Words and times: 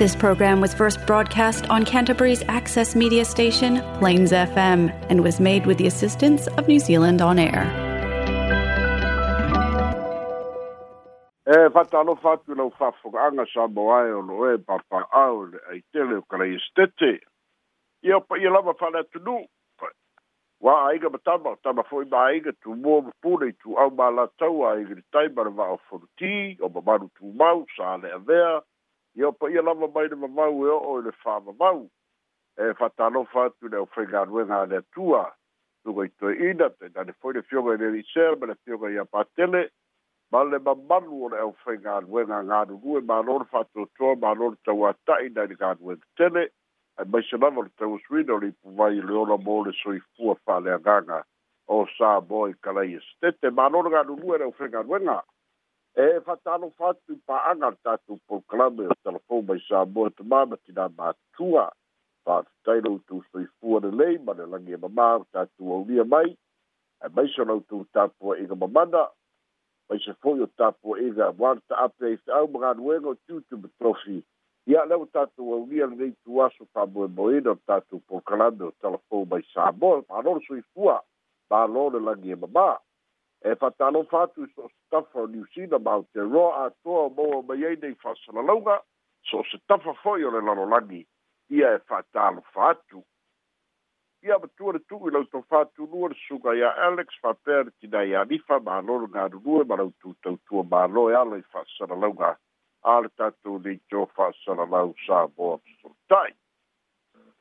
This 0.00 0.16
program 0.16 0.62
was 0.62 0.72
first 0.72 0.98
broadcast 1.06 1.68
on 1.68 1.84
Canterbury's 1.84 2.42
access 2.48 2.96
media 2.96 3.22
station, 3.26 3.82
Plains 3.98 4.32
FM, 4.32 4.88
and 5.10 5.22
was 5.22 5.38
made 5.38 5.66
with 5.66 5.76
the 5.76 5.86
assistance 5.86 6.46
of 6.56 6.66
New 6.66 6.78
Zealand 6.78 7.20
On 7.20 7.38
Air. 7.38 7.64
E 11.46 11.52
eh, 11.52 11.68
lau 11.76 12.72
sa 13.52 13.66
moae 13.68 14.08
o 14.16 14.20
loe 14.24 14.54
eh, 14.54 15.76
le 18.56 19.34
o 19.34 19.38
Ia 20.60 20.72
aiga 20.92 21.08
tama 21.24 21.56
aiga 22.24 22.60
o 27.20 27.64
sa 27.76 27.96
le 28.02 28.08
avea. 28.20 28.62
ia 29.16 29.32
pa 29.32 29.50
ia 29.50 29.62
lava 29.62 29.88
mai 29.88 30.06
le 30.08 30.16
mamau 30.16 30.64
e 30.66 30.70
oo 30.70 30.98
i 31.00 31.02
le 31.02 31.12
fa 31.12 31.40
mamau 31.40 31.88
e 32.58 32.74
fatalofa 32.78 33.44
atu 33.46 33.68
le 33.68 33.76
aufaiga 33.82 34.20
aluega 34.22 34.60
a 34.60 34.66
le 34.66 34.76
atua 34.76 35.34
tuga 35.84 36.04
itoeina 36.04 36.70
tainale 36.78 37.12
foi 37.20 37.32
le 37.34 37.42
fioga 37.42 37.74
i 37.74 37.78
le 37.82 37.90
risel 37.90 38.36
ma 38.38 38.46
le 38.46 38.54
fioga 38.64 38.88
ia 38.90 39.04
patele 39.04 39.70
ma 40.30 40.42
le 40.44 40.58
mamalu 40.58 41.24
o 41.24 41.28
le 41.28 41.38
aufaiga 41.46 41.96
aluega 41.96 42.42
galulue 42.42 43.00
malo 43.00 43.38
le 43.42 43.46
faatoatoa 43.50 44.14
malo 44.16 44.50
le 44.50 44.56
tauata'i 44.64 45.28
nai 45.34 45.46
le 45.48 45.54
galuega 45.58 46.06
tele 46.16 46.42
ae 46.98 47.04
maise 47.10 47.34
lava 47.36 47.62
le 47.66 47.70
tauasuina 47.78 48.32
o 48.34 48.38
le 48.38 48.48
ipuvai 48.54 48.98
i 48.98 49.02
le 49.02 49.12
ola 49.22 49.36
mo 49.36 49.62
le 49.64 49.72
soifua 49.82 50.34
fa'aleagaga 50.44 51.24
o 51.66 51.82
sa 51.98 52.20
mo 52.20 52.46
i 52.46 52.54
e 52.54 52.58
kalai 52.62 52.94
ma 52.94 52.98
e 52.98 53.00
setete 53.10 53.50
malo 53.50 53.80
e 53.80 53.82
le 53.82 53.90
galulue 53.90 54.38
le 54.38 54.44
aufaiga 54.44 54.78
aluega 54.80 55.18
e 55.96 56.20
fatalo 56.20 56.70
fatu 56.70 57.18
po 57.26 57.74
tatou 57.82 58.18
programe 58.28 58.82
o 58.86 58.94
telefon 59.02 59.42
mai 59.44 59.58
sa 59.68 59.82
te 59.84 60.10
tamā 60.18 60.44
ma 60.50 60.56
tinā 60.66 60.86
matua 60.96 61.66
fa'afetai 62.24 62.78
loutou 62.86 63.24
soifua 63.32 63.80
lei 63.90 64.16
ma 64.18 64.32
le 64.38 64.46
lagi 64.46 64.70
e 64.72 64.76
mamā 64.78 65.20
o 65.20 65.24
tatou 65.32 65.72
aulia 65.72 66.04
mai 66.04 66.36
e 67.04 67.08
maiso 67.10 67.42
e 67.42 67.84
tapua'iga 67.92 68.54
mamana 68.54 69.10
maise 69.88 70.14
te 70.14 70.28
o 70.28 70.46
tapua'iga 70.58 71.34
uale 71.38 71.60
ta'ape 71.68 72.04
ai 72.06 72.16
fe'au 72.22 72.46
magaluega 72.48 73.08
o 73.10 73.14
tiutume 73.26 73.68
trofi 73.78 74.22
ia 74.70 74.84
lea 74.86 74.98
ua 74.98 75.06
tatou 75.12 75.54
aulia 75.54 75.86
lenei 75.90 76.14
tuaso 76.24 76.68
fa'amoemoina 76.72 77.50
o 77.50 77.56
tatou 77.66 77.98
programe 78.06 78.62
o 78.70 78.72
telefon 78.78 79.26
mai 79.26 79.42
sa 79.52 79.72
moa 79.72 80.04
malolo 80.08 80.40
soifua 80.46 81.02
malo 81.50 81.90
le 81.90 81.98
lagi 81.98 82.30
e 82.30 82.36
mamā 82.38 82.78
e 83.44 83.54
fatalofa 83.56 84.22
atu 84.22 84.46
so 84.56 84.70
tafa 84.90 85.20
o 85.20 85.26
new 85.26 85.44
zealand 85.54 85.82
ma 85.84 85.90
aotearoa 85.90 86.64
atoa 86.64 87.02
o 87.06 87.10
maua 87.10 87.42
mai 87.42 87.64
ai 87.66 87.76
nei 87.82 87.94
fa'asalalauga 87.94 88.80
so 89.30 89.38
o 89.40 89.44
se 89.44 89.58
tafa 89.68 89.94
fo'i 90.02 90.24
o 90.24 90.30
le 90.30 90.40
lalolagi 90.40 91.06
ia 91.50 91.72
e 91.74 91.78
fa'atalofa 91.78 92.68
atu 92.70 93.04
ia 94.22 94.38
matua 94.38 94.72
le 94.72 94.78
tu'u 94.78 95.08
i 95.08 95.10
lau 95.12 95.24
tofātulua 95.32 96.08
le 96.12 96.16
suga 96.28 96.52
iā 96.60 96.74
alex 96.88 97.16
faapea 97.22 97.62
le 97.64 97.72
tinā 97.80 98.04
iā 98.10 98.26
lifa 98.30 98.60
mālō 98.66 99.00
le 99.00 99.08
galulue 99.14 99.64
ma 99.64 99.80
lau 99.80 99.88
tutautua 100.00 100.62
mālō 100.74 101.08
e 101.12 101.16
alo 101.22 101.40
i 101.40 101.46
fa'asalalauga 101.52 102.34
a 102.92 103.00
le 103.00 103.08
tatou 103.08 103.56
leitio 103.64 104.04
fa'asalalau 104.16 104.92
sa 105.06 105.24
moa 105.38 105.56
soltai 105.80 106.30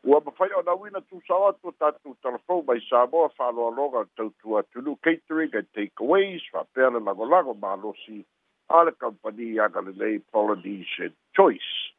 ua 0.04 0.22
mafai 0.22 0.50
ona 0.54 0.76
uina 0.76 1.00
tusāoto 1.00 1.72
tatou 1.80 2.64
mai 2.68 2.80
samoa 2.90 3.30
fa'aloaloga 3.30 4.06
tautua 4.16 4.64
tulu 4.72 4.96
catering 5.04 5.54
and 5.54 5.68
takeaways 5.74 6.42
fa'apea 6.52 6.90
le 6.90 7.00
lagolago 7.00 7.54
malosi 7.54 8.24
a 8.70 8.84
le 8.84 8.92
kampani 8.92 9.54
iaga 9.56 9.82
lelei 9.82 10.24
choice 11.36 11.92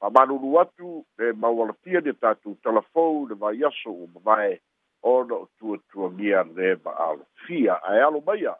fa'amalulu 0.00 0.58
atu 0.60 1.04
le 1.18 1.32
maualapia 1.32 2.00
lia 2.00 2.12
tatou 2.12 2.54
talafou 2.62 3.26
le 3.28 3.34
vaiaso 3.34 3.90
ua 3.90 4.06
mavae 4.14 4.60
ona 5.02 5.34
o 5.34 5.48
tuatuagia 5.58 6.44
le 6.56 6.76
ma'alofia 6.84 7.80
ae 7.82 8.02
alo 8.02 8.20
maia 8.26 8.54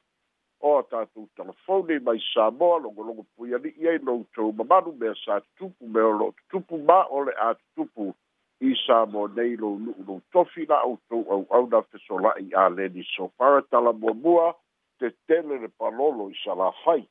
o 0.61 0.83
tatou 0.83 1.29
telefoni 1.37 1.99
mai 1.99 2.19
samoa 2.35 2.79
logologo 2.81 3.27
pui 3.37 3.53
ai 3.55 3.99
loutou 4.03 4.53
mamalu 4.53 4.93
mea 4.97 5.15
sa 5.25 5.41
tutupu 5.41 5.87
mea 5.87 6.07
o 6.07 6.13
lo'o 6.13 6.33
tutupu 6.49 6.79
ma 6.79 7.05
o 7.05 7.25
le 7.25 7.33
a 7.37 7.55
tutupu 7.77 8.15
isa 8.61 9.09
mo 9.09 9.25
nei 9.27 9.57
lo 9.57 9.81
nu 9.81 9.93
lo 10.07 10.21
tofi 10.33 10.67
la 10.69 10.83
o 10.85 10.99
tu 11.09 11.19
au 11.33 11.43
au 11.57 11.65
da 11.73 11.81
te 11.89 11.97
so 12.07 12.19
la 12.21 12.33
i 12.45 12.53
a 12.65 12.69
le 12.69 12.89
di 12.93 13.01
so 13.17 13.29
para 13.41 13.63
tala 13.73 13.93
mo 13.93 14.13
mua 14.13 14.53
te 15.01 15.09
tele 15.27 15.57
le 15.61 15.69
palolo 15.81 16.29
i 16.29 16.37
sa 16.45 16.53
la 16.55 16.69
fai 16.85 17.09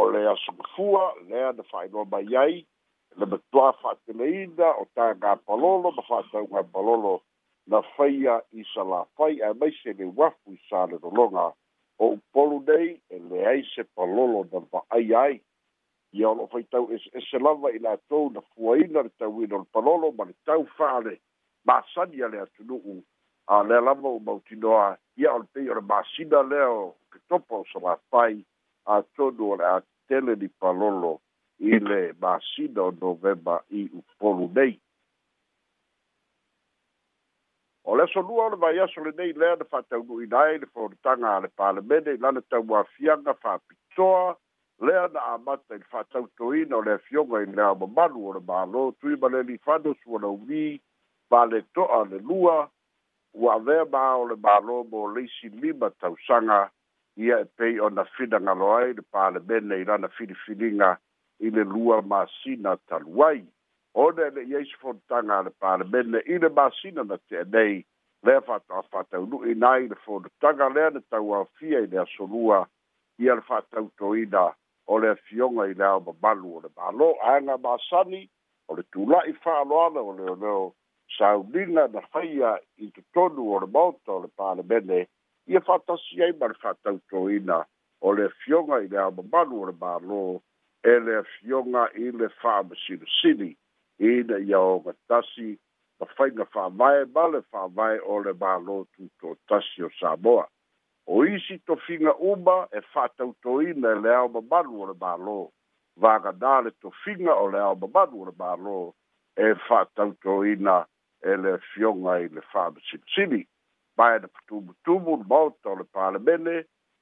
o 0.00 0.08
le 0.10 0.24
asu 0.32 0.52
kufua 0.56 1.12
le 1.28 1.36
a 1.48 1.52
da 1.52 1.62
fai 1.68 1.88
no 1.92 2.04
mai 2.10 2.24
ai 2.36 2.64
le 3.20 3.26
betua 3.28 3.72
fa 3.76 3.92
te 4.08 4.12
le 4.16 4.26
inda 4.42 4.68
o 4.80 4.88
ta 4.96 5.12
ga 5.12 5.36
palolo 5.44 5.92
ma 5.92 6.02
fa 6.08 6.24
ta 6.32 6.40
ga 6.48 6.62
palolo 6.72 7.20
na 7.68 7.82
fai 7.92 8.24
a 8.26 8.40
i 8.56 8.64
sa 8.72 8.80
la 8.82 9.04
fai 9.14 9.36
a 9.44 9.52
mai 9.54 9.72
se 9.84 9.92
le 9.92 10.08
wafu 10.16 10.56
i 10.56 10.56
sa 10.72 10.86
le 10.88 10.96
do 10.98 11.12
longa 11.12 11.52
o 12.00 12.16
polu 12.32 12.64
nei 12.64 12.96
e 13.12 13.20
le 13.28 13.44
ai 13.46 13.60
se 13.76 13.84
palolo 13.92 14.48
da 14.48 14.64
va 14.72 14.80
ai 14.88 15.12
ai 15.12 15.36
ia 16.12 16.30
o 16.30 16.34
loo 16.34 16.46
faitau 16.46 16.86
esese 16.94 17.38
lava 17.38 17.70
i 17.74 17.78
latou 17.78 18.30
na 18.30 18.40
fuaina 18.40 19.02
le 19.02 19.08
tauina 19.18 19.56
o 19.56 19.58
le 19.58 19.66
palolo 19.72 20.12
ma 20.12 20.24
le 20.24 20.34
tau 20.44 20.64
fa'ale 20.78 21.20
masani 21.64 22.22
a 22.22 22.28
le 22.28 22.38
atunu'u 22.42 23.02
a 23.46 23.62
lea 23.68 23.80
lava 23.80 24.08
o 24.08 24.18
mautinoa 24.18 24.96
ia 25.16 25.32
o 25.34 25.38
le 25.38 25.46
pei 25.52 25.68
o 25.70 25.74
le 25.74 25.80
masina 25.80 26.42
lea 26.42 26.70
o 26.70 26.94
ketopa 27.12 27.56
o 27.62 27.64
salapai 27.72 28.44
atonu 28.84 29.50
o 29.52 29.56
le 29.56 29.64
a 29.74 29.82
tele 30.08 30.34
ni 30.36 30.48
palolo 30.48 31.20
i 31.58 31.78
le 31.78 32.14
masina 32.22 32.82
o 32.82 32.90
novema 32.90 33.60
i 33.70 33.88
upolu 33.98 34.48
nei 34.54 34.78
o 37.84 37.96
le 37.96 38.02
aso 38.02 38.20
lua 38.22 38.44
o 38.46 38.50
le 38.50 38.56
vaiaso 38.56 39.00
lenei 39.04 39.32
lea 39.32 39.56
na 39.56 39.64
fa'ataunu'ina 39.64 40.38
ai 40.40 40.58
le 40.58 40.66
fonotaga 40.66 41.34
a 41.36 41.40
le 41.40 41.48
palemene 41.48 42.10
i 42.14 42.18
lana 42.18 42.40
tauāfiaga 42.40 43.34
fa'apitoa 43.42 44.36
lea 44.80 45.08
na 45.12 45.22
amata 45.24 45.74
i 45.74 45.78
le 45.78 45.84
faatautoina 45.90 46.76
o 46.76 46.82
le 46.82 46.92
afioga 46.92 47.40
i 47.42 47.46
le 47.46 47.62
aumamalu 47.62 48.20
o 48.28 48.32
le 48.36 48.40
mālō 48.48 48.80
tui 49.00 49.16
ma 49.20 49.28
le 49.32 49.38
alifano 49.44 49.94
sua 50.02 50.20
laumī 50.24 50.80
valeto'a 51.32 52.00
le 52.10 52.18
lua 52.28 52.56
ua 53.34 53.54
avea 53.54 53.84
ma 53.94 54.02
o 54.16 54.26
le 54.28 54.34
mālō 54.46 54.76
mo 54.90 55.06
leisi 55.14 55.48
lima 55.62 55.88
tausaga 55.90 56.58
ia 57.16 57.38
e 57.40 57.44
pei 57.56 57.80
ona 57.80 58.04
finagalo 58.16 58.74
ai 58.76 58.92
le 58.98 59.02
palemene 59.10 59.78
i 59.80 59.84
lana 59.84 60.08
filifiliga 60.08 60.92
i 61.40 61.50
le 61.50 61.64
lua 61.64 62.02
masina 62.02 62.76
talu 62.86 63.24
ai 63.28 63.40
ona 63.94 64.26
e 64.28 64.34
le'i 64.36 64.54
ai 64.60 64.66
sefonotaga 64.72 65.38
a 65.38 65.42
le 65.48 65.52
palemene 65.60 66.20
i 66.28 66.38
le 66.38 66.48
masina 66.60 67.02
na 67.04 67.16
te'enei 67.28 67.80
lea 68.22 68.44
faataunu'i 68.44 69.54
na 69.56 69.70
ai 69.80 69.88
le 69.88 69.96
fonotaga 70.04 70.68
lea 70.68 70.90
na 70.90 71.00
tauāfia 71.10 71.80
i 71.80 71.88
le 71.96 72.04
asolua 72.04 72.66
ia 73.18 73.34
le 73.34 73.40
faatautoina 73.40 74.46
o 74.86 74.96
le 74.98 75.08
afioga 75.10 75.66
i 75.66 75.74
le 75.74 75.84
ao 75.84 76.00
mamalu 76.06 76.52
o 76.56 76.60
le 76.60 76.70
malo 76.76 77.08
aega 77.26 77.56
masani 77.58 78.22
o 78.68 78.76
le 78.76 78.82
tula'i 78.92 79.32
fa'aloana 79.42 80.00
o 80.10 80.12
leoleo 80.18 80.72
saulina 81.18 81.88
na 81.90 82.00
faia 82.12 82.52
i 82.84 82.90
totonu 82.94 83.48
o 83.54 83.58
le 83.60 83.66
maota 83.66 84.12
o 84.14 84.20
le 84.24 84.30
palemene 84.38 85.00
ia 85.46 85.60
fa'atasi 85.68 86.22
ai 86.24 86.32
ma 86.40 86.46
le 86.50 86.54
fa'atautoina 86.62 87.58
o 88.06 88.12
le 88.14 88.24
afioga 88.30 88.78
i 88.86 88.88
le 88.88 88.98
ao 89.04 89.10
mamalu 89.18 89.60
o 89.62 89.66
le 89.70 89.74
malo 89.80 90.22
e 90.82 90.98
le 91.06 91.18
afioga 91.24 91.88
i 92.04 92.10
le 92.18 92.28
fa'amasinosini 92.40 93.50
ina 93.98 94.38
ia 94.38 94.60
o 94.60 94.78
gatasi 94.86 95.58
ma 95.98 96.06
faiga 96.16 96.44
fa'avae 96.54 97.04
ma 97.14 97.26
le 97.34 97.42
fa'avae 97.50 97.98
o 98.06 98.22
le 98.22 98.32
malo 98.38 98.86
tutotasi 98.94 99.82
o 99.82 99.90
samoa 100.00 100.46
o 101.06 101.24
isi 101.24 101.58
tofiga 101.58 102.14
uma 102.14 102.68
e 102.72 102.80
fa'atautoina 102.92 103.90
e 103.92 104.00
le 104.00 104.14
ao 104.14 104.28
mamalu 104.28 104.80
o 104.82 104.86
le 104.90 104.94
mālō 104.98 105.38
vagadā 106.02 106.56
le 106.66 106.70
tofiga 106.82 107.34
o 107.38 107.46
le 107.52 107.60
ao 107.62 107.74
mamalu 107.76 108.20
o 108.20 108.24
le 108.26 108.34
mālō 108.42 108.78
e 109.46 109.54
fa'atautoina 109.68 110.80
e 111.30 111.36
le 111.42 111.54
fioga 111.70 112.18
i 112.20 112.26
le 112.28 112.42
fa'amasilitili 112.52 113.40
mae 113.96 114.18
na 114.20 114.28
patumutumu 114.34 115.16
maota 115.30 115.70
o 115.72 115.76
le 115.78 115.84
palemene 115.94 116.56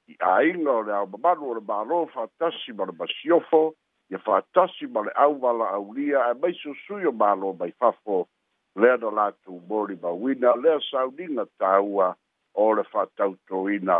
i 0.07 0.15
aiga 0.37 0.71
o 0.77 0.83
le 0.85 0.93
ao 0.99 1.07
mamalu 1.09 1.49
o 1.49 1.53
le 1.57 1.63
mālō 1.71 2.03
fa'atasi 2.13 2.77
ma 2.77 2.85
le 2.85 2.93
masiofo 3.01 3.63
ia 4.13 4.19
fa'atasi 4.21 4.85
ma 4.93 5.01
le 5.01 5.11
aumala'aulia 5.25 6.29
e 6.31 6.37
maisusui 6.43 7.09
o 7.09 7.13
mālō 7.25 7.55
mai 7.59 7.73
fafo 7.81 8.27
lea 8.77 8.97
na 9.01 9.09
latou 9.17 9.57
moli 9.69 9.97
mauina 10.01 10.53
lea 10.61 10.77
sauniga 10.91 11.45
tāua 11.59 12.13
o 12.55 12.71
le 12.71 12.83
fa'atautoina 12.85 13.99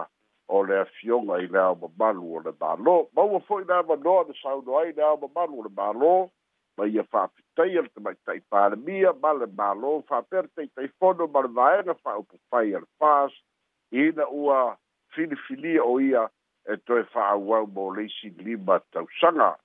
o 0.56 0.62
le 0.64 0.78
afioga 0.84 1.40
i 1.44 1.48
le 1.48 1.60
aomamalu 1.60 2.32
o 2.38 2.40
le 2.46 2.54
mālō 2.64 2.98
maua 3.16 3.40
fo'i 3.48 3.66
le 3.68 3.76
amanoa 3.80 4.24
le 4.30 4.36
saulo 4.42 4.78
ai 4.82 4.94
le 4.94 5.04
aomamalu 5.04 5.60
o 5.60 5.66
le 5.66 5.72
mālō 5.80 6.12
ma 6.78 6.88
ia 6.94 7.04
fa'apitaia 7.04 7.82
le 7.86 7.92
tamaitai 7.96 8.40
palemia 8.52 9.14
ma 9.22 9.34
le 9.34 9.48
mālō 9.60 9.94
fa'apea 10.10 10.46
le 10.48 10.52
taitaifono 10.56 11.28
ma 11.34 11.44
le 11.48 11.52
vaega 11.60 11.98
fa'aupufai 12.04 12.74
a 12.80 12.80
le 12.80 12.90
fas 13.00 13.36
ina 13.92 14.28
ua 14.30 14.78
filifilia 15.16 15.84
o 15.84 16.00
ia 16.00 16.24
e 16.72 16.78
toe 16.88 17.04
fa'auau 17.12 17.68
mo 17.76 17.90
le 17.96 18.08
isi 18.08 18.30
lima 18.44 18.80
tausaga 18.96 19.56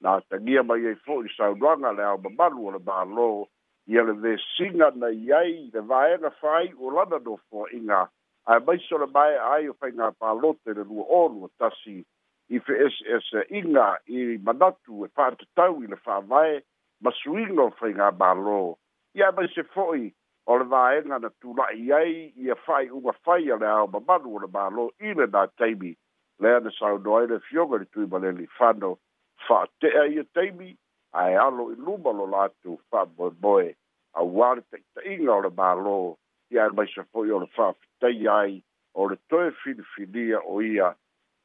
na 0.00 0.20
tagia 0.28 0.62
mai 0.62 0.84
ai 0.86 0.96
fo'i 1.04 1.28
le 1.28 1.34
saunoaga 1.36 1.92
le 1.98 2.06
aomamalu 2.12 2.66
o 2.68 2.72
le 2.76 2.80
mālō 2.88 3.28
ia 3.92 4.02
le 4.08 4.14
vesiga 4.22 4.88
na 4.96 5.12
i 5.12 5.28
ai 5.32 5.54
le 5.74 5.82
vaega 5.92 6.32
fa'ai'u 6.40 6.80
o 6.88 6.94
lana 6.96 7.18
nofoa'iga 7.20 8.00
no 8.06 8.10
a 8.46 8.58
mai 8.60 8.78
sora 8.88 9.06
mai 9.06 9.34
ai 9.36 9.68
o 9.68 9.74
fainga 9.74 10.12
pa 10.18 10.32
lote 10.32 10.72
le 10.72 10.82
lua 10.84 11.04
olu 11.08 11.48
tasi 11.58 11.98
i 12.48 12.58
fe 12.64 12.74
es 12.86 12.94
es 13.16 13.26
inga 13.50 13.88
i 14.08 14.38
manatu 14.44 15.04
e 15.04 15.08
fa 15.14 15.28
te 15.36 15.44
tau 15.56 15.82
i 15.84 15.86
le 15.86 15.96
fa 15.96 16.20
vai 16.20 16.62
ma 17.02 17.10
suingo 17.20 17.70
fainga 17.80 18.10
ba 18.12 18.32
lo 18.34 18.78
i 19.14 19.22
a 19.22 19.30
mai 19.36 19.48
se 19.54 19.62
foi 19.74 20.12
o 20.46 20.56
le 20.56 20.64
vai 20.72 21.00
nga 21.04 21.18
na 21.18 21.30
tu 21.40 21.54
la 21.58 21.66
i 21.74 21.92
ai 22.00 22.14
i 22.44 22.50
a 22.50 22.54
fai 22.66 22.88
u 22.90 23.02
a 23.12 23.14
fai 23.24 23.50
a 23.52 23.56
le 23.60 23.66
au 23.68 23.86
ma 23.92 24.00
manu 24.08 24.34
o 24.36 24.38
le 24.38 24.48
ba 24.48 24.64
lo 24.76 24.88
i 25.06 25.12
le 25.18 25.26
na 25.26 25.46
teimi 25.60 25.92
le 26.40 26.54
ana 26.56 26.70
sau 26.78 26.98
doi 26.98 27.26
le 27.28 27.38
fioga 27.48 27.76
li 27.78 27.86
tui 27.92 28.08
le 28.22 28.32
li 28.38 28.46
fano 28.58 28.96
fa 29.46 29.66
te 29.80 29.88
a 29.98 30.06
i 30.14 30.18
a 30.24 30.24
teimi 30.32 30.74
a 31.12 31.28
e 31.30 31.36
alo 31.36 31.68
i 31.72 31.76
luma 31.76 32.10
lo 32.10 32.26
latu 32.26 32.80
fa 32.88 33.04
boi 33.06 33.30
boi 33.30 33.68
a 34.12 34.22
wale 34.22 34.62
te 34.70 34.78
inga 35.14 35.32
o 35.34 35.40
le 35.40 35.50
ba 35.60 35.72
lo 35.74 35.98
i 36.50 36.58
a 36.58 36.68
mai 36.72 36.86
se 36.94 37.04
foi 37.12 37.30
o 37.30 37.38
le 37.38 37.46
fa 37.46 37.72
fi 37.72 37.89
tai 38.00 38.26
ai 38.26 38.62
o 38.96 39.06
le 39.08 39.16
toe 39.28 39.50
filifilia 39.62 40.40
o 40.40 40.60
ia 40.64 40.88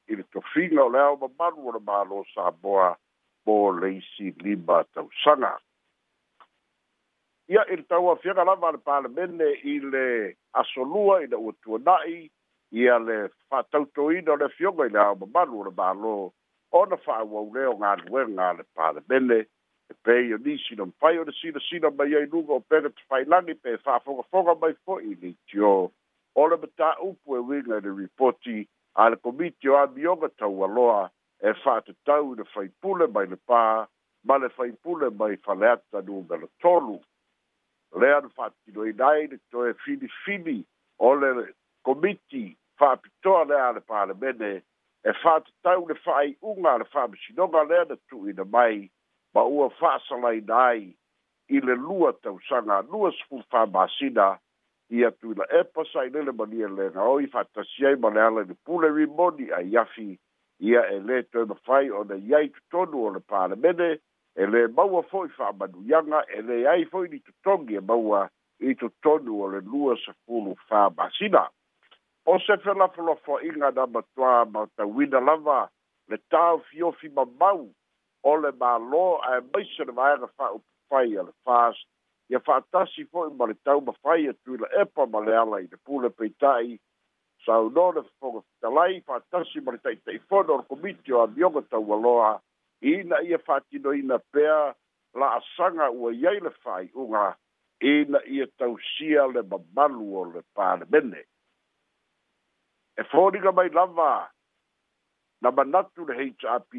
i 0.08 0.16
le 0.16 0.24
tofiga 0.32 0.84
o 0.86 0.90
le 0.96 1.00
ao 1.00 1.18
mamalu 1.20 1.68
o 1.68 1.72
le 1.76 1.82
mālō 1.90 2.24
saboa 2.34 2.96
mo 3.46 3.56
leisi 3.80 4.32
lima 4.44 4.80
tausaga 4.96 5.52
ia 7.54 7.66
i 7.72 7.76
le 7.78 7.84
tauafiaga 7.92 8.46
lava 8.50 8.70
a 8.72 8.76
le 8.76 8.78
palemene 8.88 9.50
i 9.64 9.76
le 9.84 10.06
asolua 10.64 11.20
i 11.24 11.28
le 11.28 11.38
ua 11.44 11.54
tuana'i 11.62 12.20
ia 12.82 12.98
le 13.04 13.18
fa'atautoina 13.50 14.32
o 14.34 14.38
le 14.40 14.46
afioga 14.50 14.88
i 14.88 14.96
le 14.96 15.00
ao 15.04 15.16
mamalu 15.22 15.60
o 15.62 15.66
le 15.68 15.76
mālō 15.82 16.16
ona 16.80 16.98
fa'auau 17.04 17.52
lea 17.56 17.70
o 17.72 17.76
galuega 17.84 18.50
a 18.50 18.56
le 18.56 18.64
palemene 18.76 19.42
e 19.92 19.94
pei 20.04 20.32
o 20.34 20.38
nisi 20.42 20.76
na 20.80 20.86
mafai 20.90 21.20
o 21.22 21.28
le 21.28 21.34
silasila 21.42 21.92
mai 21.98 22.16
ai 22.16 22.26
luga 22.32 22.54
o 22.54 22.60
pega 22.60 22.90
tefa'ailagi 22.90 23.54
pe 23.62 23.78
fa'afogafoga 23.78 24.56
mai 24.64 24.74
fo'i 24.86 25.16
litio 25.22 25.72
o 26.36 26.44
le 26.48 26.58
mataupu 26.58 27.36
e 27.36 27.40
uiga 27.40 27.78
i 27.78 27.82
le 27.82 27.92
ripoti 27.96 28.68
a 28.96 29.10
le 29.10 29.16
komiti 29.16 29.70
o 29.70 29.78
amioga 29.78 30.28
taualoa 30.38 31.10
e 31.40 31.54
fa'atatau 31.64 32.34
i 32.34 32.36
le 32.38 32.44
faipule 32.54 33.08
mai 33.14 33.26
le 33.28 33.36
pā 33.50 33.88
ma 34.28 34.38
le 34.38 34.50
faipule 34.50 35.10
mai 35.16 35.38
faleata 35.38 36.02
numero 36.04 36.48
tolu 36.62 37.00
lea 38.00 38.20
na 38.22 38.30
fa'atinoina 38.36 39.08
ai 39.08 39.28
le 39.32 39.38
toe 39.52 39.74
filifili 39.84 40.66
o 41.00 41.16
le 41.16 41.54
komiti 41.84 42.58
fa'apitoa 42.78 43.44
lea 43.48 43.64
a 43.68 43.72
le 43.72 43.82
palemene 43.90 44.52
e 45.08 45.12
fa'atatau 45.24 45.88
le 45.88 45.96
fa'ai'uga 46.04 46.74
a 46.74 46.78
le 46.78 46.86
fa'amasinoga 46.92 47.64
lea 47.70 47.84
na 47.88 47.96
tu'uina 48.10 48.44
mai 48.44 48.92
ma 49.34 49.44
ua 49.44 49.70
fa'asalaina 49.80 50.60
ai 50.68 50.96
i 51.56 51.60
le 51.64 51.76
lua 51.76 52.12
tausaga 52.22 52.82
lua 52.92 53.12
sukulu 53.16 53.44
fa'amasina 53.52 54.36
ia 54.90 55.12
tu 55.12 55.34
la 55.34 55.46
e 55.50 55.64
pa 55.64 55.84
sai 55.94 56.10
le 56.10 56.32
mani 56.32 56.58
le 56.78 56.90
na 56.94 57.02
o 57.04 57.20
i 57.20 57.28
fatta 57.28 57.64
si 57.64 57.86
ai 57.86 57.96
ma 57.98 58.10
le 58.10 58.22
ala 58.22 58.44
di 58.44 58.54
pule 58.54 58.90
ri 58.92 59.06
modi 59.08 59.50
a 59.52 59.60
yafi 59.62 60.20
ia 60.60 60.82
e 60.94 61.00
le 61.00 61.24
to 61.30 61.42
e 61.42 61.46
mafai 61.46 61.90
o 61.90 62.04
na 62.04 62.16
iai 62.16 62.50
tutonu 62.50 63.04
o 63.06 63.10
le 63.10 63.20
pāle 63.20 63.56
mene 63.58 63.90
e 64.36 64.46
le 64.46 64.68
maua 64.68 65.02
foi 65.10 65.28
fa 65.30 65.48
amanu 65.50 65.82
yanga 65.90 66.22
e 66.38 66.42
le 66.42 66.68
ai 66.70 66.86
foi 66.86 67.08
ni 67.10 67.20
tutongi 67.20 67.76
e 67.76 67.80
maua 67.82 68.30
i 68.60 68.76
tutonu 68.76 69.42
o 69.42 69.48
le 69.48 69.62
lua 69.62 69.98
sa 70.06 70.14
fulu 70.26 70.54
fa 70.68 70.90
masina 70.96 71.50
o 72.26 72.38
se 72.40 72.58
fe 72.64 72.74
la 72.74 72.88
folofo 72.88 73.40
inga 73.42 73.72
na 73.72 73.88
matua 73.88 74.46
ma 74.46 74.68
ta 74.76 74.86
wina 74.86 75.20
lava 75.20 75.66
le 76.08 76.18
tau 76.30 76.62
fiofi 76.70 77.10
ma 77.10 77.26
mau 77.40 77.66
o 78.24 78.36
le 78.36 78.52
ma 78.60 78.78
lo 78.78 79.18
a 79.18 79.38
e 79.40 79.42
maise 79.54 79.84
le 79.84 79.92
maera 79.94 80.28
fa 80.38 80.52
upu 80.54 80.70
fai 80.90 81.10
le 81.10 81.34
fast 81.44 81.88
ia 82.30 82.40
fa'atasi 82.40 83.06
fo 83.12 83.30
ma 83.30 83.46
le 83.46 83.54
tau 83.64 83.82
mafai 83.86 84.28
atu 84.30 84.56
i 84.56 84.58
la 84.58 84.70
epa 84.82 85.06
ma 85.06 85.20
le 85.22 85.36
ala 85.38 85.60
i 85.62 85.68
le 85.70 85.78
pule 85.78 86.10
peita'i 86.10 86.78
saunoa 87.46 87.94
le 87.98 88.02
fofoga 88.02 88.42
fetalai 88.46 89.02
fa'atasi 89.06 89.60
ma 89.62 89.72
le 89.76 89.80
ta'ita'ifono 89.86 90.54
o 90.54 90.58
le 90.62 90.66
komiti 90.70 91.12
o 91.14 91.22
amioga 91.22 91.62
tau 91.70 91.92
aloa 91.94 92.40
ina 92.82 93.20
ia 93.22 93.38
fa'atinoina 93.38 94.18
pea 94.34 94.74
la'asaga 95.14 95.92
ua 95.92 96.12
i 96.14 96.26
ai 96.32 96.40
le 96.40 96.50
fa'ai'uga 96.66 97.26
ina 97.94 98.24
ia 98.26 98.50
tausia 98.58 99.28
le 99.34 99.42
mamalu 99.52 100.18
o 100.22 100.26
le 100.34 100.42
palemene 100.54 101.22
e 102.98 103.04
foliga 103.14 103.52
mai 103.52 103.70
lava 103.70 104.32
na 105.42 105.52
manatu 105.52 106.06
le 106.10 106.34
happ 106.42 106.74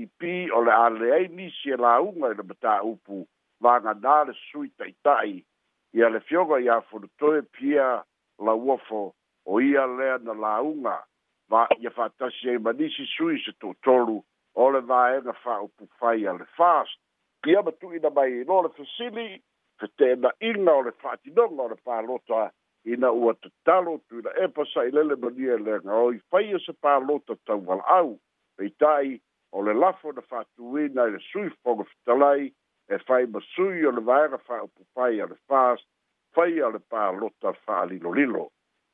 o 0.57 0.61
le 0.67 0.73
aleai 0.73 1.29
nisi 1.29 1.71
e 1.71 1.77
lauga 1.77 2.35
i 2.35 2.35
le 2.35 2.43
mataupu 2.43 3.23
la 3.23 3.36
vanga 3.61 3.95
dar 3.95 4.33
sui 4.51 4.71
tai 4.77 4.95
tai 5.03 5.45
e 5.93 6.03
ale 6.03 6.21
fioga 6.21 6.61
ia 6.61 6.81
furto 6.83 7.37
e 7.37 7.43
pia 7.43 8.05
la 8.39 8.53
uofo 8.55 9.15
o 9.49 9.61
ia 9.61 9.87
lea 9.87 10.19
na 10.19 10.33
la 10.35 10.61
unga 10.63 11.05
va 11.49 11.67
ia 11.81 11.91
fatasi 11.91 12.49
e 12.49 12.59
manisi 12.59 13.05
sui 13.17 13.39
se 13.41 13.53
to 13.61 13.75
tolu 13.83 14.23
o 14.57 14.71
le 14.71 14.81
vaenga 14.81 15.33
fa 15.33 15.61
upu 15.63 15.89
fai 15.99 16.27
ale 16.27 16.45
fast 16.57 16.99
ia 17.47 17.63
batu 17.63 17.95
ina 17.95 18.11
mai 18.11 18.41
in 18.41 18.51
ole 18.51 18.69
fesili 18.77 19.43
fe 19.79 19.87
tena 19.97 20.33
inga 20.41 20.73
ole 20.73 20.91
fatidonga 20.93 21.63
ole 21.63 21.77
palota 21.85 22.51
ina 22.85 23.11
ua 23.13 23.35
tatalo 23.35 23.99
tuina 24.09 24.31
e 24.45 24.49
pasa 24.49 24.85
i 24.85 24.91
lele 24.91 25.17
mania 25.17 25.57
lenga 25.57 25.95
o 25.95 26.13
i 26.13 26.21
fai 26.31 26.53
e 26.55 26.59
se 26.59 26.73
palota 26.73 27.37
tau 27.47 27.65
wala 27.67 27.85
au 27.89 28.21
e 28.59 28.69
tai 28.71 29.21
o 29.53 29.63
le 29.63 29.73
lafo 29.73 30.13
na 30.13 30.23
fatuina 30.23 31.09
i 31.09 31.11
le 31.11 31.19
sui 31.33 31.49
fonga 31.65 31.85
fitalai 31.85 32.53
e 32.89 32.99
fai 33.01 33.27
ma 33.27 33.41
sui 33.53 33.85
o 33.85 33.91
le 33.91 34.01
vaera 34.01 34.39
fa 34.39 34.63
upu 34.63 34.85
fai 34.93 35.21
a 35.21 35.27
le 35.27 35.37
fas, 35.47 35.83
fai 36.31 36.61
a 36.61 36.69
le 36.71 36.79
pā 36.79 37.11
lota 37.19 37.53
fa 37.65 37.81
a 37.81 37.85
lilo 37.85 38.13
lilo. 38.13 38.53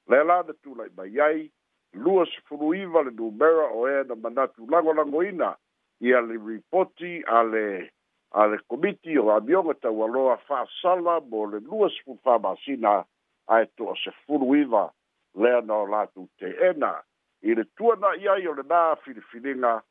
Le 0.09 0.23
la 0.25 0.41
na 0.43 0.53
tu 0.63 0.75
lai 0.75 0.89
mai 0.97 1.21
ai, 1.21 1.51
lua 1.93 2.25
se 2.27 2.41
furu 2.49 2.73
iwa 2.75 3.03
le 3.05 3.11
numera 3.11 3.69
o 3.71 3.87
e 3.87 4.03
na 4.05 4.15
manatu 4.15 4.67
lango 4.67 4.93
lango 4.95 5.23
ina 5.23 5.53
i 6.01 6.13
a 6.15 6.21
le 6.21 6.39
ripoti 6.41 7.21
a 7.27 7.43
le 7.43 7.93
a 8.31 8.47
le 8.47 8.59
komiti 8.67 9.17
o 9.19 9.29
amionga 9.31 9.75
tau 9.75 10.03
aloa 10.05 10.37
fa 10.49 10.65
sala 10.81 11.21
mo 11.21 11.45
le 11.47 11.61
lua 11.61 11.89
se 11.91 12.03
furu 12.05 12.21
fa 12.25 12.39
masina 12.39 13.05
a 13.47 13.61
e 13.61 13.67
to 13.77 13.91
a 13.93 13.95
se 14.05 14.11
furu 14.25 14.57
iwa 14.57 14.89
le 15.35 15.61
na 15.67 15.75
o 15.77 15.87
latu 15.87 16.29
te 16.39 16.49
ena. 16.69 16.97
I 17.43 17.55
le 17.55 17.65
tuana 17.77 18.17
i 18.17 18.27
ai 18.29 18.47
o 18.49 18.55
le 18.55 18.63
nā 18.63 18.97
filifilinga 19.05 19.83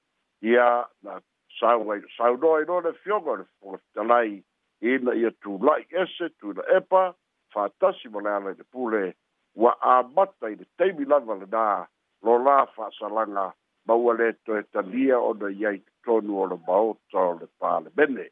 i 0.42 0.56
a 0.58 0.90
na 1.04 1.20
sawai 1.60 2.02
sau 2.18 2.36
do 2.38 2.52
i 2.58 2.64
le 2.66 2.94
fiogo 3.04 3.36
le 3.36 3.46
fo 3.60 3.80
talai 3.94 4.44
i 4.90 4.98
na 5.02 5.14
ia 5.14 5.32
tu 5.42 5.58
lai 5.62 5.86
ese 6.04 6.30
tu 6.40 6.54
na 6.54 6.62
epa 6.78 7.14
fa 7.52 7.70
tasi 7.80 8.08
mo 8.10 8.20
la 8.20 8.40
le 8.40 8.54
pule 8.72 9.14
wa 9.56 9.76
a 9.82 10.04
mata 10.04 10.48
i 10.48 10.56
le 10.56 10.66
teimi 10.78 11.06
lava 11.06 11.36
le 11.36 11.46
da 11.46 11.88
lo 12.24 12.38
la 12.44 12.66
fa 12.76 12.90
salanga 12.98 13.54
ma 13.86 13.94
ua 13.94 14.14
le 14.14 14.32
to 14.46 14.56
e 14.58 14.64
talia 14.72 15.20
o 15.20 15.34
na 15.34 15.50
iai 15.50 15.82
tonu 16.04 16.40
o 16.42 16.46
le 16.48 16.58
maota 16.68 17.20
o 17.20 17.38
le 17.42 17.48
pa 17.60 17.80
le 17.80 17.90
bene 17.90 18.28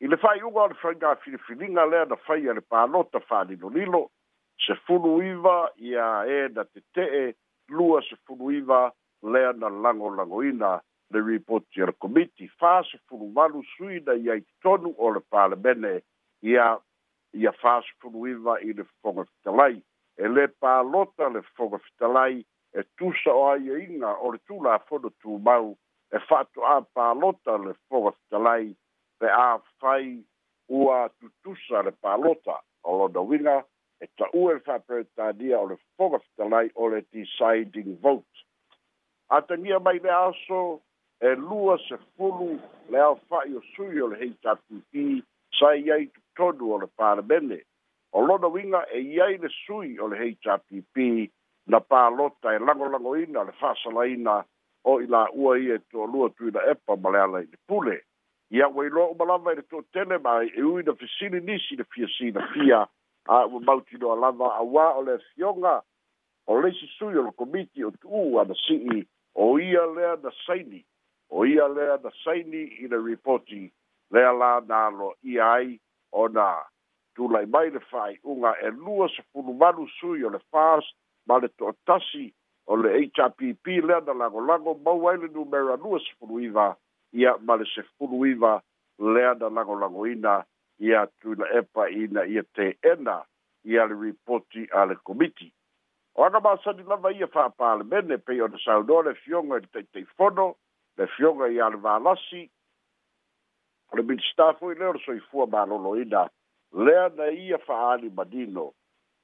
i 0.00 0.06
le 0.06 0.16
fai 0.16 0.40
unga 0.42 0.60
o 0.62 0.66
le 0.68 0.74
frenga 0.74 1.14
filifininga 1.22 1.84
lea 1.86 2.04
na 2.04 2.16
fai 2.26 2.46
a 2.48 2.52
le 2.52 2.60
pa 2.60 2.86
nota 2.86 3.20
fa 3.20 3.44
nilo 3.44 3.68
nilo 3.70 4.10
se 4.58 4.74
funu 4.86 5.20
iwa 5.22 5.70
ia 5.78 6.06
e 6.26 6.48
na 6.48 6.64
te 6.64 6.80
te 6.92 7.04
e 7.24 7.34
lua 7.70 8.02
se 8.02 8.16
funu 8.26 8.50
iwa 8.50 8.92
lea 9.22 9.52
na 9.52 9.68
lagolagoina 9.68 10.80
le 11.10 11.18
ripoti 11.28 11.82
a 11.82 11.86
le 11.86 11.92
komiti 12.02 12.44
fasefulu 12.60 13.26
valu 13.36 13.60
suina 13.76 14.12
ia 14.24 14.34
i 14.40 14.44
totonu 14.62 14.90
o 15.04 15.06
le 15.14 15.20
palemene 15.32 15.94
ia 16.50 16.66
ia 17.40 17.52
fasefulu 17.62 18.18
iva 18.32 18.54
i 18.68 18.70
le 18.78 18.84
fofoga 18.90 19.22
fetalai 19.30 19.76
e 20.24 20.24
lē 20.34 20.44
palota 20.60 21.24
le 21.34 21.40
fofoga 21.46 21.78
fetalai 21.86 22.36
e 22.78 22.80
tusa 22.96 23.32
o 23.40 23.42
aiaiga 23.52 24.10
o 24.24 24.26
le 24.32 24.38
tu 25.18 25.30
mau 25.48 25.66
e 26.16 26.18
fa'ato'ā 26.28 26.76
palota 26.96 27.52
le 27.66 27.72
fofoga 27.74 28.10
fetalai 28.18 28.76
pe 29.18 29.26
fai 29.80 30.24
ua 30.68 30.98
tutusa 31.18 31.82
le 31.82 31.92
palota 32.02 32.56
o 32.86 32.88
lona 32.98 33.20
uiga 33.20 33.56
e 34.04 34.06
ta'ua 34.16 34.50
i 34.52 34.54
le 34.54 34.60
fa'aperetania 34.68 35.56
o 35.60 35.66
le 35.68 35.76
fofoga 35.84 36.18
fetalai 36.26 36.66
o 36.74 36.88
le 36.88 37.00
deciding 37.12 37.90
vote 38.02 38.38
atania 39.30 39.78
mai 39.80 39.98
le 39.98 40.10
aso 40.10 40.80
e 41.20 41.34
lua 41.36 41.76
se 41.88 41.96
fulu 42.16 42.58
le 42.90 42.98
ao 42.98 43.16
fa'i 43.28 43.54
o 43.56 43.62
sui 43.76 44.00
o 44.00 44.06
le 44.08 44.16
heitatuti 44.20 45.22
sa 45.58 45.72
iai 45.76 46.06
tutonu 46.12 46.72
o 46.72 46.78
le 46.78 46.86
palemene 46.96 47.60
o 48.12 48.20
lona 48.22 48.46
uiga 48.48 48.86
e 48.92 49.00
iai 49.00 49.36
le 49.38 49.48
sui 49.66 49.98
o 49.98 50.08
le 50.08 50.16
heitapp 50.16 50.64
na 51.66 51.80
palota 51.80 52.52
e 52.54 52.58
lagolagoina 52.58 53.42
le 53.44 53.52
fa'asalaina 53.52 54.44
o 54.84 55.00
i 55.00 55.06
la 55.06 55.28
ua 55.32 55.58
ia 55.58 55.74
e 55.74 55.78
toalua 55.90 56.30
tuina 56.30 56.60
epa 56.70 56.96
ma 56.96 57.10
le 57.10 57.18
ala 57.20 57.38
i 57.40 57.46
le 57.50 57.58
pule 57.66 58.02
ia 58.50 58.68
ua 58.68 58.86
iloa 58.86 59.10
uma 59.12 59.24
lava 59.24 59.52
i 59.52 59.56
le 59.56 59.62
toatele 59.68 60.18
ma 60.18 60.40
e 60.42 60.62
ui 60.62 60.82
na 60.82 60.94
fesili 60.94 61.40
nisi 61.40 61.76
le 61.76 61.84
fia 61.84 62.08
sinafia 62.16 62.88
a 63.28 63.44
ua 63.44 63.60
mautinoa 63.60 64.16
lava 64.16 64.46
auā 64.58 64.94
o 64.96 65.02
le 65.04 65.12
afioga 65.18 65.82
o 66.46 66.60
leisi 66.60 66.88
sui 66.96 67.18
o 67.18 67.22
le 67.22 67.32
komiti 67.36 67.84
o 67.84 67.90
tuu 67.90 68.38
ana 68.40 68.54
sii 68.54 69.04
o 69.38 69.58
ia 69.58 69.86
lea 69.86 70.16
na 70.22 70.30
saini 70.46 70.84
o 71.30 71.46
ia 71.46 71.68
lea 71.68 71.98
na 72.04 72.10
saini 72.24 72.62
i 72.64 72.88
le 72.88 72.98
reporti 73.06 73.72
lea 74.10 74.32
la 74.32 74.60
na 74.68 74.90
lo 74.90 75.14
ia 75.22 75.52
ai 75.52 75.80
o 76.12 76.28
na 76.28 76.62
tulai 77.14 77.46
mai 77.46 77.70
le 77.70 77.80
fai 77.90 78.18
unga 78.24 78.56
e 78.62 78.70
lua 78.70 79.08
sa 79.16 79.22
funu 79.32 79.52
manu 79.54 79.86
sui 80.00 80.24
o 80.24 80.30
le 80.30 80.38
fast 80.50 80.94
ma 81.26 81.38
le 81.38 81.48
tuatasi 81.48 82.32
o 82.66 82.76
le 82.76 82.90
HRPP 82.98 83.66
lea 83.66 84.00
na 84.06 84.12
lago 84.12 84.40
lago 84.40 84.74
mau 84.84 85.06
ai 85.08 85.16
le 85.18 85.28
numera 85.28 85.76
lua 85.76 86.00
sa 86.00 86.12
funu 86.18 86.40
iwa 86.40 86.76
ia 87.12 87.36
ma 87.38 87.56
le 87.56 87.64
se 87.74 87.82
funu 87.96 88.26
iwa 88.26 88.60
lea 88.98 89.34
na 89.38 89.48
lago 89.50 89.78
lago 89.80 90.06
ina 90.06 90.44
ia 90.80 91.06
tuila 91.20 91.46
epa 91.58 91.88
ina 91.90 92.26
ia 92.26 92.42
te 92.42 92.74
ena 92.82 93.22
ia 93.64 93.86
le 93.86 93.94
reporti 94.06 94.66
a 94.72 94.84
le 94.84 94.94
komiti 95.06 95.52
o 96.18 96.24
ana 96.24 96.40
masani 96.40 96.82
lava 96.82 97.12
ia 97.14 97.26
fa'apalemene 97.30 98.18
pei 98.26 98.40
ona 98.42 98.58
saunō 98.58 99.04
le 99.06 99.12
fioga 99.14 99.56
i 99.56 99.60
le 99.62 99.68
taʻitaifono 99.76 100.46
le 100.98 101.06
fioga 101.14 101.46
ia 101.54 101.68
le 101.70 101.76
valasi 101.78 102.42
o 103.92 103.96
le 103.96 104.02
minista 104.02 104.52
foi 104.58 104.74
lea 104.74 104.88
o 104.88 104.92
le 104.96 105.00
soifua 105.06 105.46
malōlōina 105.46 106.24
lea 106.72 107.04
na 107.14 107.26
ia 107.30 107.58
fa'aalimanino 107.62 108.66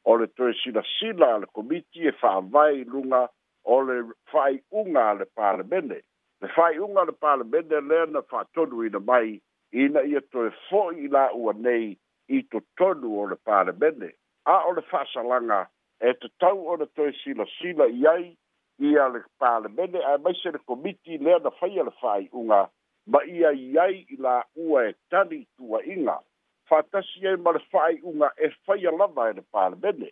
o 0.05 0.17
le 0.17 0.27
toesilasila 0.39 1.33
a 1.35 1.39
le 1.43 1.47
komiti 1.51 2.07
e 2.07 2.13
fa'avae 2.15 2.79
i 2.81 2.85
luga 2.85 3.25
o 3.65 3.81
le 3.89 3.99
fa'ai'uga 4.31 5.09
a 5.11 5.15
le 5.19 5.27
palemene 5.35 5.99
le 6.41 6.49
fa'ai'uga 6.55 7.03
a 7.03 7.09
le 7.11 7.13
palemene 7.19 7.81
lea 7.91 8.07
na 8.07 8.23
fa'atonuina 8.23 9.01
mai 9.03 9.35
ina 9.73 10.03
ia 10.07 10.21
toe 10.31 10.51
fo'i 10.71 11.09
i 11.11 11.11
la'ua 11.11 11.59
nei 11.59 11.91
i 12.37 12.43
totonu 12.47 13.19
o 13.19 13.27
le 13.27 13.37
palemene 13.43 14.15
a 14.47 14.63
o 14.63 14.73
le 14.79 14.83
fa'asalaga 14.95 15.67
e 16.01 16.13
te 16.21 16.29
tau 16.43 16.65
o 16.71 16.77
na 16.77 16.87
toi 16.97 17.13
sila 17.23 17.45
sila 17.59 17.87
i 17.99 18.07
ai 18.13 18.25
i 18.89 18.95
a 19.03 19.07
le 19.15 19.21
pāle 19.43 19.69
mene 19.75 20.01
a 20.11 20.15
mai 20.25 20.35
se 20.41 20.51
le 20.55 20.59
komiti 20.69 21.19
lea 21.27 21.39
na 21.45 21.51
whai 21.61 21.79
ala 21.83 21.93
whai 22.03 22.27
unga 22.41 22.61
ma 23.13 23.21
i 23.35 23.45
a 23.51 23.53
i 23.67 23.69
ai 23.85 23.97
i 24.15 24.19
la 24.27 24.35
ua 24.65 24.83
e 24.89 24.95
tani 25.15 25.41
tua 25.57 25.83
inga 25.95 26.17
whatasi 26.71 27.27
e 27.35 27.37
ma 27.45 27.51
le 27.57 27.63
whai 27.73 28.01
unga 28.11 28.33
e 28.47 28.51
whai 28.67 28.81
ala 28.93 29.09
mai 29.17 29.29
e 29.31 29.37
le 29.39 29.45
pāle 29.55 29.79
mene 29.85 30.11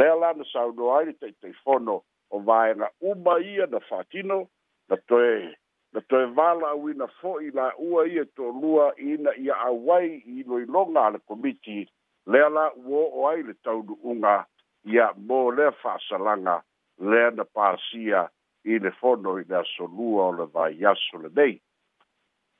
lea 0.00 0.14
la 0.24 0.32
na 0.40 0.44
sau 0.52 0.74
aere 0.96 1.12
te 1.20 1.30
te 1.44 1.52
whono 1.64 1.98
o 2.30 2.40
vāenga 2.50 2.90
uma 3.12 3.38
ia 3.54 3.66
na 3.74 3.78
whatino 3.90 4.42
na 4.90 4.96
toi 5.12 5.52
na 5.92 6.00
toi 6.10 6.24
wala 6.36 6.70
au 6.74 6.88
ina 6.90 7.06
fo 7.20 7.38
i 7.48 7.54
la 7.60 7.70
ua 7.78 8.04
i 8.10 8.18
e 8.24 8.26
tō 8.38 8.50
lua 8.62 8.90
i 9.06 9.16
na 9.24 9.30
i 9.44 9.48
a 9.54 9.62
awai 9.70 10.10
i 10.34 10.48
loilonga 10.52 11.10
le 11.14 11.18
komiti 11.26 11.78
lea 12.26 12.48
la 12.58 12.72
uo 12.76 13.04
o 13.06 13.28
aere 13.30 13.54
taunu 13.62 13.98
unga 14.02 14.38
ia 14.84 15.12
mo 15.16 15.50
le 15.50 15.70
fa 15.82 15.96
salanga 16.08 16.62
le 16.98 17.30
na 17.30 17.44
pasia 17.44 18.26
i 18.64 18.78
le 18.78 18.90
fono 18.90 19.38
i 19.38 19.44
le 19.48 19.62
solua 19.76 20.24
o 20.26 20.32
le 20.32 20.46
vai 20.50 20.84
aso 20.84 21.18
le 21.18 21.30
nei. 21.34 21.58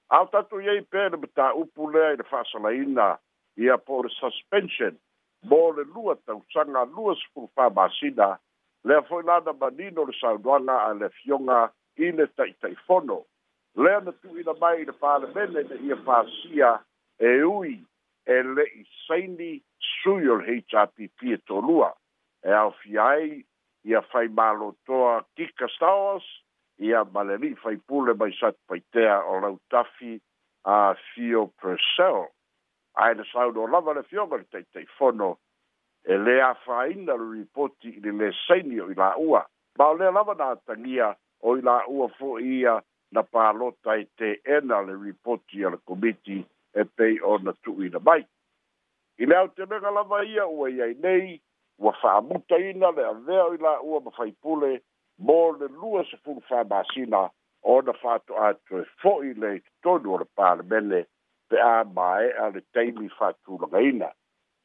Au 0.09 0.27
tatu 0.29 0.59
iei 0.61 0.83
pēne 0.83 1.17
mta 1.19 1.53
upu 1.55 1.89
lea 1.91 2.13
i 2.13 2.17
le 2.21 2.25
whasala 2.31 2.71
ina 2.75 3.17
i 3.59 3.69
a 3.71 3.77
pō 3.79 4.03
le 4.05 4.11
suspension 4.21 4.95
mō 5.51 5.61
le 5.77 5.85
lua 5.95 6.15
tau 6.27 6.43
sanga 6.53 6.85
lua 6.85 7.15
sifu 7.19 7.51
whamasina 7.57 8.29
le 8.87 8.95
a 8.97 9.03
fōi 9.09 9.25
lana 9.27 9.53
manino 9.53 10.05
le 10.07 10.15
saunuanga 10.21 10.79
a 10.87 10.93
le 10.95 11.09
fionga 11.09 11.73
i 11.99 12.13
le 12.13 12.27
taitai 12.39 12.75
fono. 12.87 13.23
Lea 13.75 13.99
na 14.01 14.13
tu 14.13 14.39
ina 14.39 14.55
mai 14.61 14.83
i 14.83 14.87
le 14.87 14.95
pāle 15.01 15.33
mene 15.35 15.65
na 15.69 15.75
i 15.81 15.91
a 15.91 15.99
whasia 16.07 16.71
e 17.19 17.41
ui 17.43 17.75
e 18.27 18.43
le 18.55 18.69
i 18.79 18.87
saini 19.07 19.59
sui 20.03 20.29
o 20.31 20.37
le 20.39 20.47
HRPP 20.61 21.31
e 21.35 21.39
tō 21.49 21.59
lua 21.61 21.91
e 22.45 22.53
au 22.53 22.73
fiai 22.83 23.39
i 23.85 23.95
a 23.95 24.01
fai 24.03 24.29
malo 24.29 24.75
toa 24.87 25.23
tika 25.37 25.69
stawas 25.69 26.23
i 26.79 26.93
a 26.95 27.05
maleri 27.05 27.55
fai 27.63 27.77
pule 27.77 28.15
mai 28.19 28.33
sat 28.35 28.57
paitea 28.67 29.23
o 29.31 29.39
lautafi 29.41 30.21
a 30.65 30.95
fio 31.15 31.47
persel 31.63 32.27
a 32.95 33.11
ele 33.11 33.25
sau 33.33 33.53
do 33.53 33.67
lava 33.67 33.93
le 33.95 34.03
fio 34.03 34.27
mali 34.27 34.45
tei 34.51 34.65
tei 34.73 34.87
fono 34.99 35.39
e 36.03 36.17
le 36.19 36.41
a 36.43 36.55
faina 36.65 37.15
le 37.15 37.31
ripoti 37.39 37.97
i 37.97 38.01
le 38.11 38.33
senio 38.47 38.91
i 38.91 38.95
la 38.95 39.15
ua 39.17 39.47
ma 39.79 39.87
o 39.89 39.95
le 39.95 40.11
lava 40.11 40.35
na 40.35 40.51
atangia 40.51 41.15
o 41.43 41.57
i 41.59 41.63
la 41.63 41.83
ua 41.87 42.09
fo 42.19 42.39
ia 42.41 42.75
na 43.13 43.23
palota 43.23 43.95
i 43.97 44.03
e 44.03 44.11
te 44.17 44.31
ena 44.57 44.81
le 44.83 44.99
ripoti 44.99 45.59
i 45.63 45.71
le 45.71 45.79
komiti 45.85 46.43
e 46.73 46.85
pei 46.85 47.21
o 47.21 47.39
na 47.39 47.53
tui 47.63 47.89
na 47.89 47.99
mai 48.03 48.27
i 49.23 49.27
le 49.27 49.37
au 49.37 49.49
te 49.55 49.67
mega 49.71 49.91
lava 49.91 50.23
ia 50.25 50.47
ua 50.47 50.69
iai 50.71 50.95
nei 50.99 51.41
ua 51.83 51.93
fa'amutaina 51.99 52.91
le 52.97 53.05
avea 53.07 53.45
i 53.55 53.59
la'ua 53.59 54.01
ma 54.07 54.11
faipule 54.17 54.81
mo 55.19 55.53
le 55.59 55.69
lua 55.69 56.05
sefulu 56.11 56.41
famasina 56.49 57.29
ona 57.63 57.93
fa 57.93 58.15
ato'atoe 58.17 58.85
fo'i 59.03 59.35
le 59.35 59.51
totonu 59.83 60.15
o 60.15 60.19
le 60.23 60.27
palemele 60.37 61.01
pe 61.49 61.59
a 61.61 61.83
mae'a 61.97 62.51
le 62.55 62.63
taimi 62.75 63.09
fa'atulagaina 63.19 64.13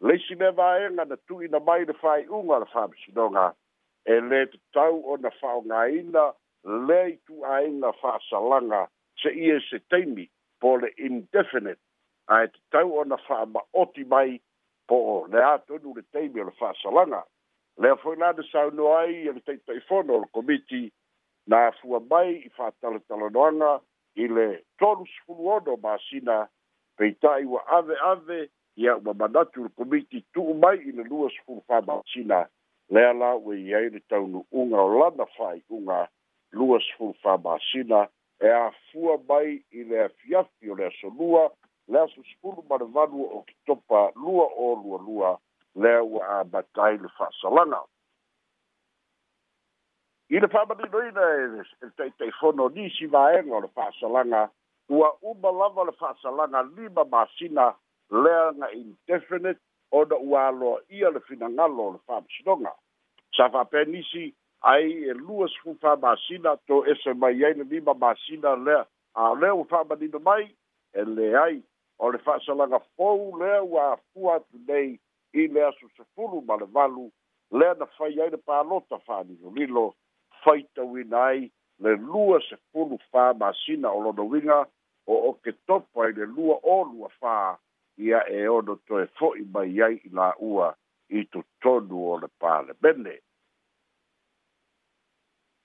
leisi 0.07 0.35
le 0.41 0.51
vaega 0.51 1.05
na 1.09 1.17
tu'ina 1.27 1.59
mai 1.65 1.85
le 1.89 1.97
fa'ai'uga 2.03 2.59
le 2.63 2.67
fa'amasinoga 2.73 3.45
e 4.05 4.19
lē 4.29 4.41
tatau 4.53 5.01
ona 5.15 5.31
fa'aogāina 5.39 6.25
lea 6.87 7.09
itu'āiga 7.15 7.93
fa'asalaga 8.01 8.83
se'ie 9.23 9.57
se 9.69 9.81
taimi 9.89 10.29
po 10.61 10.77
le 10.83 10.93
indefinite 11.09 11.81
ae 12.37 12.45
tatau 12.59 12.99
ona 13.01 13.17
fa'ama'oti 13.29 14.05
mai 14.13 14.37
po'o 14.89 15.27
le 15.27 15.43
atonu 15.43 15.93
le 15.95 16.03
taimi 16.13 16.41
o 16.41 16.45
le 16.47 16.51
fa'asalaga 16.61 17.23
lea 17.83 17.95
fo'i 18.01 18.17
la 18.23 18.31
na 18.37 18.43
sauno 18.51 18.93
ai 18.95 19.27
e 19.27 19.31
le 19.35 19.41
taʻitaʻifono 19.47 20.11
o 20.17 20.19
le 20.23 20.27
komiti 20.35 20.83
na 21.47 21.67
afua 21.69 21.99
mai 22.09 22.35
i 22.47 22.49
fa'atalatalanoaga 22.57 23.71
i 24.23 24.27
le 24.27 24.47
tolusukuluono 24.79 25.77
masina 25.83 26.47
peita'i 26.97 27.45
ua 27.45 27.61
ave 27.79 27.95
ave 28.11 28.39
ia 28.75 28.95
ua 29.05 29.13
manatu 29.13 29.63
le 29.67 29.69
komiti 29.77 30.23
tu'u 30.33 30.53
mai 30.63 30.77
i 30.79 30.91
le 30.91 31.03
lua 31.03 31.29
sukulu 31.35 31.61
famasina 31.67 32.47
lea 32.89 33.13
la 33.13 33.35
ua 33.35 33.55
i 33.55 33.73
ai 33.75 33.89
le 33.95 33.99
taunu'uga 34.09 34.79
o 34.83 34.99
lana 34.99 35.25
fa'ai'uga 35.37 36.07
lua 36.51 36.79
sukulu 36.91 37.13
famasina 37.21 38.07
e 38.39 38.49
afua 38.49 39.17
mai 39.29 39.63
i 39.71 39.83
le 39.83 40.03
afiafi 40.03 40.69
o 40.71 40.75
le 40.75 40.85
asolua 40.87 41.51
le 41.87 41.99
asusukulu 42.01 42.63
ma 42.69 42.75
le 42.77 42.85
valu 42.85 43.23
o 43.25 43.41
kitopa 43.47 44.11
lua 44.15 44.45
o 44.57 44.75
lualua 44.75 45.39
lea 45.75 46.03
ua 46.03 46.39
abatai 46.39 46.97
le 46.97 47.07
fa'asalaga 47.17 47.79
i 50.29 50.39
le 50.39 50.47
fa'amalinoina 50.47 51.23
ele 51.35 51.91
taʻitaʻifono 51.97 52.67
nisi 52.75 53.05
vaega 53.07 53.55
o 53.55 53.61
le 53.61 53.67
fa'asalaga 53.67 54.49
ua 54.89 55.13
uma 55.21 55.51
lava 55.51 55.83
le 55.83 55.91
fa'asalaga 55.91 56.61
lima 56.75 57.05
masina 57.05 57.75
lea 58.11 58.51
ga 58.59 58.71
indefinite 58.71 59.59
ona 59.91 60.15
ua 60.19 60.47
aloa 60.47 60.81
ia 60.89 61.09
le 61.09 61.19
finagalo 61.19 61.87
o 61.87 61.91
le 61.91 61.99
fa'amasinoga 62.07 62.71
sa 63.37 63.49
fa'apea 63.49 63.85
nisi 63.85 64.33
ai 64.61 64.91
e 65.09 65.13
lua 65.13 65.47
sufu 65.47 65.77
fa'amasina 65.79 66.57
to 66.67 66.83
ese 66.85 67.13
mai 67.15 67.33
le 67.33 67.53
lima 67.63 67.93
masina 67.93 68.55
lea 68.55 68.83
a 69.15 69.33
lea 69.35 69.55
ua 69.55 69.63
fa'amanino 69.65 70.19
mai 70.19 70.51
e 70.93 71.03
leai 71.05 71.63
o 71.99 72.09
le 72.11 72.19
fa'asalaga 72.25 72.79
fou 72.95 73.31
lea 73.39 73.61
ua 73.63 73.91
afua 73.93 74.35
atu 74.37 74.57
nei 74.67 74.99
i 75.33 75.47
le 75.47 75.63
aso 75.67 75.89
sefulu 75.97 76.41
ma 76.47 76.55
le 76.61 76.65
valu 76.65 77.11
lea 77.51 77.73
na 77.79 77.85
fai 77.97 78.19
ai 78.21 78.29
le 78.29 78.37
palota 78.37 78.99
fa'alilolilo 79.05 79.93
faitauina 80.43 81.23
ai 81.25 81.51
le 81.79 81.95
lua 81.95 82.39
sefulu 82.49 82.99
fāmasina 83.11 83.89
o 83.97 84.01
lona 84.01 84.21
uiga 84.23 84.59
o 85.07 85.17
oke 85.29 85.51
topa 85.67 86.09
i 86.09 86.13
le 86.17 86.25
lua 86.25 86.59
olua 86.63 87.09
fā 87.21 87.35
ia 87.97 88.21
e 88.29 88.45
ono 88.47 88.75
toe 88.87 89.07
fo'i 89.17 89.45
mai 89.53 89.79
ai 89.85 89.95
i 90.07 90.09
la'ua 90.13 90.71
i 91.09 91.23
totonu 91.33 92.03
o 92.11 92.19
le 92.19 92.29
palemene 92.39 93.15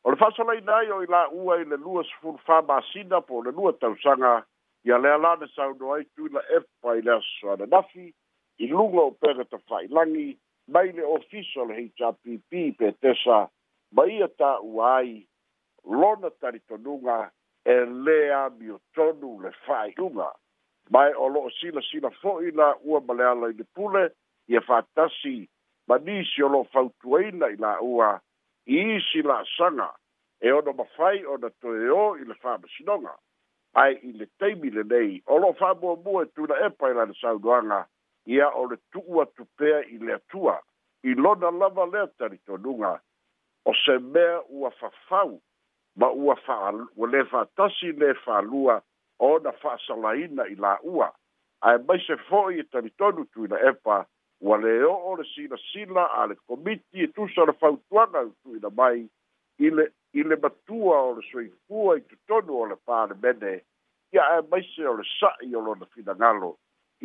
o 0.05 0.11
le 0.15 0.21
fa'asalaina 0.23 0.81
ai 0.81 0.91
o 0.97 1.03
i 1.05 1.13
la'ua 1.13 1.61
i 1.61 1.69
le 1.75 1.77
lua 1.77 2.03
sefulu 2.09 2.41
fāmasina 2.49 3.21
po 3.27 3.43
le 3.43 3.53
lua 3.53 3.73
tausaga 3.73 4.41
ia 4.85 4.99
lea 4.99 5.17
la 5.19 5.37
na 5.37 5.47
saudo 5.57 5.93
ai 5.95 6.05
tuila 6.05 6.43
efa 6.57 6.97
i 6.97 7.03
le 7.03 7.13
asoana 7.13 7.67
nafi 7.67 8.15
i 8.59 8.67
luga 8.67 9.01
o 9.01 9.11
fai 9.21 9.45
tafailagi 9.45 10.39
mai 10.69 10.93
le 10.93 11.03
ofisa 11.03 11.61
e 11.61 11.61
o 11.61 11.65
le 11.67 11.75
hpp 11.75 12.79
petesa 12.79 13.49
ma 13.93 14.07
ia 14.07 14.29
ta'ua 14.29 14.97
ai 14.97 15.29
lona 15.85 16.31
talitonuga 16.31 17.31
e 17.65 17.75
lē 18.05 18.35
amiotonu 18.35 19.41
le 19.43 19.51
fai 19.67 19.95
uma 19.99 20.33
e 21.11 21.15
o 21.15 21.29
lo'o 21.29 21.51
silasila 21.51 22.11
fo'i 22.11 22.51
la 22.51 22.75
u 22.83 22.99
ma 23.07 23.15
le 23.15 23.25
ala 23.25 23.51
i 23.51 23.53
le 23.55 23.65
pule 23.75 24.11
ia 24.49 24.61
fatasi 24.61 25.49
ma 25.87 25.97
nisi 25.99 26.43
o 26.43 26.49
lo'o 26.49 26.65
fautuaina 26.65 27.47
i 27.47 27.57
la'ua 27.57 28.19
i 28.67 28.79
isi 28.99 29.23
la'asaga 29.23 29.95
e 30.43 30.51
ona 30.53 30.73
mafai 30.75 31.25
ona 31.27 31.51
toe 31.61 31.87
ō 31.87 32.23
i 32.23 32.25
le 32.27 32.35
fa'amasinoga 32.35 33.15
ai 33.75 33.95
i 34.03 34.13
le 34.13 34.27
taimi 34.39 34.71
lenei 34.71 35.23
o 35.27 35.39
loo 35.39 35.53
fa'amuamua 35.53 36.23
e 36.23 36.27
tuna 36.35 36.55
epa 36.67 36.91
i 36.91 36.95
lana 36.95 37.15
sauluaga 37.21 37.87
ia 38.27 38.49
o 38.53 38.67
le 38.69 38.77
tu'u 38.93 39.23
atu 39.23 39.47
pea 39.57 39.81
i 39.89 39.97
le 39.99 40.13
atua 40.15 40.59
i 41.03 41.15
lona 41.15 41.51
lava 41.51 41.87
lea 41.87 42.07
talitonuga 42.19 42.99
o 43.65 43.73
se 43.85 43.99
mea 43.99 44.43
ua 44.51 44.71
fafau 44.71 45.41
ma 45.97 46.11
ua 46.11 46.37
fa 46.45 46.73
lē 46.73 47.25
fa'atasi 47.31 47.93
le 47.99 48.13
fa'alua 48.25 48.81
ona 49.19 49.53
fa'asalaina 49.53 50.45
i 50.49 50.55
la'ua 50.55 51.09
ae 51.63 51.79
maise 51.89 52.17
fo'i 52.29 52.59
e 52.61 52.65
talitonu 52.69 53.25
tuina 53.33 53.57
epa 53.69 54.05
ua 54.41 54.59
lē 54.61 54.83
o'o 54.85 55.17
le 55.17 55.25
silasila 55.35 56.07
a 56.13 56.27
le 56.27 56.37
komiti 56.47 57.03
e 57.03 57.07
tusa 57.09 57.47
le 57.49 57.53
fautuaga 57.53 58.21
utuina 58.21 58.69
mai 58.77 59.07
i 59.65 59.71
le 59.71 59.89
i 60.13 60.23
le 60.29 60.37
matu 60.37 60.72
o 61.13 61.17
le 61.17 61.23
soifua 61.29 61.97
i 61.97 62.01
totonu 62.11 62.57
o 62.63 62.65
le 62.69 62.77
palemene 62.87 63.61
ia 64.13 64.25
e 64.39 64.43
maise 64.51 64.87
o 64.89 64.95
le 64.97 65.05
sa'i 65.21 65.55
o 65.57 65.61
lona 65.61 65.87
finagalo 65.95 66.55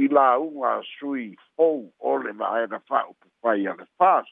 i 0.03 0.07
lauga 0.07 0.79
sui 0.97 1.35
fou 1.55 1.81
o 1.99 2.17
le 2.23 2.31
ma'aega 2.39 2.79
fa'aupufai 2.89 3.67
a 3.71 3.75
le 3.79 3.85
fas 3.97 4.27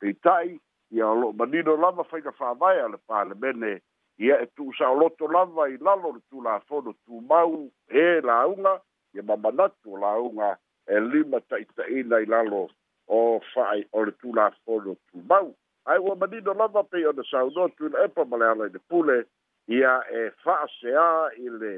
peita'i 0.00 0.56
ia 0.96 1.06
o 1.08 1.14
lo'o 1.20 1.32
manino 1.38 1.76
lava 1.76 2.04
faina 2.10 2.32
fa'avae 2.40 2.80
a 2.86 2.88
le 2.92 2.98
palemene 3.08 3.72
ia 4.20 4.38
e 4.44 4.46
tu'usa'oloto 4.54 5.28
lava 5.36 5.68
i 5.68 5.76
lalo 5.78 6.12
le 6.16 6.20
tulafono 6.30 6.94
tumau 7.04 7.68
e 7.88 8.06
lauga 8.28 8.80
ia 9.14 9.22
mamanatu 9.22 9.94
o 9.94 10.00
lauga 10.04 10.56
e 10.86 11.00
lima 11.00 11.40
ta'ita'ina 11.40 12.22
i 12.24 12.26
lalo 12.26 12.68
o 13.10 13.40
fa'ai 13.52 13.84
o 13.92 14.04
le 14.04 14.12
tulafono 14.22 14.96
tumau 15.10 15.52
ai 15.84 15.98
ua 15.98 16.16
manino 16.16 16.54
lava 16.54 16.82
pei 16.84 17.06
ona 17.06 17.22
saunotu 17.30 17.86
ila 17.86 18.04
epa 18.04 18.24
ma 18.24 18.36
le 18.36 18.44
ala 18.48 18.66
i 18.66 18.70
le 18.70 18.78
pule 18.88 19.24
ia 19.68 19.96
e 20.12 20.30
fa'aseā 20.44 21.30
i 21.36 21.48
le 21.60 21.72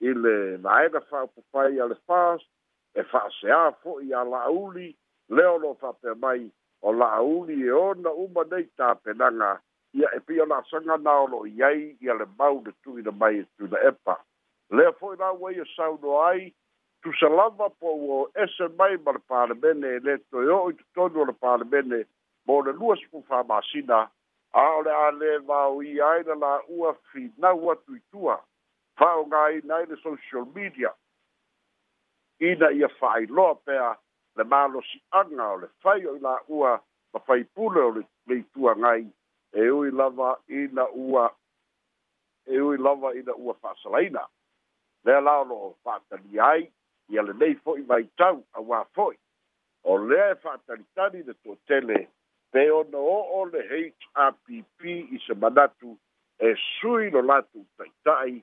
i 0.00 0.12
le 0.14 0.56
vaega 0.58 1.00
fa'aupupai 1.00 1.80
a 1.80 1.86
le 1.88 1.94
fas 2.06 2.42
e 2.94 3.02
fa'aseā 3.02 3.70
fo'i 3.82 4.12
a 4.12 4.24
la'auli 4.24 4.88
lea 5.28 5.50
o 5.52 5.58
loo 5.58 5.74
fa'apea 5.80 6.14
mai 6.14 6.50
o 6.82 6.92
la'auli 6.92 7.62
e 7.66 7.70
ona 7.72 8.10
uma 8.12 8.42
nei 8.50 8.68
tapenaga 8.76 9.60
ia 9.94 10.10
e 10.16 10.20
pei 10.20 10.40
ona 10.40 10.58
asagana 10.58 11.16
o 11.24 11.26
lo'o 11.26 11.46
i 11.46 11.62
ai 11.62 11.96
ia 12.00 12.14
le 12.14 12.26
mau 12.38 12.62
le 12.64 12.72
tuina 12.82 13.10
mai 13.20 13.38
e 13.38 13.46
tuina 13.56 13.80
epa 13.92 14.14
lea 14.70 14.92
fo'i 14.92 15.16
la 15.16 15.30
ua 15.32 15.50
e 15.52 15.56
ia 15.56 15.64
saunoa 15.76 16.28
ai 16.30 16.52
tusa 17.02 17.28
lava 17.28 17.68
po 17.70 17.94
ua 17.96 18.14
o 18.26 18.30
ese 18.44 18.68
mai 18.78 18.96
ma 19.04 19.12
le 19.12 19.22
palemene 19.28 19.88
e 19.96 20.00
lē 20.06 20.20
toe 20.30 20.48
o'o 20.52 20.70
i 20.70 20.76
totonu 20.82 21.22
o 21.24 21.28
le 21.32 21.36
palemene 21.40 22.04
mo 22.48 22.60
le 22.62 22.72
lua 22.72 22.96
sifu 22.96 23.22
famasina 23.28 24.08
a 24.54 24.62
o 24.76 24.80
le 24.82 24.90
a 24.92 25.08
lē 25.20 25.32
vaoia 25.44 26.06
ai 26.08 26.22
na 26.26 26.34
la'ua 26.44 26.94
finau 27.12 27.68
atu 27.74 27.96
itua 28.00 28.36
fa'aogāina 28.98 29.74
ai 29.78 29.86
le 29.90 29.96
social 30.00 30.46
media 30.56 30.90
ina 32.40 32.70
ia 32.78 32.88
fa'ailoa 33.00 33.54
pea 33.66 33.90
le 34.40 34.44
malosi'aga 34.44 35.48
o 35.54 35.58
le 35.62 35.68
fai 35.84 36.00
o 36.08 36.16
i 36.16 36.22
la'ua 36.28 36.72
ma 37.12 37.20
fai 37.28 37.44
pule 37.44 37.82
o 37.84 37.90
le 38.00 38.38
ituagai 38.40 39.04
e 39.52 39.68
ui 39.78 39.90
lava 39.92 40.32
ina 40.48 40.88
ua 41.04 41.28
e 42.48 42.60
ui 42.60 42.76
lava 42.78 43.12
ina 43.20 43.36
ua 43.36 43.54
fa'asalaina 43.60 44.24
lea 45.04 45.20
la 45.20 45.36
o 45.42 45.48
lo'o 45.50 45.74
fa'atalia 45.84 46.48
ai 46.54 46.64
ia 47.12 47.22
lenei 47.22 47.60
fo'i 47.64 47.84
maitau 47.90 48.40
auā 48.60 48.84
fo'i 48.94 49.20
o 49.84 49.98
lea 50.08 50.30
e 50.32 50.38
fa'atalitali 50.44 51.22
le 51.28 51.34
tuatele 51.44 52.08
pe 52.52 52.62
ona 52.80 52.98
o'o 53.14 53.42
le 53.52 53.62
happ 54.16 54.44
i 54.48 55.16
se 55.26 55.34
manatu 55.42 55.90
e 56.40 56.54
sui 56.80 57.10
lo 57.10 57.20
latu 57.30 57.58
taʻitaʻi 57.78 58.36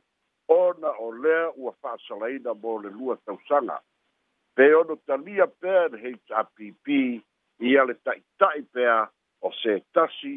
ona 0.47 0.89
o 0.99 1.07
lea 1.23 1.41
ua 1.63 1.71
fa'asalaina 1.81 2.51
mo 2.61 2.73
le 2.83 2.89
lua 2.97 3.15
tausaga 3.25 3.77
pe 4.55 4.65
ono 4.79 4.95
talia 5.07 5.47
pea 5.61 5.87
le 5.91 5.97
happ 6.37 6.57
ia 7.59 7.81
le 7.87 7.93
taʻitaʻi 8.05 8.59
pea 8.73 9.07
o 9.45 9.49
se 9.61 9.73
tasi 9.93 10.33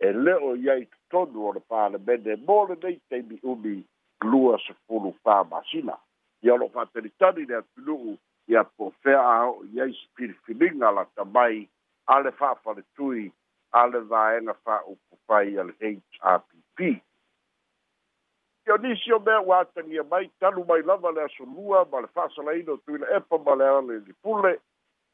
e 0.00 0.08
leo 0.24 0.54
i 0.56 0.66
ai 0.70 0.86
totonu 1.10 1.46
o 1.48 1.52
le 1.52 1.60
palemene 1.70 2.36
mo 2.46 2.64
lenei 2.68 2.96
taimiumi 3.10 3.84
lua 4.30 4.58
sefulu 4.66 5.12
famasina 5.24 5.94
ia 6.42 6.54
loo 6.58 6.68
fa 6.74 6.80
atalitali 6.82 7.46
le 7.46 7.54
atunuu 7.56 8.18
ia 8.48 8.64
po 8.64 8.90
fea 9.02 9.20
aho'o 9.34 9.62
i 9.74 9.80
ai 9.80 9.92
sepilifiliga 9.94 10.90
latamai 10.90 11.68
ale 12.06 12.32
fa'afaletui 12.32 13.32
ale 13.72 14.00
vaega 14.00 14.54
fa'aupu 14.64 15.16
pai 15.26 15.58
a 15.58 15.62
le 15.64 15.72
hpp 15.72 17.02
io 18.66 18.76
nisi 18.76 19.12
o 19.12 19.20
mea 19.20 19.40
ua 19.40 19.58
atagia 19.60 20.00
e 20.02 20.08
mai 20.10 20.30
talu 20.40 20.64
mai 20.64 20.82
lava 20.82 21.10
le 21.10 21.22
aso 21.22 21.44
lua 21.44 21.84
ma 21.90 22.00
le 22.00 22.06
fa'asalaina 22.08 22.72
o 22.72 22.76
tuila 22.76 23.06
epa 23.16 23.38
ma 23.38 23.54
le 23.54 23.64
ale 23.68 23.98
lipule 24.06 24.60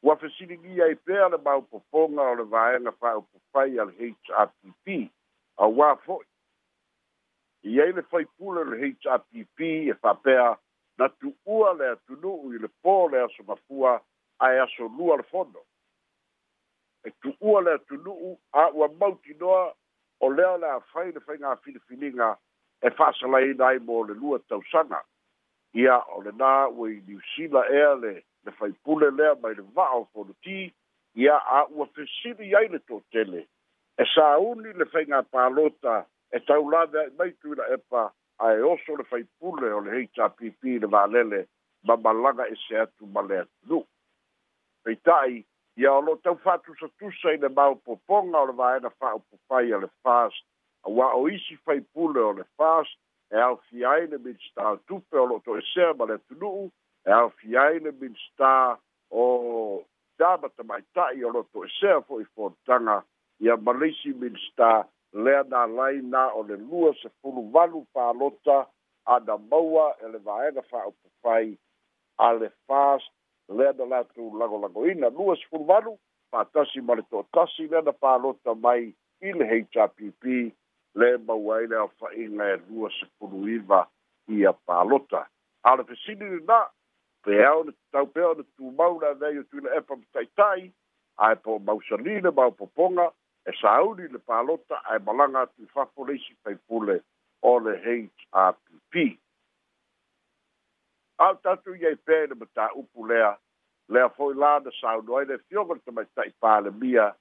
ua 0.03 0.15
fesiligia 0.17 0.83
ai 0.85 0.95
pea 0.95 1.29
le 1.29 1.37
maupopoga 1.37 2.21
o 2.21 2.35
le 2.35 2.43
vaega 2.43 2.91
fa'aupu 2.91 3.39
pai 3.51 3.79
a 3.79 3.83
le 3.85 3.93
hpp 3.93 4.85
auā 5.57 5.95
fo'i 6.05 6.25
i 7.73 7.81
ai 7.81 7.93
le 7.93 8.01
faipule 8.01 8.59
o 8.59 8.63
le 8.71 8.77
hpp 8.91 9.59
e 9.93 9.93
fa'apea 9.93 10.57
na 10.97 11.07
tu'ua 11.09 11.73
le 11.77 11.87
atunu'u 11.93 12.53
i 12.55 12.59
le 12.59 12.67
pō 12.83 13.11
le 13.11 13.21
aso 13.23 13.43
mafua 13.47 14.01
ae 14.39 14.59
aso 14.61 14.87
lua 14.97 15.15
le 15.17 15.23
fono 15.23 15.63
e 17.03 17.11
tuua 17.21 17.61
le 17.61 17.71
atunu'u 17.73 18.39
a 18.51 18.67
ua 18.73 18.87
mautinoa 18.99 19.75
o 20.19 20.29
lea 20.29 20.45
e 20.49 20.53
o 20.53 20.57
le 20.57 20.69
afai 20.69 21.11
le 21.11 21.19
faiga 21.19 21.55
filifiliga 21.63 22.37
e 22.81 22.89
fa'asalaina 22.91 23.63
ai 23.67 23.79
mo 23.79 24.03
le 24.07 24.13
lua 24.13 24.39
tausaga 24.49 25.01
ia 25.73 25.97
o 26.15 26.19
lenā 26.25 26.67
ua 26.75 26.89
i 26.91 26.99
niusila 27.07 27.61
ea 27.71 27.95
le 27.95 28.13
le 28.45 28.51
faipule 28.51 29.11
lea 29.17 29.35
mai 29.41 29.55
le 29.55 29.63
va'a 29.75 29.95
o 30.01 30.07
folutī 30.13 30.71
ia 31.15 31.37
a 31.37 31.61
ua 31.71 31.87
fesili 31.95 32.55
ai 32.55 32.67
le 32.67 32.79
totele 32.79 33.45
e 33.97 34.05
sauni 34.15 34.73
le 34.73 34.85
faiga 34.85 35.23
palota 35.23 36.05
e 36.31 36.39
taulave 36.39 36.99
ai 37.01 37.09
mai 37.17 37.31
tuila 37.39 37.67
epa 37.73 38.11
ae 38.43 38.59
oso 38.61 38.95
le 38.97 39.03
faipule 39.03 39.71
o 39.71 39.79
le 39.81 40.03
hpp 40.03 40.63
le 40.83 40.87
valele 40.87 41.47
ma 41.87 41.95
malaga 41.97 42.47
ese 42.51 42.79
atu 42.81 43.05
ma 43.07 43.21
le 43.21 43.39
atunu'u 43.45 43.87
peita'i 44.83 45.45
ia 45.79 45.93
o 45.93 45.99
loo 46.03 46.15
taufatusatusa 46.17 47.31
i 47.33 47.37
le 47.39 47.47
maopopoga 47.55 48.39
o 48.41 48.45
le 48.49 48.53
vaega 48.53 48.89
fa'aupufai 48.89 49.71
a 49.73 49.77
le 49.79 49.87
fast 50.03 50.43
auā 50.83 51.13
o 51.15 51.23
isi 51.31 51.55
faipule 51.63 52.19
o 52.21 52.33
le 52.39 52.43
fast 52.59 52.97
e 53.31 53.39
aofia 53.39 53.91
ai 53.93 54.07
le 54.11 54.17
minstar 54.19 54.75
tupe 54.87 55.15
o 55.21 55.25
lo'o 55.27 55.39
to'esea 55.45 55.93
ma 55.95 56.05
le 56.09 56.17
atunu'u 56.19 56.65
e 57.07 57.11
aofia 57.19 57.61
ai 57.61 57.79
le 57.85 57.91
minstar 58.01 58.75
o 59.21 59.25
tāmata 60.19 60.67
maita'i 60.71 61.23
o 61.23 61.31
lo'o 61.35 61.47
to'esea 61.53 62.01
fo'i 62.07 62.25
fotaga 62.35 62.97
ia 63.39 63.55
minstar 64.23 64.85
lea 65.13 65.43
laina 65.51 65.65
lai 65.75 66.29
o 66.39 66.43
le 66.43 66.57
lua 66.57 66.91
sefulu 67.01 67.49
valu 67.53 67.85
palota 67.95 68.67
maua 69.49 69.95
e 71.39 72.49
fast 72.67 73.13
lea 73.49 73.73
na 73.77 73.85
lago 73.85 74.37
lagolagoina 74.39 75.09
lua 75.09 75.35
sefulu 75.35 75.63
valu 75.63 75.99
fatasi 76.31 76.81
ma 76.81 76.93
le 76.95 77.01
toʻatasi 77.11 77.69
lea 77.71 77.81
na 77.81 77.91
palota 77.91 78.53
mai 78.55 78.93
i 79.21 79.31
le 79.33 79.45
hpp 79.73 80.21
le 80.95 81.17
maua 81.17 81.55
ai 81.57 81.67
le 81.67 81.75
aofaʻiga 81.77 82.43
e 82.53 82.61
lua 82.69 82.89
sepulu 82.99 83.47
iva 83.49 83.87
ia 84.27 84.53
palota 84.53 85.27
a 85.63 85.75
le 85.75 85.83
fesini 85.83 86.25
lenā 86.35 86.59
pea 87.25 87.53
o 87.57 87.63
le 87.63 87.71
tatau 87.91 88.07
pea 88.07 88.27
o 88.27 88.33
le 88.33 88.43
tumau 88.57 88.99
leanei 88.99 89.37
o 89.39 89.43
tuila 89.43 89.75
epa 89.75 89.95
mataʻitaʻi 90.01 90.71
ae 91.17 91.35
po 91.35 91.57
mausalī 91.59 92.21
le 92.21 92.31
maopopoga 92.31 93.11
e 93.49 93.51
sauli 93.61 94.07
le 94.07 94.19
palota 94.19 94.81
ae 94.89 94.99
malaga 94.99 95.41
atu 95.41 95.67
fafo 95.73 96.05
le 96.05 96.13
isi 96.15 96.33
faipule 96.43 97.01
o 97.41 97.59
le 97.59 97.73
hpp 97.85 98.93
au 101.19 101.35
tatu 101.35 101.73
iai 101.75 101.95
pea 101.95 102.21
i 102.23 102.27
le 102.27 102.33
mataupu 102.35 103.05
lea 103.07 103.39
lea 103.89 104.09
fo'i 104.09 104.33
la 104.35 104.59
na 104.59 104.71
sauno 104.81 105.15
ai 105.17 105.25
le 105.25 105.37
fioga 105.47 105.73
e 105.73 105.75
le 105.75 105.81
tamaita'i 105.85 106.31
palemia 106.39 107.15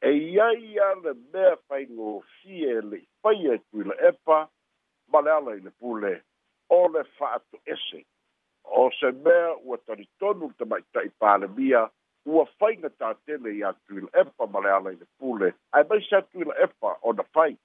e 0.00 0.10
ia 0.10 0.46
ia 0.52 0.88
le 1.02 1.12
mea 1.32 1.56
faigofie 1.66 2.80
le 2.90 2.96
ifaia 2.96 3.54
i 3.54 3.58
tuila 3.70 3.94
epa 4.08 4.48
ma 5.10 5.20
le 5.20 5.30
ala 5.32 5.54
i 5.54 5.60
le 5.60 5.70
pule 5.70 6.22
o 6.68 6.88
le 6.88 7.02
fa'ato'ese 7.18 8.04
o 8.64 8.90
se 9.00 9.10
mea 9.12 9.56
ua 9.64 9.78
talitonu 9.84 10.46
le 10.46 10.54
tamaita'i 10.58 11.10
palemia 11.18 11.90
ua 12.26 12.46
faiga 12.58 12.90
tatele 12.90 13.50
iā 13.58 13.72
tuila 13.86 14.08
epa 14.20 14.46
ma 14.46 14.60
le 14.60 14.70
ala 14.72 14.92
i 14.92 14.96
le 14.96 15.06
pule 15.18 15.52
ae 15.72 15.84
maise 15.90 16.16
atuila 16.16 16.54
epa 16.62 16.96
ona 17.02 17.22
fai 17.32 17.56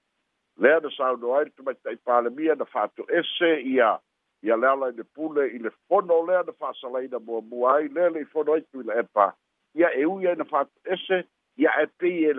lea 0.58 0.80
na 0.80 0.90
sauno 0.98 1.36
ai 1.38 1.46
le 1.46 1.52
tamaita'i 1.56 1.96
palemia 1.98 2.56
na 2.56 2.66
fa'ato'ese 2.66 3.54
ia 3.62 4.00
ia 4.46 4.56
le 4.58 4.68
ala 4.68 4.90
i 4.92 4.96
le 4.96 5.04
pule 5.04 5.46
i 5.50 5.58
le 5.58 5.72
fono 5.88 6.22
lea 6.26 6.44
na 6.44 6.54
fa'asalaina 6.60 7.20
muamua 7.26 7.74
ai 7.78 7.88
lea 7.88 8.10
le'i 8.10 8.26
fono 8.26 8.54
aitu 8.54 8.82
i 8.82 8.88
le 8.90 8.94
epa 9.00 9.34
ia 9.74 9.90
e 9.98 10.06
ui 10.06 10.28
ai 10.28 10.36
na 10.36 10.46
fa'ato'ese 10.46 11.24
ia 11.58 11.72
e 11.84 11.88
pei 11.98 12.30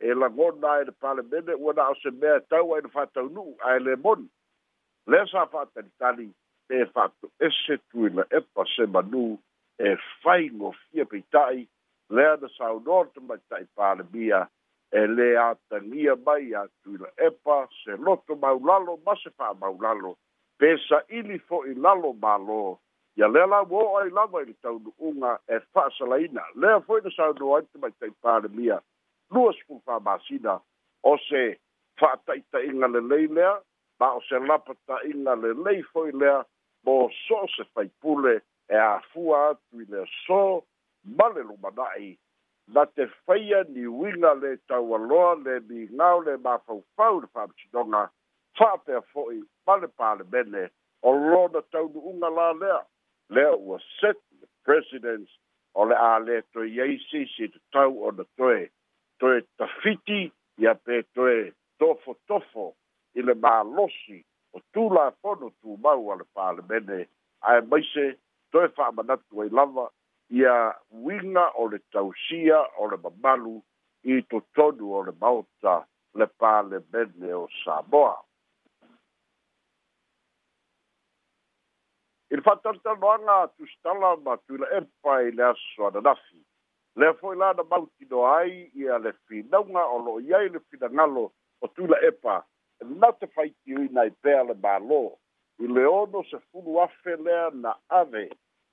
e 0.00 0.14
lagona 0.14 0.78
e 0.80 0.84
le 0.88 0.92
palemene 0.92 1.52
ua 1.60 1.72
na 1.76 1.88
o 1.90 1.94
se 2.00 2.10
mea 2.10 2.36
e 2.40 2.44
tau 2.48 2.72
ai 2.74 2.80
na 2.82 2.88
fa'ataunu'u 2.94 3.56
ae 3.70 3.78
le 3.80 3.96
moni 3.96 4.26
lea 5.06 5.26
sa 5.32 5.44
fa'atalitali 5.52 6.30
e 6.68 6.86
fa'ato'ese 6.94 7.76
tu 7.90 8.06
i 8.08 8.14
le 8.20 8.24
epa 8.40 8.64
se 8.76 8.88
manū 8.94 9.26
e 9.78 9.96
faigofia 10.22 11.04
peita'i 11.04 11.66
lea 12.16 12.38
na 12.42 12.48
saunoa 12.56 13.04
le 13.04 13.10
tamaita'i 13.14 13.68
palemia 13.76 14.46
e 14.92 15.04
lē 15.16 15.28
atagia 15.44 16.16
mai 16.24 16.54
atu 16.64 16.96
i 16.96 17.04
le 17.04 17.12
epa 17.28 17.60
se 17.84 17.96
loto 18.00 18.36
maulalo 18.36 18.96
ma 19.04 19.12
se 19.24 19.28
fa'amaulalo 19.36 20.16
pesa 20.60 21.00
ili 21.08 21.38
fo 21.38 21.64
i 21.66 21.74
lalo 21.74 22.12
malo 22.20 22.78
ya 23.16 23.28
lela 23.28 23.62
wo 23.70 23.80
ai 24.00 24.10
lava 24.12 24.42
i 24.44 24.52
tau 24.62 24.76
unga 25.08 25.30
e 25.48 25.58
fa 25.72 25.86
salaina 25.98 26.42
le 26.54 26.74
fo 26.84 26.98
i 26.98 27.10
sa 27.16 27.30
no 27.40 27.54
ai 27.56 27.64
mai 27.80 27.92
tai 28.00 28.10
pare 28.26 28.48
mia 28.58 28.76
luas 29.32 29.56
fu 29.66 29.80
fa 29.86 29.96
basida 30.00 30.58
o 31.02 31.16
se 31.28 31.56
fa 31.96 32.12
tai 32.26 32.44
tai 32.52 32.66
nga 32.76 32.86
le 32.92 33.00
lei 33.00 33.24
le 33.38 33.48
ba 33.98 34.12
o 34.12 34.20
se 34.28 34.38
la 34.44 34.58
pata 34.58 35.00
inga 35.08 35.34
le 35.44 35.52
lei 35.64 35.80
fo 35.92 36.04
i 36.08 36.12
le 36.12 36.34
bo 36.84 37.08
so 37.26 37.40
se 37.56 37.64
fai 37.74 37.88
pule 38.00 38.36
e 38.68 38.76
a 38.76 39.00
fua 39.12 39.40
tu 39.70 39.78
le 39.88 40.04
so 40.26 40.64
male 41.20 41.40
lu 41.42 41.56
madai 41.62 42.18
na 42.68 42.84
te 42.84 43.08
faia 43.24 43.64
ni 43.68 43.86
winga 43.88 44.34
le 44.44 44.56
tau 44.68 44.92
aloa 44.94 45.32
le 45.40 45.60
mi 45.68 45.88
ngau 45.96 46.20
le 46.28 46.36
ma 46.44 46.58
fau 46.66 46.84
fau 46.96 47.20
le 47.20 47.26
fa 47.32 47.48
fa'apea 48.60 49.00
fo'i 49.12 49.38
pale 49.66 49.88
palemene 49.98 50.62
o 51.08 51.10
lona 51.30 51.60
taunu'uga 51.72 52.28
la 52.38 52.46
lea 52.62 52.80
lea 53.34 53.52
ua 53.66 53.76
set 54.00 54.18
the 54.40 54.48
presidents 54.66 55.30
o 55.78 55.84
le 55.88 55.96
a 56.08 56.12
lē 56.26 56.36
toe 56.52 56.68
ai 56.84 56.96
sisi 57.08 57.44
tatau 57.54 57.92
ona 58.08 58.24
toe 58.38 58.60
toe 59.20 59.36
tafiti 59.58 60.20
ia 60.62 60.74
pe 60.84 60.96
toe 61.16 61.36
tofotofo 61.78 62.66
i 63.18 63.22
le 63.28 63.34
malosi 63.44 64.18
o 64.56 64.58
tulafono 64.72 65.48
tumau 65.60 66.12
a 66.12 66.14
le 66.20 66.26
palemene 66.36 66.98
ae 67.50 67.60
maise 67.70 68.04
toe 68.52 68.66
fa'amanatu 68.76 69.40
ai 69.42 69.48
lava 69.58 69.86
ia 70.40 70.56
uiga 70.92 71.44
o 71.62 71.68
le 71.72 71.78
tausia 71.92 72.58
o 72.82 72.86
le 72.92 72.96
mamalu 73.04 73.56
i 74.12 74.22
totonu 74.30 74.92
o 74.98 75.02
le 75.08 75.12
maota 75.20 75.84
le 76.18 76.26
palemene 76.40 77.32
o 77.34 77.48
saboa. 77.64 78.16
i 82.32 82.36
le 82.36 82.42
fa'atalitaloaga 82.46 83.36
tusitala 83.58 84.10
ma 84.24 84.36
tuila'epa 84.36 85.14
i 85.26 85.30
le 85.34 85.44
asosoananafi 85.46 86.36
lea 87.00 87.14
fo'i 87.20 87.38
la 87.38 87.48
na 87.58 87.62
mautino 87.72 88.20
ai 88.32 88.54
ia 88.82 88.98
le 88.98 89.12
finauga 89.26 89.82
o 89.94 89.98
lo'o 90.04 90.20
i 90.22 90.34
ai 90.38 90.48
le 90.48 90.60
finagalo 90.70 91.24
o 91.60 91.68
tuila'epa 91.74 92.34
na 93.00 93.10
te 93.18 93.26
faitiuina 93.34 94.04
i 94.10 94.12
pea 94.22 94.44
le 94.46 94.54
mālō 94.66 95.00
i 95.64 95.72
le 95.74 95.86
ono 95.90 96.22
sefulu 96.30 96.78
afe 96.84 97.16
lea 97.24 97.50
na 97.64 97.74
ave 98.02 98.22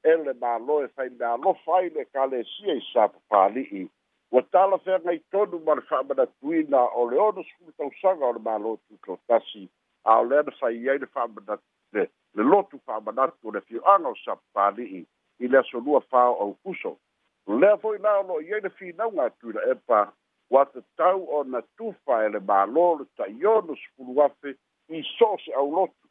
e 0.04 0.14
le 0.28 0.36
mālō 0.44 0.78
e 0.86 0.88
fainalofa 0.96 1.78
ai 1.80 1.90
le 1.98 2.06
kalesia 2.06 2.78
i 2.82 2.84
sa 2.92 3.08
papāli'i 3.16 3.88
ua 4.32 4.46
talafeagai 4.54 5.18
tonu 5.34 5.64
ma 5.66 5.76
le 5.82 5.88
fa'amanatuina 5.90 6.84
o 7.04 7.10
le 7.10 7.20
ono 7.26 7.44
sefulu 7.50 7.74
tausaga 7.82 8.30
o 8.30 8.34
le 8.38 8.46
mālō 8.50 8.78
tutotasi 8.78 9.66
a 10.06 10.20
o 10.22 10.30
lea 10.30 10.44
na 10.46 10.56
fai 10.62 10.76
ai 10.90 11.00
le 11.02 12.08
le 12.38 12.44
lotu 12.44 12.78
fa'amanatu 12.86 13.48
o 13.50 13.52
le 13.52 13.62
fioaga 13.66 14.08
o 14.10 14.16
sapali'i 14.24 15.00
i 15.44 15.48
le 15.48 15.58
asolua 15.60 16.02
faoau 16.14 16.54
puso 16.64 16.92
lea 17.62 17.78
fo'i 17.82 17.98
la 18.04 18.12
o 18.20 18.24
lo'o 18.28 18.40
iai 18.46 18.62
le 18.62 18.70
finauga 18.78 19.24
atuina 19.30 19.62
epa 19.74 20.02
ua 20.54 20.64
tatau 20.66 21.24
ona 21.40 21.62
tufa 21.78 22.18
e 22.26 22.30
le 22.36 22.42
mālō 22.52 22.86
le 23.00 23.06
ta'ionu 23.18 23.76
sepulu 23.82 24.22
afe 24.26 24.54
i 24.98 25.02
so 25.18 25.26
o 25.34 25.38
se 25.46 25.54
aulotu 25.64 26.08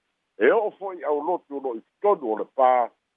e 0.49 0.51
o'o 0.57 0.71
fo'i 0.81 1.03
aulotu 1.13 1.57
o 1.61 1.63
lo'o 1.65 1.77
i 1.79 1.83
totonu 2.03 2.33
o 2.33 2.39
le 2.43 2.47
pā 2.59 2.73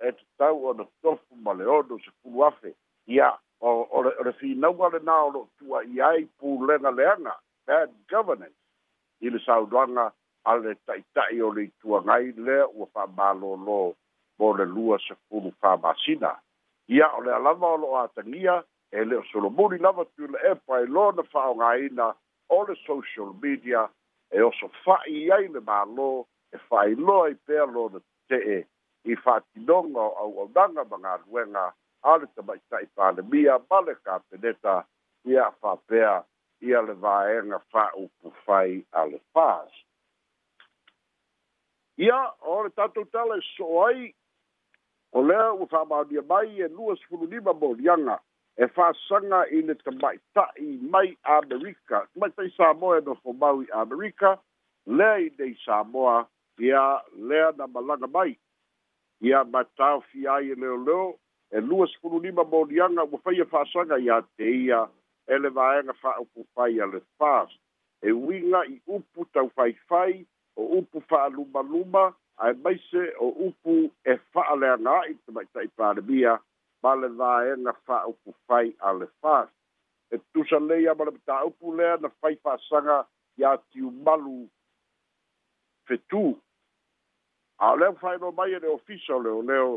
e 0.05 0.11
tatau 0.19 0.67
ona 0.73 0.85
tofu 1.01 1.35
ma 1.45 1.53
le 1.57 1.65
ono 1.79 1.97
sepulu 2.05 2.45
afe 2.51 2.75
ia 3.17 3.31
o 3.59 4.03
le 4.03 4.33
finauga 4.43 4.93
lenā 4.99 5.17
o 5.25 5.29
lo'o 5.33 5.47
tu'a'i 5.57 6.01
ai 6.11 6.23
pulega 6.37 6.91
leaga 7.01 7.33
bad 7.65 7.89
governance 8.13 8.57
i 9.21 9.29
le 9.33 9.39
saunoaga 9.49 10.11
ale 10.45 10.73
taʻitaʻi 10.88 11.41
o 11.45 11.49
le 11.56 11.63
ituagai 11.67 12.25
lea 12.45 12.65
ua 12.75 12.86
faamālōlō 12.95 13.93
mo 14.39 14.47
le 14.58 14.65
lua 14.75 14.97
sefulu 15.06 15.52
famasina 15.62 16.32
ia 16.95 17.08
o 17.17 17.21
le 17.25 17.32
a 17.36 17.39
e 17.39 17.43
lava 17.47 17.67
o 17.75 17.78
loo 17.84 17.95
atagia 18.04 18.63
e 18.91 19.04
lē 19.10 19.15
o 19.19 19.23
solomuni 19.32 19.78
lava 19.78 20.04
tuila 20.15 20.39
e 20.52 20.54
paelō 20.67 21.06
na 21.17 21.23
faaaogāina 21.34 22.06
o 22.56 22.60
le 22.67 22.75
social 22.88 23.34
media 23.43 23.82
e 24.32 24.41
oso 24.49 24.67
faʻi 24.84 25.19
ai 25.36 25.47
le 25.56 25.60
mālō 25.69 26.12
e 26.56 26.62
faailoa 26.69 27.25
i 27.34 27.36
pea 27.47 27.65
lona 27.75 27.99
tetee 28.30 28.63
i 29.12 29.15
faatinoga 29.23 30.02
o 30.08 30.15
auaunaga 30.23 30.84
ma 30.91 30.97
galuega 31.04 31.65
a 32.12 32.13
le 32.19 32.28
tamaʻitaʻi 32.36 32.88
palemia 32.95 33.60
ma 33.69 33.80
le 33.82 33.95
kapeneta 34.06 34.75
ia 35.25 35.52
faapea 35.62 36.23
ia 36.67 36.82
le 36.88 36.93
vaega 37.04 37.60
faupufai 37.71 38.86
a 38.99 39.06
le 39.06 39.19
fast 39.36 39.84
ia 41.99 42.15
ʻaʻole 42.47 42.69
tatou 42.79 43.05
tala 43.12 43.35
e 43.35 43.41
soʻo 43.45 43.79
ai 43.85 44.03
o 45.19 45.23
lea 45.27 45.47
ua 45.59 45.65
faamaonia 45.71 46.21
mai 46.29 46.62
e 46.63 46.67
lua 46.71 46.95
sefululima 47.01 47.53
moliaga 47.63 48.15
e 48.55 48.67
fasaga 48.75 49.41
i 49.51 49.59
le 49.67 49.75
tamaʻitaʻi 49.81 50.69
mai 50.93 51.12
amerika 51.33 52.05
tamaʻitaʻi 52.15 52.53
sa 52.55 52.71
moa 52.83 53.01
e 53.01 53.01
nofo 53.09 53.33
mau 53.41 53.59
i 53.63 53.67
amerika 53.81 54.31
lea 54.88 55.17
i 55.27 55.31
nei 55.39 55.57
sa 55.65 55.81
moa 55.91 56.15
ia 56.69 56.85
lea 57.31 57.51
na 57.57 57.67
malaga 57.73 58.07
mai 58.13 58.31
ia 59.29 59.43
matāofia 59.53 60.38
ai 60.39 60.53
e 60.55 60.55
leoleo 60.55 61.03
e 61.51 61.59
lua 61.67 61.88
sefululima 61.97 62.47
moliaga 62.55 63.03
ua 63.12 63.19
faia 63.27 63.45
fasaga 63.51 63.99
e 63.99 64.07
iā 64.07 64.21
te 64.38 64.51
ia 64.63 64.85
e 65.27 65.35
le 65.41 65.49
vaega 65.59 65.93
faaupu 65.99 66.47
fai 66.55 66.79
a 66.79 66.88
le 66.95 67.03
fast 67.19 67.59
e 68.01 68.12
uiga 68.15 68.63
i 68.71 68.79
upu 68.88 69.25
taufaifai 69.35 70.23
o 70.59 70.63
upu 70.79 71.01
fa'aluma-luma 71.09 72.03
ae 72.45 72.53
maise 72.63 73.03
o 73.19 73.27
upu 73.47 73.75
e 74.13 74.15
fa'aleaga 74.35 74.91
a'i 75.01 75.15
tamaita'i 75.27 75.69
palemia 75.79 76.33
ma 76.83 76.91
le 77.01 77.09
vaega 77.19 77.73
fa'aupu 77.89 78.33
fai 78.47 78.71
a 78.89 78.93
le 78.99 79.07
fas 79.23 79.47
e 80.15 80.19
tusa 80.33 80.59
lei 80.69 80.87
ama 80.91 81.03
le 81.07 81.13
mataupu 81.17 81.75
lea 81.79 81.97
na 82.03 82.09
fai 82.21 82.35
fa'asaga 82.45 82.97
iā 83.41 83.51
tiumalu 83.69 84.39
fetū 85.89 86.23
a 87.65 87.71
o 87.73 87.77
lea 87.83 87.93
fa'ailoa 88.01 88.31
mai 88.39 88.53
e 88.57 88.63
le 88.65 88.69
ofisa 88.79 89.15
o 89.19 89.21
leoleo 89.27 89.69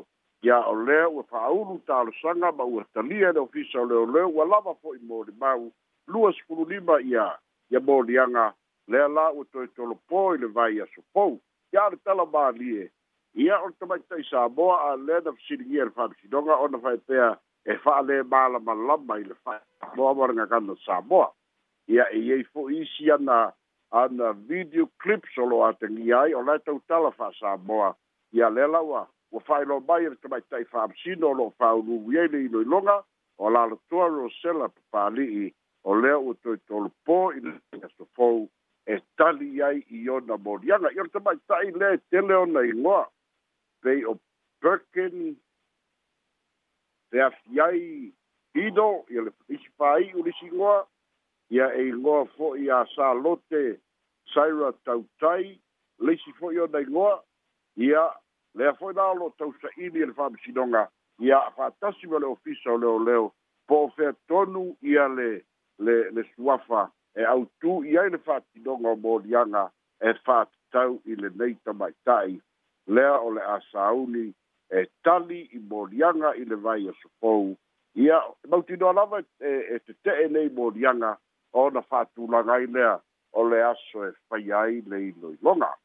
iā 0.48 0.58
o 0.72 0.74
lea 0.86 1.08
ua 1.08 1.24
fa'aulu 1.34 1.78
talosaga 1.90 2.52
ma 2.58 2.64
ua 2.74 2.84
talia 2.94 3.30
e 3.30 3.38
le 3.38 3.46
ofisa 3.46 3.80
o 3.84 3.86
leoleo 3.92 4.28
ua 4.34 4.44
lava 4.54 4.74
fo'i 4.82 4.98
molimau 5.12 5.70
lua 6.06 6.32
sekululima 6.38 7.00
ia 7.12 7.28
ia 7.70 7.80
moliaga 7.80 8.52
le 8.88 9.02
ala 9.04 9.30
o 9.30 9.44
to 9.44 9.66
to 9.76 9.84
lo 9.84 9.96
po 10.08 10.34
le 10.36 10.46
vai 10.48 10.80
a 10.80 10.86
sopo 10.94 11.38
ya 11.72 11.88
le 11.88 11.96
tala 12.04 12.26
ba 12.26 12.50
lie 12.50 12.90
ya 13.34 13.60
o 13.62 13.70
to 13.78 13.86
mai 13.86 13.98
tai 14.10 14.22
sa 14.26 14.48
bo 14.48 14.74
a 14.74 14.94
e 14.94 15.02
le 15.06 15.20
da 15.22 15.32
fsi 15.32 15.58
gier 15.64 15.90
fa 15.90 16.08
fsi 16.08 16.28
donga 16.28 16.56
ona 16.58 16.78
fa 16.78 16.96
te 17.06 17.16
e 17.64 17.76
fa 17.78 18.00
le 18.02 18.22
ba 18.26 18.48
la 18.50 18.58
ma 18.58 18.74
la 18.74 18.96
ma 18.96 19.16
le 19.18 19.34
fa 19.46 19.62
bo 19.94 20.08
a 20.10 20.32
nga 20.34 20.46
ka 20.46 20.58
no 20.58 20.74
sa 20.82 21.00
bo 21.00 21.30
ya 21.86 22.08
e 22.10 22.18
ye 22.18 22.42
fo 22.50 22.68
i 22.70 22.82
si 22.96 23.10
ana 23.10 23.52
ana 23.90 24.32
video 24.32 24.90
clip 24.98 25.22
so 25.34 25.44
lo 25.46 25.62
at 25.64 25.78
ni 25.82 26.10
ai 26.12 26.32
o 26.34 26.40
e 26.42 26.46
le 26.50 26.58
to 26.66 26.80
tala 26.90 27.10
fa 27.14 27.30
sa 27.38 27.56
bo 27.56 27.94
ya 28.32 28.48
le 28.50 28.66
la 28.66 28.80
wa 28.82 29.06
o 29.30 29.38
fa 29.38 29.62
lo 29.64 29.78
ba 29.80 30.02
ye 30.02 30.10
to 30.20 30.28
mai 30.28 30.40
tai 30.50 30.64
fa 30.66 30.88
fsi 30.90 31.14
no 31.22 31.30
lo 31.30 31.50
fa 31.54 31.70
lu 31.72 32.02
ye 32.10 32.26
le 32.26 32.48
lo 32.50 32.62
longa 32.66 32.98
o 33.38 33.46
la 33.48 33.68
to 33.88 34.02
ro 34.06 34.26
sela 34.42 34.66
pa 34.90 35.06
li 35.08 35.54
o 35.86 35.94
le 35.94 36.12
o 36.18 36.34
to 36.42 36.56
to 36.66 36.78
lo 36.90 36.90
po 37.06 37.30
i 37.30 37.38
le 37.40 37.52
sa 37.70 38.42
e 38.86 39.00
tali 39.16 39.62
ai 39.62 39.84
i 39.88 40.08
ona 40.08 40.36
morianga. 40.36 40.88
I 40.94 40.98
ora 40.98 41.08
te 41.08 41.20
mai 41.20 41.36
tai 41.46 41.70
le 41.70 41.98
te 42.10 42.20
leo 42.20 42.44
nei 42.44 42.72
ngoa. 42.72 43.06
Pei 43.80 44.04
o 44.04 44.14
Perkin, 44.60 45.36
te 47.10 47.20
afiai 47.22 48.12
ido, 48.64 49.04
i 49.08 49.18
le 49.22 49.30
pisi 49.46 49.70
pai 49.76 50.12
urisi 50.14 50.50
ngoa, 50.52 50.86
i 51.50 51.60
a 51.60 51.66
e 51.74 51.84
ngoa 51.94 52.24
fo 52.36 52.54
i 52.56 52.70
a 52.70 52.82
sa 52.94 53.12
lote 53.14 53.78
saira 54.34 54.72
tautai, 54.84 55.58
leisi 55.98 56.32
fo 56.38 56.50
i 56.52 56.58
ona 56.62 56.80
ngoa, 56.88 57.20
i 57.86 57.94
a 57.94 58.04
le 58.56 58.66
a 58.68 58.72
foi 58.78 58.92
nalo 58.94 59.30
tau 59.38 59.52
sa 59.60 59.68
ini 59.76 60.06
le 60.06 60.12
whamisinonga, 60.16 60.82
i 61.22 61.30
a 61.30 61.50
fatasimo 61.56 62.18
le 62.18 62.26
ofisa 62.34 62.70
o 62.72 62.76
leo 62.78 62.98
leo, 63.02 63.24
po 63.66 63.88
fe 63.96 64.12
tonu 64.28 64.74
i 64.82 64.96
a 64.98 65.06
le 65.08 65.42
le 65.82 66.10
le 66.10 66.22
suafa 66.34 66.90
e 67.14 67.24
au 67.24 67.46
tu 67.60 67.84
ia 67.84 68.02
le 68.08 68.18
fati 68.18 68.60
donga 68.62 68.94
mo 69.02 69.18
dianga 69.20 69.72
e 70.00 70.10
fat 70.24 70.48
tau 70.70 71.00
i 71.04 71.14
le 71.14 71.30
nei 71.38 71.56
mai 71.80 71.92
tai 72.04 72.40
lea 72.86 73.16
o 73.20 73.30
le 73.32 73.40
asauni 73.56 74.34
e 74.70 74.90
tali 75.02 75.40
i 75.52 75.58
mo 75.68 75.86
dianga 75.86 76.32
i 76.34 76.44
le 76.44 76.56
vai 76.56 76.86
o 76.88 76.92
sopou 77.02 77.56
ia 77.94 78.18
mau 78.48 78.62
tino 78.64 78.88
alava 78.88 79.18
e, 79.20 79.50
e 79.74 79.78
te 79.84 79.92
te 80.02 80.12
e 80.24 80.28
nei 80.28 80.48
mo 80.48 80.70
dianga 80.70 81.12
o 81.52 81.70
na 81.70 81.82
fatu 81.82 82.26
langai 82.30 82.66
lea 82.66 83.00
o 83.36 83.48
le 83.48 83.62
aso 83.62 84.04
e 84.06 84.12
fai 84.28 84.50
ai 84.52 84.80
le 84.86 84.98
ino 85.08 85.28
i 85.30 85.38
longa 85.42 85.76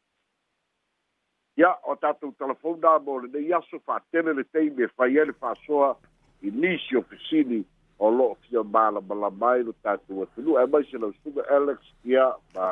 ia 1.58 1.72
o 1.92 1.96
tatou 1.98 2.32
telefona 2.38 3.00
mo 3.04 3.20
le 3.20 3.28
nei 3.34 3.52
aso 3.52 3.80
fatele 3.80 4.34
le 4.34 4.44
teimi 4.50 4.84
e 4.84 4.88
fai 4.88 5.18
ai 5.20 5.26
le 5.26 5.34
fasoa 5.34 5.98
i 6.42 6.50
nisi 6.52 6.96
o 6.96 7.02
fisini 7.02 7.60
o 8.00 8.10
loo 8.10 8.38
fia 8.42 8.64
malamalamai 8.64 9.64
lo 9.64 9.74
tatou 9.82 10.22
atulu 10.24 10.52
e 10.62 10.66
mai 10.72 10.84
se 10.90 10.98
lausuga 11.02 11.42
alex 11.56 11.80
ia 12.06 12.26
ma 12.56 12.68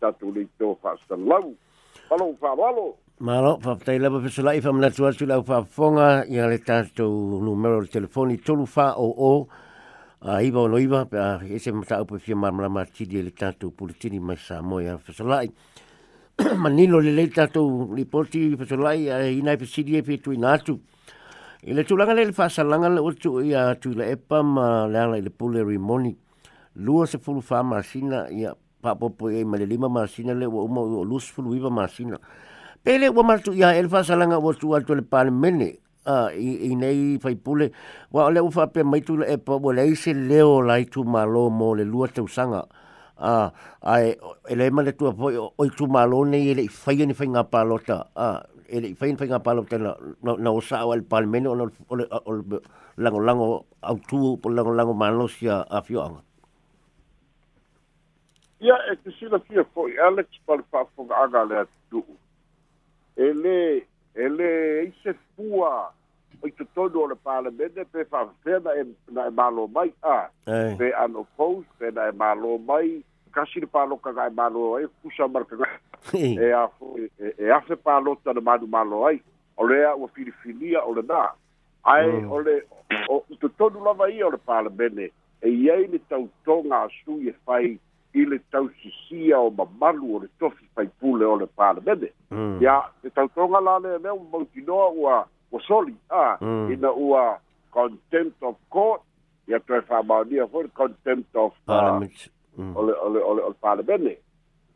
tatou 0.00 0.30
leito 0.34 0.74
fa'asalau 0.82 1.54
maloo 2.10 2.34
fa'amalo 2.42 2.86
malo 3.28 3.52
fa'afetai 3.62 3.98
lava 4.02 4.20
fesola'i 4.24 4.58
fa'amanatu 4.64 5.06
atu 5.06 5.26
lau 5.30 5.42
fa'afofoga 5.46 6.26
ia 6.26 6.46
le 6.50 6.58
tatou 6.58 7.38
numero 7.42 7.80
le 7.80 7.86
telefoni 7.86 8.38
tolu 8.38 8.66
fa'oo 8.66 9.46
a 10.26 10.42
iva 10.42 10.60
ono 10.60 10.78
iva 10.78 11.06
pe 11.06 11.18
a 11.18 11.38
ese 11.46 11.70
mata 11.72 12.02
upe 12.02 12.18
fia 12.18 12.34
marmarama 12.36 12.82
tidi 12.86 13.18
e 13.18 13.22
le 13.22 13.30
tatou 13.30 13.70
pulitini 13.70 14.18
mai 14.18 14.36
sa 14.36 14.60
moe 14.60 14.88
a 14.90 14.98
fesolai 14.98 15.46
manilo 16.62 16.98
le 16.98 17.12
le 17.14 17.28
tatou 17.30 17.94
ripoti 17.94 18.56
fesolai 18.56 19.08
a 19.08 19.22
inai 19.30 19.56
fesidi 19.56 19.96
e 20.02 20.02
fe 20.02 20.18
tuina 20.18 20.56
atu 20.58 20.80
I 21.62 21.74
le 21.74 21.82
tūlanga 21.84 22.14
le 22.16 22.22
le 22.24 22.32
whasalanga 22.32 22.88
le 22.88 23.02
utu 23.04 23.34
i 23.44 23.50
a 23.52 23.74
tū 23.76 23.90
le 23.92 24.06
epa 24.16 24.38
ma 24.42 24.86
le 24.88 24.96
ala 24.98 25.18
i 25.18 25.20
le 25.22 25.28
pule 25.28 25.60
rimoni. 25.62 26.14
Lua 26.80 27.04
se 27.06 27.18
fulu 27.18 27.42
wha 27.44 27.62
masina 27.62 28.22
i 28.32 28.46
papopo 28.82 29.28
i 29.28 29.42
ma 29.44 29.58
le 29.60 29.66
lima 29.68 29.86
masina 29.92 30.32
le 30.32 30.46
ua 30.48 30.64
uma 30.64 30.80
ua 30.80 31.04
lus 31.04 31.28
fulu 31.28 31.52
iwa 31.58 31.68
masina. 31.70 32.16
Pele 32.82 33.10
ua 33.12 33.22
matu 33.32 33.52
i 33.52 33.60
a 33.62 33.74
e 33.76 33.82
le 33.82 33.88
whasalanga 33.92 34.38
ua 34.40 34.54
tū 34.56 34.72
atu 34.78 34.96
le 34.96 35.04
pāne 35.04 35.34
mene 35.36 35.74
i, 36.32 36.72
nei 36.80 37.18
whai 37.22 37.36
pule. 37.36 37.68
Wa 38.10 38.30
le 38.32 38.40
ufa 38.40 38.66
pe 38.72 38.80
maitu 38.82 39.18
le 39.20 39.28
epa 39.36 39.60
ua 39.60 39.74
le 39.74 39.84
leo 40.14 40.62
lai 40.64 40.88
tū 40.88 41.04
ma 41.04 41.24
lo 41.26 41.50
mo 41.50 41.74
le 41.74 41.84
lua 41.84 42.08
te 42.08 42.22
usanga. 42.24 42.64
Ai, 43.20 44.08
e, 44.08 44.08
e 44.08 44.16
ele 44.54 44.70
ma 44.70 44.80
le 44.80 44.96
tua 44.96 45.12
poi 45.12 45.36
o 45.36 45.52
tū 45.76 45.90
ma 45.92 46.06
lo 46.06 46.24
nei 46.24 46.48
e 46.48 46.56
i 46.56 46.56
le 46.56 46.66
whaia 46.72 47.04
ni 47.04 47.12
whainga 47.12 47.44
pālota. 47.44 48.06
Ai, 48.16 48.40
ele 48.70 48.94
fein 48.94 49.16
fein 49.16 49.30
pa 49.44 49.52
lo 49.52 49.62
na 49.70 49.92
na 50.38 50.50
usa 50.52 50.84
o 50.86 50.92
al 50.92 51.02
palmeno 51.02 51.50
o 51.52 51.70
o 51.90 51.96
o 52.30 52.32
lango 52.96 53.20
lango 53.26 53.66
au 53.82 53.98
tu 54.08 54.36
po 54.42 54.48
lango 54.48 54.70
lango 54.72 54.94
malo 54.94 55.26
si 55.28 55.48
a 55.48 55.66
fio 55.82 56.02
ang 56.04 56.18
ya 58.60 58.76
e 58.92 58.94
te 59.02 59.10
sila 59.18 59.38
fio 59.40 59.64
fo 59.74 59.82
alex 60.06 60.28
pa 60.46 60.54
pa 60.70 60.84
fo 60.94 61.02
aga 61.22 61.40
e 61.42 61.46
le 61.48 61.60
tu 61.90 62.02
e 63.16 63.22
ele 63.34 63.86
ele 64.14 64.48
i 64.86 64.92
se 65.02 65.14
fua 65.34 65.90
o 66.42 66.46
i 66.46 66.52
te 66.52 66.64
todo 66.74 67.02
o 67.02 67.06
le 67.10 67.14
palmeno 67.16 67.84
pe 67.92 68.04
fa 68.04 68.28
fena 68.46 68.70
e 68.78 68.82
na 69.10 69.26
e 69.26 69.30
malo 69.30 69.66
mai 69.66 69.90
a 70.02 70.30
pe 70.78 70.86
ano 70.94 71.26
fo 71.36 71.64
pe 71.78 71.90
na 71.90 72.08
e 72.10 72.12
malo 72.12 72.58
mai 72.58 73.02
kasi 73.34 73.60
le 73.60 73.66
pa 73.66 73.84
lo 73.86 73.96
ka 73.96 74.14
ga 74.14 74.30
malo 74.30 74.78
e 74.78 74.86
kusa 75.02 75.26
mar 75.26 75.42
ka 75.46 75.56
e 76.14 76.52
a 76.52 76.68
e, 76.96 77.34
e 77.38 77.50
a 77.50 77.60
fe 77.62 77.76
pa 77.76 77.98
lota 77.98 78.32
de 78.32 78.40
madu 78.40 78.66
malo 78.66 79.06
ai 79.06 79.16
hmm. 79.16 79.20
o 79.56 79.66
le 79.66 79.84
a 79.84 80.08
filifilia 80.14 80.84
o 80.84 80.94
le 80.94 81.02
na 81.02 81.30
ai 81.84 82.08
o 82.24 82.38
le 82.40 82.62
o 83.08 83.22
to 83.38 83.48
to 83.48 83.70
du 83.70 83.80
lava 83.84 84.10
ia 84.10 84.26
o 84.26 84.30
e 84.30 84.32
le 84.32 84.38
pala 84.38 84.70
bene 84.70 85.10
e 85.42 85.48
ia 85.48 85.76
ni 85.76 85.98
tau 86.08 86.28
tonga 86.44 86.88
su 87.04 87.20
e 87.20 87.32
fai 87.44 87.78
ile 88.14 88.38
tau 88.50 88.68
sisia 88.80 89.38
o 89.40 89.50
mamalu 89.50 90.14
o 90.16 90.18
le 90.20 90.28
tofi 90.38 90.64
fai 90.74 90.88
pule 91.00 91.24
o 91.24 91.34
hmm. 91.34 91.40
le 91.40 91.46
pala 91.46 91.80
bene 91.80 92.12
ia 92.60 92.82
e 93.04 93.10
tau 93.10 93.28
tonga 93.34 93.60
la 93.60 93.78
le 93.78 93.98
me 93.98 94.08
un 94.10 94.26
mautinoa 94.32 94.88
ua 94.90 95.28
o 95.52 95.60
soli 95.60 95.94
a 96.10 96.36
hmm. 96.40 96.72
ina 96.72 96.90
ua 96.92 97.38
contempt 97.70 98.42
of 98.42 98.56
court 98.70 99.02
ia 99.48 99.60
tue 99.60 99.80
fa 99.82 100.02
maonia 100.02 100.46
fo 100.46 100.64
contempt 100.74 101.36
of 101.36 101.52
parliament 101.66 102.30
uh, 102.58 102.64
o 102.74 102.82
le 102.86 102.92
o 102.92 103.08
le 103.12 103.20
o 103.20 103.34
le 103.34 103.42
o 103.42 103.48
le 103.52 103.58
pala 103.60 103.82
bene 103.82 104.16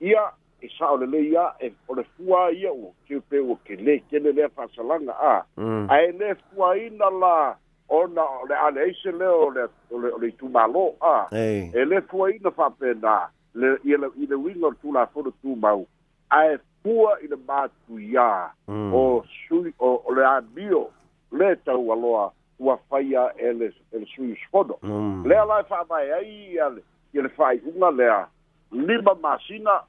ia 0.01 0.31
e 0.65 0.69
saʻolele 0.79 1.21
ia 1.31 1.53
e 1.61 1.73
o 1.89 1.95
le 1.95 2.03
fua 2.17 2.51
ia 2.53 2.73
ua 2.73 2.91
keu 3.07 3.21
pe 3.29 3.39
ua 3.41 3.57
kele 3.65 4.01
kele 4.11 4.33
lea 4.33 4.49
fa'asalaga 4.49 5.13
a 5.21 5.35
mm. 5.61 5.87
ae 5.93 6.09
lē 6.17 6.31
fuaina 6.41 7.11
la 7.11 7.57
ona 7.89 8.23
o 8.41 8.47
le 8.49 8.55
aleaise 8.57 9.13
lea 9.13 9.29
o 9.33 9.51
le 9.53 9.67
o 9.93 10.01
le 10.19 10.31
itumālō 10.33 10.85
a 11.05 11.15
e 11.45 11.85
lē 11.85 12.01
fuaina 12.09 12.51
fa'apena 12.57 13.19
le 13.55 13.75
ia 13.85 13.99
le 14.01 14.09
i 14.17 14.25
le 14.27 14.37
uiga 14.41 14.67
o 14.67 14.71
le 14.71 14.77
tulafolu 14.83 15.33
tumau 15.43 15.85
ae 16.31 16.57
fua 16.83 17.13
i 17.21 17.29
le 17.29 17.37
matuiā 17.45 18.49
mm. 18.69 18.95
o 18.95 19.25
sui 19.45 19.75
o 19.79 19.93
o 20.05 20.15
le 20.15 20.25
amio 20.31 20.87
lē 21.33 21.57
taualoa 21.65 22.31
ua 22.59 22.79
faia 22.89 23.29
e 23.37 23.53
le 23.53 23.69
e 23.93 23.99
le 24.01 24.07
sui 24.15 24.33
sofono 24.45 24.79
mm. 24.83 25.27
lea 25.29 25.45
la 25.45 25.61
e 25.61 25.69
fa'avae 25.69 26.13
ai 26.15 26.53
ia 26.55 26.69
le 26.73 26.81
ia 27.15 27.23
le 27.23 27.29
fa'ai'uga 27.29 27.91
lea 27.91 28.25
lima 28.73 29.13
masina 29.23 29.85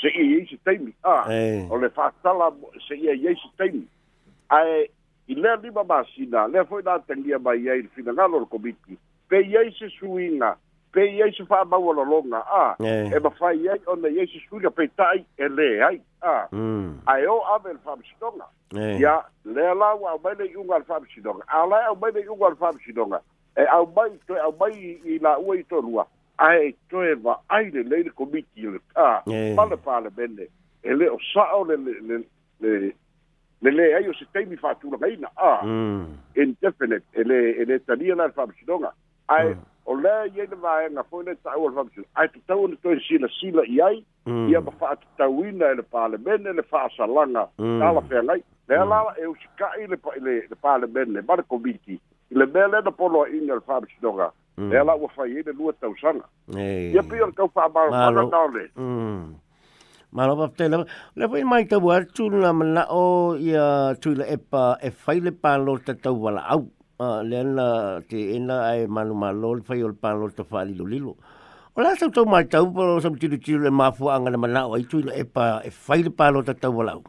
se 0.00 0.08
ia 0.08 0.42
isi 0.42 0.56
taimi 0.64 0.94
a 1.02 1.10
ah, 1.12 1.24
eh. 1.34 1.66
o 1.70 1.76
le 1.76 1.88
fa'atala 1.88 2.52
se 2.88 2.94
ia 2.94 3.12
i 3.14 3.28
aisi 3.28 3.50
taimi 3.58 3.86
ae 4.48 4.88
i 5.26 5.34
lea 5.34 5.56
lima 5.62 5.84
masina 5.84 6.46
lea 6.48 6.64
foi 6.64 6.82
la 6.82 6.98
tagia 6.98 7.38
mai 7.38 7.68
ai 7.68 7.82
le 7.82 7.88
finagalo 7.94 8.36
o 8.36 8.40
le 8.40 8.46
komiti 8.46 8.98
pe 9.28 9.36
ah, 9.36 9.40
eh. 9.42 9.48
i 9.48 9.56
ai 9.56 9.72
se 9.78 9.88
suiga 9.98 10.56
pe 10.92 11.02
i 11.04 11.22
ai 11.22 11.32
se 11.34 11.44
fa'amaualologa 11.44 12.40
a 12.62 12.76
e 12.86 13.18
mafai 13.18 13.68
ai 13.68 13.80
ona 13.86 14.08
i 14.08 14.18
ai 14.20 14.26
se 14.26 14.38
suiga 14.48 14.70
peita'i 14.70 15.24
e 15.36 15.48
lē 15.48 15.70
ai 15.90 16.00
a 16.22 16.46
ae 17.14 17.26
o 17.26 17.40
ave 17.54 17.72
le 17.72 17.78
fa'amasinoga 17.84 18.46
eh. 18.78 18.96
ia 19.00 19.18
lea 19.44 19.74
la 19.74 19.94
ua 19.94 20.10
aumai 20.14 20.34
le 20.38 20.46
iuga 20.52 20.74
a 20.76 20.78
le 20.78 20.84
fa'amasinoga 20.84 21.42
alae 21.48 21.84
aumai 21.90 22.12
le 22.12 22.20
iuga 22.22 22.46
a 22.46 22.50
le 22.50 22.56
fa'amasinoga 22.56 23.20
e 23.56 23.66
aumai 23.74 24.14
toe 24.26 24.38
aumai 24.38 24.72
i 25.04 25.18
la'ua 25.18 25.58
i 25.58 25.66
ae 26.38 26.70
toe 26.90 27.14
va 27.22 27.38
ai 27.54 27.70
le 27.74 27.82
lei 27.90 28.02
le 28.06 28.10
komiti 28.10 28.62
le 28.74 28.80
ka 28.94 29.06
pala 29.56 29.76
pala 29.86 30.10
bene 30.16 30.46
e 30.82 30.94
le 30.94 31.08
o 31.10 31.18
sa 31.32 31.46
o 31.58 31.64
le 31.64 31.76
le 31.76 31.94
le 32.60 32.94
le 33.60 33.70
le 33.70 33.86
ai 33.98 34.06
o 34.08 34.14
se 34.18 34.24
teimi 34.34 34.56
fa 34.56 34.74
tu 34.80 34.90
la 34.90 34.96
gaina 35.02 35.28
a 35.36 35.64
mm. 35.66 36.06
indefinite 36.36 37.06
e 37.12 37.22
le 37.24 37.38
e 37.50 37.64
le 37.64 37.78
talia 37.84 38.14
la 38.14 38.28
fa 38.30 38.46
bisidonga 38.46 38.92
ai 39.26 39.48
mm. 39.50 39.58
o 39.90 39.96
le 40.04 40.14
ye 40.36 40.46
le 40.46 40.56
va 40.62 40.76
na 40.94 41.02
fo 41.02 41.22
le 41.26 41.34
sa 41.42 41.56
o 41.58 41.66
fa 41.74 41.82
bisidonga 41.88 42.08
ai 42.20 42.28
tu 42.34 42.40
tau 42.46 42.66
le 42.66 42.76
toe 42.82 43.00
sila 43.08 43.28
sila 43.40 43.64
i 43.66 43.80
ai 43.82 43.98
mm. 44.26 44.48
ia 44.52 44.60
ba 44.60 44.70
fa 44.80 44.94
tauina 45.16 45.72
e 45.74 45.80
le 45.82 45.82
pala 45.82 46.16
bene 46.18 46.52
le 46.52 46.62
fa 46.62 46.86
salanga 46.94 47.48
ala 47.90 48.02
fe 48.10 48.22
lai 48.30 48.38
le 48.68 48.78
ala 48.78 49.02
e 49.18 49.26
o 49.26 49.34
se 49.42 49.48
ka 49.58 49.72
i 49.82 49.90
le 49.90 49.96
le 50.22 50.56
pala 50.62 50.86
bene 50.86 51.18
le 51.18 51.22
bar 51.22 51.42
komiti 51.50 51.98
le 52.30 52.46
mea 52.46 52.68
da 52.68 52.90
polo 52.98 53.24
inel 53.26 53.40
inga 53.42 53.54
doga 53.54 53.64
whaamishinonga, 53.68 54.32
mm. 54.58 54.70
e 54.70 54.72
fai 54.74 54.82
de 54.82 54.92
whai 55.00 55.30
e 55.30 55.42
le 55.46 55.52
lua 55.58 55.72
tau 55.80 55.92
sanga. 56.02 56.24
Ia 56.94 57.02
pio 57.08 57.26
le 57.26 57.32
kau 57.38 57.48
whaamaro 57.54 57.90
whana 57.90 58.30
tau 58.30 58.46
le. 58.54 58.64
Mm. 58.76 59.34
Malo 60.16 60.32
pa 60.40 60.46
pte 60.48 60.64
lewa. 60.70 60.84
Lewa 61.16 61.38
mai 61.50 61.64
tau 61.70 61.90
ar 61.92 62.04
tu 62.14 62.28
na 62.30 62.52
mana 62.52 62.82
o 62.90 63.34
ia 63.36 63.64
tu 64.02 64.10
la 64.16 64.24
epa 64.36 64.76
e 64.82 64.90
whai 65.06 65.18
le 65.20 65.30
palo 65.32 65.78
te 65.84 65.94
tau 66.02 66.14
wala 66.24 66.42
au. 66.54 66.62
Le 67.28 67.36
ana 67.42 68.00
te 68.08 68.20
ena 68.36 68.56
ai 68.72 68.86
manu 68.86 69.14
malo 69.14 69.54
le 69.54 69.62
whai 69.68 69.82
o 69.82 69.88
le 69.88 69.94
palo 69.94 70.28
te 70.30 70.42
whaali 70.50 70.74
lo 70.76 70.84
lilo. 70.84 71.14
O 71.76 71.80
la 71.82 71.94
sau 71.96 72.10
tau 72.10 72.24
mai 72.24 72.44
tau 72.44 72.64
polo 72.72 73.00
sam 73.00 73.16
tiru 73.18 73.38
tiru 73.40 73.60
le 73.64 73.70
mafu 73.70 74.10
anga 74.12 74.30
na 74.30 74.36
mana 74.38 74.66
o 74.68 74.76
i 74.76 74.84
tu 74.84 75.00
la 75.02 75.14
epa 75.16 75.62
e 75.64 75.70
whai 75.88 76.02
le 76.04 76.10
palo 76.10 76.42
te 76.42 76.52
tau 76.54 76.76
wala 76.76 76.92
au. 77.00 77.02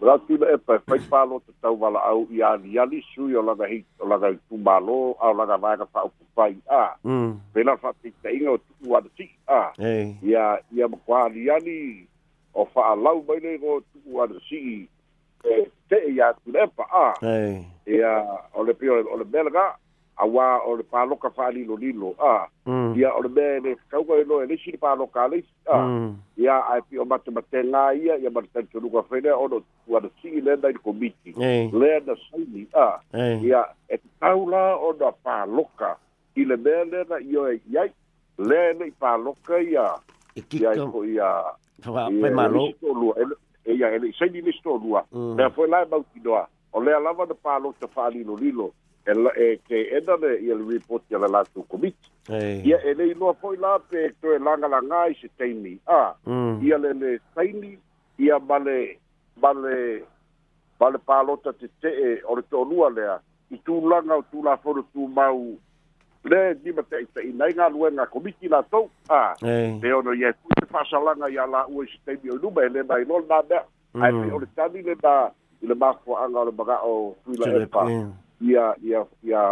Mala 0.00 0.18
tu 0.26 0.36
le 0.38 0.46
epa 0.54 0.76
e 0.76 0.78
fai 0.86 0.98
palo 1.10 1.40
te 1.42 1.50
tau 1.60 1.74
wala 1.80 1.98
au 2.06 2.22
i 2.30 2.42
ani 2.42 2.78
ani 2.78 3.00
sui 3.14 3.34
o 3.34 3.42
laga 3.42 3.66
hei 3.66 3.80
o 3.98 4.06
laga 4.06 4.30
i 4.30 4.36
tu 4.48 4.54
malo 4.66 4.98
a 5.20 5.26
mm. 5.26 5.34
o 5.34 5.34
laga 5.40 5.56
vaga 5.62 5.86
fa 5.92 5.98
au 6.06 6.10
kupai 6.18 6.54
a. 6.70 6.84
Pena 7.52 7.74
fa 7.82 7.90
te 8.02 8.08
te 8.22 8.28
inga 8.36 8.50
o 8.54 8.58
tu 8.58 8.72
wana 8.92 9.08
si 9.16 9.26
a. 9.58 9.74
Ia 10.30 10.44
ia 10.76 10.86
mako 10.92 11.14
ani 11.24 11.50
ani 11.50 11.78
o 12.54 12.64
fa 12.64 12.80
alau 12.92 13.24
mai 13.26 13.38
le 13.44 13.52
go 13.62 13.72
tu 13.90 13.98
wana 14.14 14.38
si 14.48 14.60
e 15.42 15.56
te 15.90 15.96
e 15.98 16.10
ia 16.16 16.28
tu 16.44 16.50
le 16.54 16.60
epa 16.68 16.84
a. 17.04 17.08
Ia 17.96 18.12
o 18.58 18.62
le 18.62 18.74
pio 18.78 19.02
o 19.12 19.18
le 19.18 19.24
belga 19.26 19.66
a 20.16 20.24
wā 20.34 20.46
o 20.68 20.76
le 20.78 20.84
pāloka 20.92 21.30
fa 21.34 21.50
lilo 21.50 21.74
lilo 21.76 22.14
a. 22.32 22.46
Mm. 22.70 22.77
Mm. 22.94 22.98
ia 23.00 23.12
o 23.14 23.22
le 23.22 23.28
mea 23.28 23.56
ele 23.56 23.76
kauka 23.88 24.12
e 24.14 24.24
noe 24.24 24.46
lesi 24.46 24.70
le 24.70 24.76
palokalesi 24.78 25.48
a 25.72 25.78
ah, 25.78 25.86
mm. 25.86 26.16
ia 26.36 26.56
ae 26.72 26.80
pio 26.90 27.04
matematega 27.04 27.94
ia 27.94 28.16
ia 28.18 28.30
malatalitoluga 28.30 29.02
faile 29.02 29.30
ono 29.32 29.62
tuana 29.86 30.08
sii 30.22 30.40
le 30.40 30.56
nai 30.62 30.72
le 30.72 30.78
komiti 30.78 31.32
lea 31.78 32.00
na 32.06 32.16
saini 32.30 32.66
a 32.74 32.84
ah, 33.12 33.42
ia 33.42 33.64
e 33.88 33.96
tatau 33.98 34.48
la 34.50 34.76
ono 34.76 35.06
a 35.08 35.12
paloka 35.12 35.96
i 36.34 36.44
le 36.44 36.56
mea 36.56 36.84
le 36.84 37.04
na 37.10 37.16
io 37.18 37.46
e 37.52 37.60
iai 37.72 37.92
lea 38.38 38.70
elei 38.70 38.90
paloka 38.90 39.60
ia 39.60 39.92
iai 40.50 40.78
hoi 40.78 41.18
aaaloaia 41.20 43.88
elei 43.96 44.12
saini 44.18 44.40
lesitolua 44.40 45.04
mm. 45.12 45.34
mea 45.36 45.50
foi 45.50 45.68
la 45.68 45.82
e 45.82 45.86
mautinoa 45.90 46.48
o 46.72 46.80
lea 46.80 46.98
lava 46.98 47.26
na 47.26 47.34
palota 47.34 47.88
faalilolilo 47.88 48.72
ela 49.08 49.32
e 49.40 49.56
ke 49.64 49.78
eda 49.96 50.16
de 50.20 50.34
il 50.44 50.60
report 50.68 51.02
ya 51.10 51.18
la 51.18 51.44
tu 51.54 51.62
komit 51.68 51.96
ya 52.64 52.76
ele 52.84 53.14
no 53.16 53.32
foi 53.40 53.56
la 53.56 53.78
pe 53.88 54.10
to 54.20 54.28
la 54.44 54.56
la 54.56 54.80
ngai 54.90 55.14
se 55.20 55.28
te 55.36 55.46
mi 55.54 55.80
a 55.88 55.96
ya 56.60 56.76
mm. 56.76 56.82
le 56.84 56.92
le 56.92 57.12
saini 57.34 57.72
ya 58.18 58.38
bale 58.38 58.98
bale 59.42 60.04
bale 60.80 60.98
palota 61.08 61.52
te 61.60 61.66
te 61.80 61.88
e 62.08 62.20
or 62.28 62.42
to 62.50 62.64
lua 62.64 62.90
le 62.90 63.08
i 63.50 63.56
tu 63.64 63.80
la 63.88 64.02
nga 64.04 64.20
tu 64.30 64.42
la 64.44 64.56
foru 64.60 64.84
tu 64.92 65.08
mau 65.16 65.56
le 66.28 66.40
di 66.62 66.72
mate 66.72 67.00
i 67.00 67.06
te 67.14 67.24
nai 67.40 67.52
nga 67.56 67.68
lua 67.72 67.88
nga 67.90 68.04
komit 68.12 68.36
la 68.44 68.60
to 68.70 68.90
a 69.08 69.32
e 69.42 69.92
ono 69.96 70.12
ye 70.12 70.32
tu 70.36 70.48
se 70.60 70.66
fa 70.70 70.84
sala 70.90 71.16
nga 71.16 71.28
ya 71.32 71.46
la 71.48 71.64
u 71.68 71.80
se 71.88 71.96
te 72.04 72.12
mi 72.22 72.28
o 72.30 72.36
lu 72.36 72.52
le 72.74 72.82
mai 72.84 73.04
lol 73.08 73.24
ba 73.24 73.40
ba 73.48 73.58
ai 74.04 74.12
pe 74.12 74.26
mm. 74.28 74.34
or 74.36 74.40
le 74.84 74.94
ba 75.00 75.32
le 75.64 75.74
ba 75.74 75.90
fo 76.04 76.12
anga 76.20 76.44
le 76.44 76.52
ba 76.52 76.76
o 76.84 77.16
tu 77.24 77.32
la 77.40 77.56
e 77.62 77.66
pa 77.66 77.82
ia 78.40 78.74
ia 78.82 79.00
ia 79.22 79.42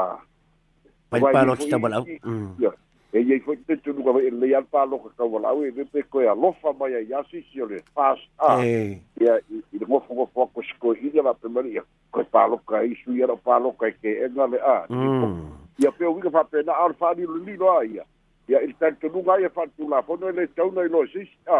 pai 1.11 1.21
palo 1.21 1.55
ki 1.59 1.69
tama 1.71 1.89
lau 1.91 2.07
ia 2.07 2.71
e 3.17 3.21
ye 3.27 3.39
foi 3.45 3.57
te 3.67 3.77
tu 3.83 3.93
luka 3.99 4.15
e 4.23 4.31
le 4.31 4.55
al 4.59 4.65
palo 4.71 4.99
ka 5.05 5.11
kau 5.19 5.39
lau 5.43 5.63
e 5.67 5.71
pe 5.91 6.03
ko 6.11 6.23
ia 6.23 6.35
lofa 6.35 6.73
mai 6.79 6.91
ia 6.95 7.01
yasi 7.17 7.43
si 7.53 7.63
ole 7.63 7.81
fast 7.95 8.23
ah. 8.39 8.63
eh. 8.63 8.99
a 9.17 9.21
ia 9.25 9.39
i 9.51 9.79
le 9.83 9.87
mofo 9.95 10.15
mofo 10.19 10.47
ko 10.55 10.63
sko 10.71 10.95
i 11.03 11.11
le 11.15 11.23
pe 11.43 11.49
mari 11.49 11.75
ia 11.75 11.83
ko 12.13 12.25
palo 12.31 12.59
ka 12.59 12.83
i 12.83 12.95
su 13.05 13.13
ia 13.15 13.27
palo 13.45 13.73
ka 13.73 13.91
ke 13.91 14.13
e 14.27 14.29
ngale 14.35 14.63
ah. 14.63 14.87
mm. 14.89 15.23
a 15.25 15.83
ia 15.83 15.91
pe 15.91 16.07
wika 16.07 16.31
fa 16.31 16.45
pe 16.45 16.63
na 16.63 16.73
al 16.73 16.95
ah, 16.95 16.99
fa 16.99 17.15
ni 17.17 17.25
lu 17.27 17.43
ni 17.45 17.57
lo 17.57 17.81
ia 17.83 18.05
ia 18.49 18.63
il 18.63 18.75
tan 18.79 18.95
tu 19.03 19.09
luka 19.11 19.39
ia 19.41 19.51
e 19.51 19.55
fa 19.55 19.67
tu 19.77 19.89
la 19.89 20.03
fono 20.03 20.31
le 20.31 20.47
tau 20.55 20.71
nei 20.71 20.89
lo 20.89 21.07
sis 21.07 21.29
a 21.51 21.59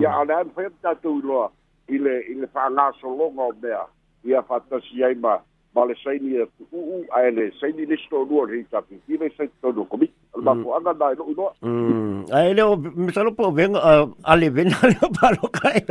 ia 0.00 0.08
mm. 0.08 0.20
ala 0.24 0.40
an 0.40 0.50
fa 0.56 0.68
ta 0.80 0.94
tu 1.04 1.20
lo 1.24 1.50
ile 1.88 2.18
ile 2.32 2.46
fa 2.48 2.68
la 2.68 2.90
so 3.00 3.12
longa 3.16 3.42
o 3.52 3.52
mea 3.62 3.84
ia 4.24 4.40
fa 4.42 4.58
ta 4.70 4.80
si 4.88 5.02
ai 5.04 5.14
ma 5.14 5.36
ma 5.74 5.84
le 5.88 5.94
saini 6.02 6.36
e 6.36 6.44
pu'u'u 6.46 6.98
ae 7.16 7.28
le 7.36 7.46
saini 7.58 7.86
lesi 7.88 8.08
to'alua 8.12 8.44
le 8.50 8.58
hitapikiva 8.60 9.28
i 9.28 9.32
saiti 9.36 9.52
taunua 9.64 9.86
komiti 9.92 10.12
ale 10.36 10.42
mapuaga 10.48 10.92
na 11.00 11.08
e 11.14 11.16
lo'u 11.20 11.32
iloa 11.32 11.70
ae 12.40 12.52
leo 12.58 12.74
mesalopo 13.06 13.46
ovega 13.48 13.94
alevena 14.34 14.82
leo 14.92 15.08
palokae 15.16 15.84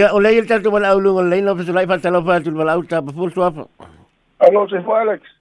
ia 0.00 0.10
o 0.12 0.20
lei 0.20 0.34
le 0.40 0.44
tatou 0.52 0.74
mala'auluga 0.76 1.24
o 1.24 1.26
lelei 1.30 1.46
na 1.48 1.56
fesola'i 1.62 1.88
fa'atalau 1.94 2.20
fa'atulu 2.28 2.60
mala'au 2.60 2.84
tapafulu 2.92 3.48
alo 3.48 4.66
se 4.68 4.84
fo 4.84 5.00
alex 5.00 5.32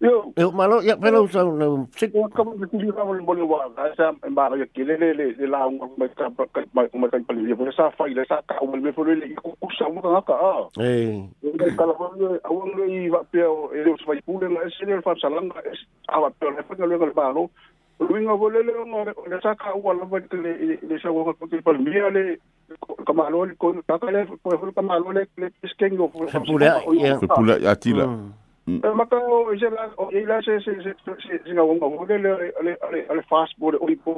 Yo. 0.00 0.32
Yo, 0.36 0.52
malo, 0.52 0.78
ya, 0.80 0.96
pero 0.96 1.26
sa 1.26 1.42
un 1.44 1.88
sik. 1.96 2.14
Yo, 2.14 2.30
como 2.30 2.54
que 2.54 2.68
tuli 2.70 2.86
ka 2.94 3.02
mo 3.02 3.18
bolo 3.18 3.46
wa, 3.50 3.66
sa 3.98 4.14
mbara 4.30 4.54
ya 4.54 4.66
kile 4.70 4.94
le 4.94 5.10
le 5.12 5.34
le 5.34 5.46
la 5.50 5.66
un 5.66 5.80
ma 5.98 6.06
ka 6.14 6.30
ka 6.54 6.60
ma 6.72 6.86
ma 6.94 7.08
ka 7.10 7.18
pali, 7.26 7.50
yo 7.50 7.58
sa 7.74 7.90
fa 7.90 8.06
ile 8.06 8.22
me 8.78 8.92
folo 8.94 9.10
le 9.10 9.34
ku 9.34 9.58
ku 9.58 9.68
sa 9.74 9.90
mo 9.90 9.98
Eh. 10.78 11.18
Yo 11.42 11.50
ka 11.74 11.82
la 11.86 11.94
mo 11.98 12.14
awon 12.46 12.70
va 13.10 13.20
pe 13.34 13.42
o 13.42 13.72
e 13.74 13.82
le 13.82 13.94
vai 14.06 14.22
pule 14.22 14.46
na 14.46 14.62
ese 14.70 14.86
le 14.86 15.02
fa 15.02 15.18
salanga 15.18 15.58
es 15.66 15.82
ava 16.06 16.30
pe 16.38 16.46
le 16.46 16.62
fa 16.62 16.74
le 16.78 16.94
le 16.94 17.10
balo. 17.12 17.50
Luinga 17.98 18.34
vole 18.38 18.62
le 18.62 18.72
mo 18.86 19.02
le 19.02 19.36
sa 19.42 19.56
ka 19.58 19.74
la 19.74 19.82
va 20.06 20.18
le 20.30 20.78
le 20.86 20.96
sa 21.02 21.10
wa 21.10 21.34
ka 21.34 21.42
pali 21.42 21.84
le 22.14 22.38
kamalo 23.04 23.46
le 23.50 23.54
ko 23.58 23.74
ka 23.82 23.98
le 24.14 24.30
ko 24.30 24.54
kamalo 24.78 25.10
le 25.10 25.26
le 25.36 25.50
skengo 25.66 26.06
fo. 26.06 26.22
Fo 26.30 26.38
pula. 26.46 26.78
Fo 26.86 26.94
atila. 27.66 28.06
Mm. 28.68 28.84
Eh, 28.84 28.92
maka 28.94 29.16
ia 29.56 29.70
la 29.72 29.82
ia 30.12 30.26
la 30.28 30.36
se 30.44 30.60
se 30.60 30.72
se 30.84 30.90
se 31.04 31.34
singa 31.44 31.64
wong 31.64 31.80
wong 31.80 32.04
le 32.08 32.18
le 32.20 32.52
le 32.66 32.72
le 32.92 32.98
le 33.16 33.22
fast 33.30 33.56
board 33.58 33.80
oi 33.80 33.96
po 34.04 34.12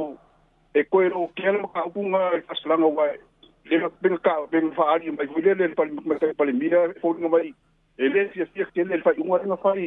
e 0.75 0.83
ko 0.91 1.03
ero 1.07 1.31
ke 1.39 1.53
lo 1.55 1.71
ka 1.75 1.87
u 1.95 2.03
nga 2.11 2.23
fast 2.51 2.67
langa 2.67 2.89
wa 2.97 3.05
le 3.71 3.77
no 3.79 3.89
ping 4.03 4.19
ka 4.27 4.35
ping 4.51 4.75
fa 4.75 4.85
ari 4.99 5.13
mai 5.15 5.31
vile 5.35 5.55
le 5.55 5.69
pal 5.79 5.91
mai 6.09 6.19
pal 6.39 6.51
mira 6.53 6.81
fo 7.03 7.15
nga 7.15 7.29
mai 7.31 7.55
e 8.03 8.05
le 8.15 8.21
si 8.35 8.43
si 8.51 8.65
ke 8.75 8.83
le 8.91 8.99
fa 9.07 9.15
u 9.23 9.25
nga 9.31 9.57
fa 9.63 9.71
i 9.79 9.87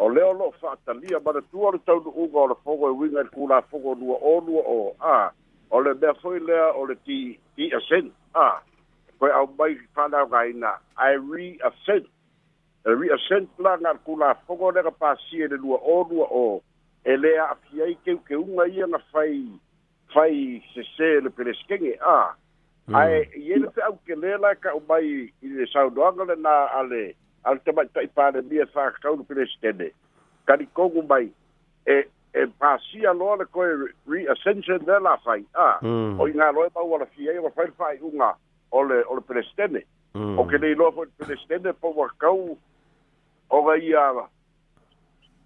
o 0.00 0.08
leo 0.08 0.32
lo 0.32 0.50
fa 0.60 0.76
talia 0.86 1.20
ba 1.20 1.32
de 1.32 1.40
tuor 1.52 1.76
tau 1.84 2.00
du 2.00 2.08
ugo 2.10 2.46
le 2.48 2.54
fogo 2.64 2.88
e 2.88 2.92
winga 2.96 3.24
ku 3.36 3.46
la 3.46 3.60
fogo 3.68 3.94
nu 3.94 4.16
o 4.16 4.40
nu 4.40 4.56
o 4.56 4.96
a 4.98 5.28
o 5.70 5.80
le 5.84 5.92
be 5.94 6.08
foi 6.22 6.40
le 6.40 6.56
o 6.72 6.84
le 6.88 6.96
ti 7.04 7.36
ti 7.54 7.68
a 7.76 7.80
sen 7.88 8.08
a 8.34 8.48
ko 9.20 9.26
au 9.28 9.44
mai 9.58 9.76
fa 9.94 10.08
na 10.08 10.24
i 10.96 11.12
re 11.20 11.60
a 11.60 11.70
sen 11.84 12.04
e 12.88 12.90
re 12.96 13.08
a 13.12 13.18
la 13.60 13.76
ngar 13.76 13.98
ku 14.04 14.16
fogo 14.46 14.70
le 14.72 14.80
ka 14.88 14.90
pasi 14.90 15.42
e 15.44 15.48
le 15.52 15.56
nu 15.60 15.76
o 15.76 15.96
nu 16.08 16.24
o 16.44 16.62
e 17.04 17.16
le 17.16 17.36
a 17.36 17.52
fi 17.68 17.82
ai 17.82 17.94
ke 18.04 18.16
ke 18.24 18.34
un 18.40 18.56
ai 18.56 18.80
na 18.88 18.98
fai 19.12 19.36
fai 20.14 20.64
se 20.72 20.80
se 20.96 21.20
le 21.20 21.28
pe 21.28 21.44
le 21.44 21.52
a 22.00 22.32
hmm. 22.88 22.96
ai 22.96 23.28
e 23.36 23.52
le 23.60 23.68
au 23.84 23.96
ke 24.06 24.16
le 24.16 24.32
la 24.40 24.56
ka 24.56 24.72
mai 24.88 25.28
i 25.44 25.46
le 25.48 25.66
sau 25.68 25.90
do 25.92 26.08
na 26.36 26.56
ale 26.80 27.12
al 27.44 27.60
te 27.64 27.72
mai 27.72 27.88
tai 27.92 28.08
pare 28.12 28.40
mi 28.42 28.58
e 28.58 28.64
fa 28.66 28.90
kau 29.00 29.16
no 29.16 29.22
pere 29.22 29.46
stene 29.46 29.88
kari 30.44 30.68
kogu 30.76 31.02
mai 31.08 31.32
e 31.86 32.08
e 32.32 32.46
pasia 32.58 33.12
lo 33.12 33.34
le 33.36 33.46
koe 33.50 33.68
re 34.12 34.26
ascension 34.34 34.82
de 34.84 34.98
la 35.02 35.16
fai 35.24 35.44
a 35.54 35.78
hmm. 35.80 36.18
o 36.20 36.26
inga 36.28 36.50
lo 36.52 36.64
e 36.66 36.70
pa 36.72 36.80
wala 36.82 37.06
fie 37.16 37.32
e 37.34 37.38
wa 37.38 37.50
fai 37.50 37.70
fai 37.76 37.98
unga 38.02 38.30
o 38.70 38.82
le 38.82 39.00
o 39.06 39.14
le 39.14 39.20
pere 39.20 39.42
stene 39.52 39.84
hmm. 40.12 40.38
o 40.38 40.44
ke 40.44 40.58
nei 40.58 40.74
lo 40.74 40.90
fo 40.90 41.02
le 41.04 41.10
pere 41.16 41.36
stene 41.44 41.72
po 41.72 41.94
wa 41.96 42.10
kau 42.18 42.56
o 43.48 43.62
ga 43.66 43.76
ia 43.76 44.04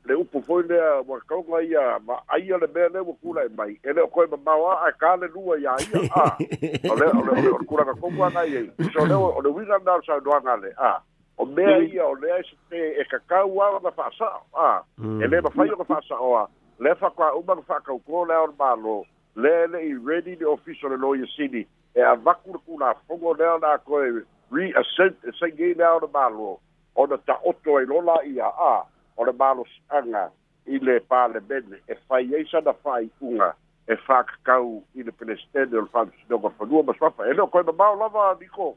le 0.07 0.15
upu 0.21 0.43
foi 0.45 0.63
le 0.69 0.79
wa 1.07 1.21
kau 1.21 1.41
ga 1.49 1.63
ia 1.63 1.99
ma 2.05 2.19
ai 2.27 2.43
le 2.45 2.69
me 2.75 2.89
le 2.93 3.07
wa 3.07 3.15
kula 3.23 3.47
e 3.47 3.49
mai 3.57 3.79
e 3.83 3.93
le 3.93 4.07
koe 4.11 4.27
ma 4.27 4.37
mawa 4.45 4.75
a 4.89 4.93
ka 5.03 5.15
le 5.17 5.29
lua 5.35 5.57
ia 5.63 5.77
ia 5.89 6.03
a 6.23 6.27
o 6.93 7.01
le 7.01 7.09
o 7.23 7.25
le 7.33 7.49
o 7.49 7.59
le 7.59 7.65
kura 7.65 7.85
ka 7.89 7.95
kongua 8.01 8.29
ngai 8.31 8.67
e 8.67 8.89
so 8.93 9.07
le 9.07 9.15
o 9.15 9.33
le 9.41 9.49
wina 9.51 9.79
nal 9.87 10.03
sa 10.11 10.21
doa 10.21 10.43
ngale 10.45 10.73
a 10.77 10.91
ah. 10.91 11.03
o 11.39 11.45
mea 11.45 11.79
ia 11.79 12.07
o 12.07 12.15
lea 12.15 12.43
se 12.43 12.57
te 12.71 13.01
e 13.01 13.05
kakau 13.05 13.63
a 13.63 13.71
ona 13.77 13.91
fa'asa'o 13.91 14.43
Ah, 14.57 14.83
mm. 14.99 15.21
e 15.23 15.27
le 15.27 15.37
lē 15.39 15.43
mafai 15.43 15.69
ona 15.73 15.85
fa'asa'oa 15.85 16.47
le 16.81 16.95
fa'akoa'uma 17.01 17.55
le 17.59 17.63
fa'akaukō 17.67 18.27
lea 18.29 18.43
ona 18.45 18.53
mālō 18.59 18.97
le 19.43 19.55
le 19.73 19.79
i 19.91 19.95
redi 20.07 20.37
le 20.37 20.47
ofiso 20.47 20.89
le 20.89 20.97
loia 20.97 21.27
City, 21.37 21.67
e 21.95 22.01
a 22.01 22.11
avaku 22.13 22.53
le 22.53 22.59
kulafogo 22.67 23.35
lea 23.39 23.55
ona 23.55 23.79
koe 23.79 24.05
reassent 24.53 25.17
e 25.29 25.33
saigei 25.41 25.75
lea 25.75 25.93
ona 25.97 26.07
mālō 26.07 26.59
ona 26.95 27.17
ta'oto 27.19 27.81
e 27.81 27.85
lo 27.87 28.01
la'ia 28.01 28.47
a 28.47 28.73
o 29.17 29.25
le 29.25 29.33
malosi'aga 29.33 30.31
i 30.67 30.79
le 30.79 31.01
palemene 31.01 31.81
e 31.89 31.95
fai 32.09 32.31
ai 32.35 32.47
sana 32.47 32.73
fa'ai'uga 32.73 33.55
e 33.89 33.97
fa'akakau 34.07 34.83
i 34.95 35.03
le 35.03 35.13
pelestene 35.13 35.77
o 35.77 35.81
le 35.83 35.91
fa'amasinoga 35.91 36.51
fanua 36.59 36.83
ma 36.83 36.95
suafa 36.95 37.27
e 37.27 37.33
leo 37.35 37.47
koe 37.47 37.63
mamao 37.63 37.95
lava 37.97 38.37
niko 38.41 38.77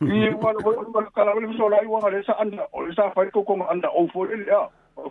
i 0.00 0.34
wala 0.34 0.58
wala 0.66 1.10
kala 1.14 1.30
wala 1.36 1.46
so 1.56 1.68
la 1.70 1.78
iwa 1.84 2.00
ngale 2.02 2.22
sa 2.26 2.34
anda 2.42 2.66
o 2.74 2.82
sa 2.92 3.10
fai 3.14 3.30
ko 3.30 3.44
ko 3.46 3.54
anda 3.70 3.86
o 3.94 4.06
fo 4.10 4.24
le 4.26 4.42
ya 4.48 4.66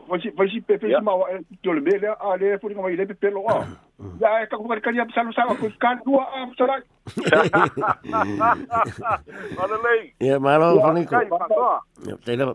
fasi 0.09 0.31
fasi 0.35 0.59
pe 0.67 0.75
pe 0.77 0.91
ma 1.03 1.15
wa 1.15 1.27
e, 1.31 1.39
to 1.63 1.71
le 1.73 1.79
bele 1.87 2.11
a 2.11 2.35
le 2.35 2.51
fo 2.59 2.67
ni 2.69 2.75
ma 2.75 2.91
ile 2.91 3.07
pe 3.13 3.31
lo 3.31 3.43
wa 3.47 3.55
mm, 3.63 4.19
mm. 4.19 4.19
ya 4.23 4.33
e 4.43 4.45
ka 4.51 4.59
ko 4.59 4.67
ka 4.67 4.91
ni 4.91 4.99
sa 5.15 5.23
lo 5.23 5.31
sa 5.37 5.47
ko 5.53 5.67
ka 5.79 5.91
dua 6.03 6.27
a 6.27 6.39
so 6.59 6.67
la 6.67 6.75
wala 9.55 9.75
le 9.79 10.11
ya 10.27 10.35
ma 10.43 10.57
lo 10.59 10.71
fo 10.83 10.91
ni 10.91 11.05
ko 11.07 11.23
ya 12.09 12.17
te 12.25 12.35
le 12.35 12.51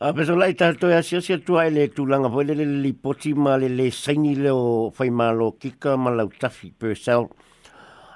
a 0.00 0.08
pe 0.16 0.24
so 0.24 0.32
la 0.36 0.48
ita 0.48 0.72
to 0.74 0.88
ya 0.88 1.02
si 1.04 1.20
si 1.20 1.36
tu 1.44 1.58
ai 1.60 1.68
le 1.70 1.90
tu 1.92 2.06
langa 2.08 2.30
fo 2.32 2.40
e, 2.40 2.48
le 2.48 2.56
le 2.56 2.64
li 2.86 2.94
poti 2.96 3.34
ma 3.36 3.58
le 3.60 3.68
le 3.68 3.90
sa 3.92 4.12
ni 4.16 4.34
le 4.40 4.48
o 4.56 4.88
fai 4.90 5.10
ma 5.12 5.28
lo 5.36 5.52
kika 5.60 5.98
ma 6.00 6.08
la 6.10 6.24
tafi 6.38 6.72
pe 6.72 6.94
sa 6.96 7.20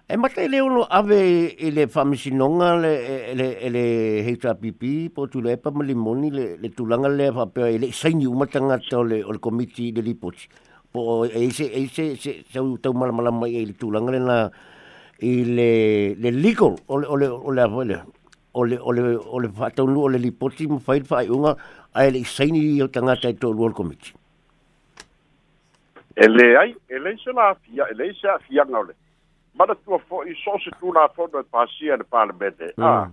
E 0.09 0.17
mate 0.17 0.47
le 0.49 0.61
ono 0.61 0.85
ave 0.89 1.57
e 1.59 1.73
le 1.73 1.89
whamisinonga 1.93 2.77
le, 2.79 3.35
le, 3.35 3.69
le 3.69 4.37
HRPP 4.41 5.11
po 5.13 5.27
tu 5.27 5.41
le 5.41 5.51
epa 5.53 5.73
malimoni 5.73 6.31
le, 6.31 6.45
le 6.63 6.69
tulanga 6.71 7.09
le 7.09 7.29
whapea 7.35 7.67
e 7.67 7.77
le 7.79 7.91
saini 7.91 8.25
umatanga 8.25 8.79
tau 8.89 9.03
le, 9.03 9.25
o 9.25 9.33
le 9.33 9.41
komiti 9.43 9.91
le 9.91 10.03
lipoti. 10.03 10.47
Po 10.93 11.25
e 11.25 11.51
se, 11.51 11.65
e 11.75 11.89
se, 11.89 12.15
se, 12.15 12.45
tau 12.53 12.77
tau 12.79 12.93
malamalama 12.95 13.49
e 13.49 13.67
le 13.67 13.75
tulanga 13.75 14.13
le 14.13 14.21
na 14.21 14.37
i 15.27 15.43
le, 15.45 16.15
le 16.15 16.31
legal 16.31 16.77
o 16.87 17.01
le, 17.03 17.07
o 17.11 17.17
le, 17.17 17.27
o 17.27 17.51
le 17.51 17.63
avele. 17.63 17.99
O 18.53 18.63
le, 18.65 18.79
o 18.79 18.93
le, 18.93 19.03
o 19.19 19.41
le 19.43 19.49
whataunu 19.51 20.05
o 20.07 20.09
le 20.09 20.19
lipoti 20.23 20.69
mo 20.71 20.79
whaid 20.87 21.11
whaiunga 21.11 21.57
a 21.93 22.05
le 22.09 22.23
saini 22.23 22.61
o 22.81 22.87
tangata 22.87 23.27
i 23.29 23.35
tolu 23.35 23.65
o 23.65 23.69
le 23.75 23.75
komiti. 23.75 24.15
E 26.15 26.29
le 26.31 26.47
ai, 26.63 26.71
e 26.87 26.97
le 27.03 27.11
isa 27.19 27.33
la 27.33 27.49
afia, 27.51 27.89
e 27.91 27.99
le 27.99 28.07
isa 28.15 28.37
afia 28.39 28.63
ngau 28.71 28.87
le. 28.87 28.95
mana 29.59 29.75
tua 29.75 29.99
fo'i 29.99 30.35
so 30.45 30.59
se 30.65 30.71
tunafona 30.81 31.33
the 31.33 31.43
pasia 31.45 31.97
le 31.97 32.05
palemene 32.05 32.73
a 32.77 33.09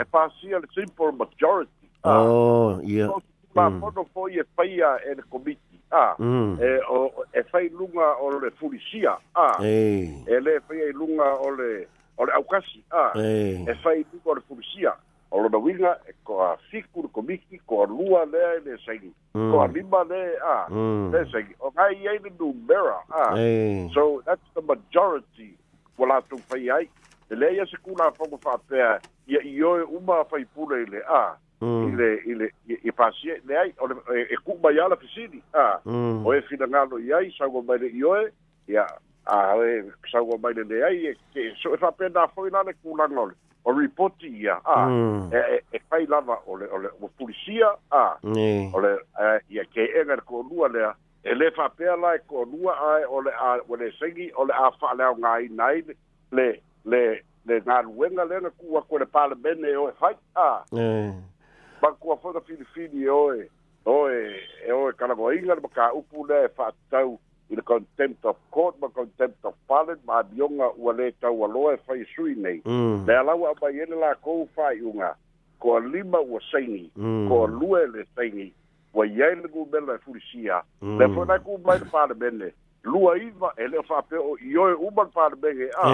e 0.00 0.04
pasia 0.10 0.56
mm, 0.56 0.56
ah, 0.56 0.58
mm. 0.58 0.62
le 0.62 0.68
simple 0.74 1.12
majority 1.12 1.88
ah, 2.04 2.18
oh 2.20 2.80
yeah. 2.82 3.08
tunafona 3.52 4.02
mm. 4.02 4.08
fo'i 4.14 4.38
e 4.40 4.44
faia 4.56 4.94
e 5.06 5.14
le 5.14 5.22
komiti 5.30 5.78
a 5.90 6.16
ah, 6.16 6.16
e 6.60 6.78
o 6.88 7.10
e 7.34 7.42
fai 7.52 7.68
lunga 7.68 8.16
o 8.20 8.30
le 8.40 8.50
fulisia 8.52 9.18
a 9.36 9.50
e 9.62 10.24
lē 10.40 10.58
faia 10.68 10.88
i 10.88 10.92
luga 10.96 11.28
o 11.44 11.50
le 11.60 11.86
o 12.16 12.24
le 12.24 12.32
aukasi 12.32 12.82
a 12.90 13.12
e 13.20 13.74
fai 13.82 14.00
lunga 14.12 14.30
o 14.30 14.34
le 14.34 14.40
fulisia 14.48 14.92
o 15.30 15.42
lona 15.44 15.58
uiga 15.60 15.96
e 16.08 16.12
koa 16.24 16.56
fiku 16.70 17.02
le 17.04 17.08
komiki 17.12 17.60
koa 17.66 17.86
lua 17.86 18.24
lea 18.24 18.56
i 18.56 18.60
le 18.64 18.78
saigi 18.86 19.12
koa 19.32 19.66
lima 19.76 20.00
le 20.08 20.22
a 20.40 20.56
le 21.12 21.26
saigi 21.32 21.54
o 21.60 21.70
gai 21.70 22.08
ai 22.08 22.18
le 22.24 22.32
numera 22.40 23.04
so 23.92 24.08
that's 24.24 24.48
the 24.54 24.62
majority 24.72 25.52
ko 26.02 26.06
latou 26.10 26.42
fai 26.50 26.66
ai 26.74 26.88
e 27.30 27.36
lea 27.38 27.54
ia 27.56 27.66
sekula 27.70 28.08
afogo 28.10 28.38
faapea 28.42 28.88
ia 29.30 29.40
ioe 29.54 29.82
uma 29.84 30.18
faipule 30.30 30.80
i 30.82 30.88
le 30.90 31.02
a 31.18 31.36
mm. 31.60 31.92
ile 31.92 32.08
ile 32.32 32.48
e 32.66 32.90
pasie 32.92 33.36
le 33.46 33.58
ai 33.60 33.70
o 33.78 33.86
e, 34.18 34.26
e 34.26 34.36
ku 34.44 34.58
ba 34.62 34.72
ya 34.74 34.88
la 34.90 34.96
fisini 34.98 35.38
a 35.54 35.66
mm. 35.86 36.26
o 36.26 36.34
e 36.34 36.42
finangalo 36.50 36.98
ya 36.98 37.22
i 37.22 37.30
sa 37.38 37.46
go 37.54 37.62
ba 37.62 37.76
le 37.84 37.92
yo 38.00 38.16
ya 38.66 38.86
a 39.26 39.54
e 39.62 39.84
sa 40.12 40.20
go 40.26 40.38
ba 40.42 40.50
le 40.58 40.82
ai 40.90 40.98
e 41.12 41.14
ke 41.36 41.46
e 41.48 41.54
so 41.62 41.74
e 41.74 41.78
fa 41.86 41.92
pena 42.02 42.26
fo 42.34 42.48
ina 42.50 42.62
le 42.66 42.74
ku 42.82 42.96
la 42.98 43.06
ngol 43.14 43.30
o 43.64 43.72
reporti 43.78 44.34
ya 44.44 44.58
a 44.64 44.80
mm. 44.90 45.30
e 45.38 45.62
e 45.72 45.78
fai 45.90 46.02
e 46.02 46.10
lava 46.10 46.40
o 46.50 46.58
le 46.58 46.66
o 46.66 46.78
le 46.82 46.90
o 47.00 47.08
pulisia 47.22 47.70
a 47.94 48.02
o 48.74 48.80
le 48.88 48.96
ya 49.54 49.64
ke 49.70 49.86
e 49.86 50.04
ngar 50.10 50.24
ko 50.26 50.42
lua 50.50 50.68
le 50.74 50.82
a 50.90 50.94
e 51.24 51.34
le 51.34 51.50
fa 51.54 51.68
pe 51.76 51.84
la 51.96 52.18
ko 52.26 52.42
lua 52.44 52.72
ai 52.94 53.02
o 53.06 53.20
le 53.20 53.30
a 53.38 53.56
o 53.68 53.74
le 53.76 53.90
segi 53.98 54.30
o 54.34 54.44
le 54.44 54.52
a 54.54 54.70
fa 54.80 54.94
le 54.94 55.04
nga 55.18 55.30
ai 55.38 55.48
nai 55.48 55.82
le 56.32 56.48
le 56.84 57.22
le 57.46 57.60
nga 57.62 57.76
wenga 57.96 58.24
le 58.24 58.40
na 58.40 58.50
ku 58.58 58.66
wa 58.74 58.82
ko 58.82 58.98
le 58.98 59.06
pa 59.06 59.28
bene 59.34 59.70
o 59.76 59.90
fai 60.00 60.14
a 60.34 60.64
ba 61.80 61.90
ku 62.00 62.18
fa 62.22 62.32
da 62.32 62.40
fi 62.40 62.56
fi 62.74 62.88
di 62.88 63.06
o 63.08 63.32
e 63.34 63.46
o 63.86 64.08
e 64.10 64.34
e 64.66 64.72
o 64.72 64.88
e 64.90 64.92
kala 64.98 65.14
go 65.14 65.30
inga 65.32 65.54
le 65.54 65.62
ka 65.74 65.92
upu 65.94 66.26
le 66.26 66.48
fa 66.56 66.72
tau 66.90 67.18
i 67.50 67.54
le 67.54 67.62
contempt 67.62 68.24
of 68.24 68.36
court 68.50 68.74
ma 68.80 68.88
contempt 68.88 69.44
of 69.44 69.54
parliament 69.68 70.02
ma 70.06 70.22
bionga 70.22 70.72
u 70.74 70.90
le 70.92 71.12
tau 71.20 71.44
a 71.44 71.48
loe 71.48 71.76
fa 71.86 71.94
i 71.94 72.04
sui 72.16 72.34
nei 72.34 72.58
mm. 72.66 73.06
le 73.06 73.14
ala 73.14 73.34
wa 73.34 73.54
ba 73.60 73.70
yele 73.70 73.94
la 73.94 74.14
ko 74.14 74.48
fa 74.54 74.74
unga 74.90 75.14
ko 75.58 75.78
lima 75.78 76.18
u 76.18 76.40
segi 76.50 76.90
mm. 76.98 77.28
ko 77.28 77.46
lua 77.46 77.86
le 77.86 78.02
segi 78.16 78.52
wa 78.94 79.06
ia 79.06 79.34
le 79.34 79.48
go 79.48 79.64
bela 79.64 79.98
fulisia 79.98 80.62
mm. 80.82 80.98
le 80.98 81.08
fo 81.14 81.24
na 81.24 81.38
ku 81.38 81.58
mai 81.64 81.78
pa 81.92 82.06
le 82.06 82.14
bene 82.14 82.52
lua 82.84 83.14
iva 83.18 83.52
e 83.56 83.68
le 83.68 83.82
fa 83.88 84.02
pe 84.02 84.16
o 84.18 84.36
yo 84.54 84.64
u 84.76 84.90
ba 84.90 85.04
pa 85.14 85.28
le 85.32 85.36
bene 85.36 85.66
a 85.80 85.92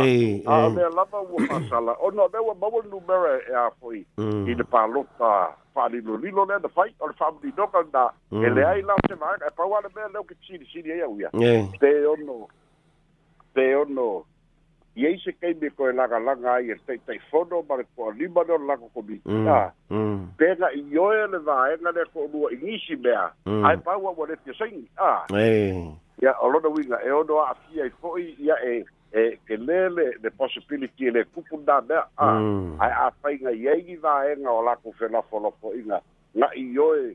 a 0.55 0.69
me 0.75 0.83
la 0.97 1.05
pa 1.07 1.21
u 1.21 1.39
fa 1.47 1.61
sala 1.71 1.95
o 2.01 2.11
no 2.11 2.29
be 2.29 2.39
wa 2.47 2.55
ba 2.55 2.67
wa 2.67 2.83
nu 2.91 3.01
mera 3.09 3.37
e 3.39 3.55
a 3.55 3.71
foi 3.81 4.05
mm. 4.19 4.47
i 4.49 4.55
le 4.55 4.65
pa 4.65 4.87
lo 4.87 5.05
pa 5.19 5.33
pa 5.75 5.87
le 5.89 6.01
lo 6.01 6.17
lilo 6.17 6.45
le 6.45 6.59
da 6.59 6.69
fai 6.69 6.93
o 6.99 7.07
le 7.07 7.15
fa 7.19 7.31
di 7.43 7.53
no 7.57 7.67
ka 7.69 7.83
da 7.93 8.07
e 8.43 8.51
le 8.51 8.65
ai 8.73 8.83
la 8.83 8.97
se 9.07 9.15
ma 9.15 9.33
e 9.37 9.51
pa 9.57 9.65
wa 9.75 9.81
le 9.85 9.89
bene 9.95 10.11
le 10.13 10.19
o 10.19 10.25
ki 10.25 10.35
chi 10.41 10.59
di 10.59 10.67
si 10.73 10.83
di 10.83 10.91
ia 10.99 11.07
u 11.09 11.19
ia 11.23 11.31
te 11.79 11.93
o 12.07 12.17
no 12.25 12.47
te 13.55 13.75
o 13.79 13.85
no 13.87 14.11
i 14.99 15.07
ai 15.07 15.19
se 15.25 15.33
kai 15.33 15.55
me 15.61 15.71
koe 15.71 15.93
laga 15.93 16.19
laga 16.19 16.51
ai 16.53 16.71
e 16.75 16.77
tai 16.87 16.97
tai 17.07 17.19
fono 17.31 17.63
ma 17.69 17.77
le 17.79 17.85
poa 17.95 18.13
lima 18.19 18.43
leo 18.49 18.59
lago 18.59 18.89
komitia 18.95 19.33
mm, 19.91 19.99
mm. 19.99 20.27
pega 20.39 20.71
i 20.75 20.99
oe 20.99 21.27
le 21.35 21.39
vaega 21.47 21.91
lea 21.95 22.05
ko 22.13 22.19
olua 22.27 22.51
igisi 22.53 22.97
mea 22.97 23.31
mm. 23.47 23.65
ae 23.67 23.77
pau 23.85 24.09
aua 24.11 24.27
lefia 24.29 24.55
saigi 24.59 24.83
a 24.97 25.11
ah. 25.21 25.39
ia 26.23 26.35
o 26.43 26.51
lona 26.51 26.69
uiga 26.69 26.99
e 27.07 27.11
ono 27.11 27.39
a'afia 27.45 27.83
ai 27.85 27.91
fo'i 28.01 28.35
ia 28.43 28.57
e 28.73 28.85
e 29.23 29.39
ke 29.47 29.57
le 29.57 29.89
le 29.89 30.07
le 30.23 30.31
possibility 30.31 31.07
e 31.07 31.11
le 31.11 31.25
kupu 31.25 31.63
da 31.67 31.81
da 31.81 32.01
a 32.17 32.29
ai 32.83 32.91
a 33.07 33.11
fainga 33.23 33.51
yegi 33.51 33.97
va 33.97 34.25
enga 34.33 34.51
o 34.51 34.63
la 34.63 34.77
ku 34.83 34.93
fela 34.99 35.23
folo 35.23 35.51
po 35.61 35.73
inga 35.79 36.03
na 36.35 36.51
i 36.55 36.67
yoe 36.75 37.15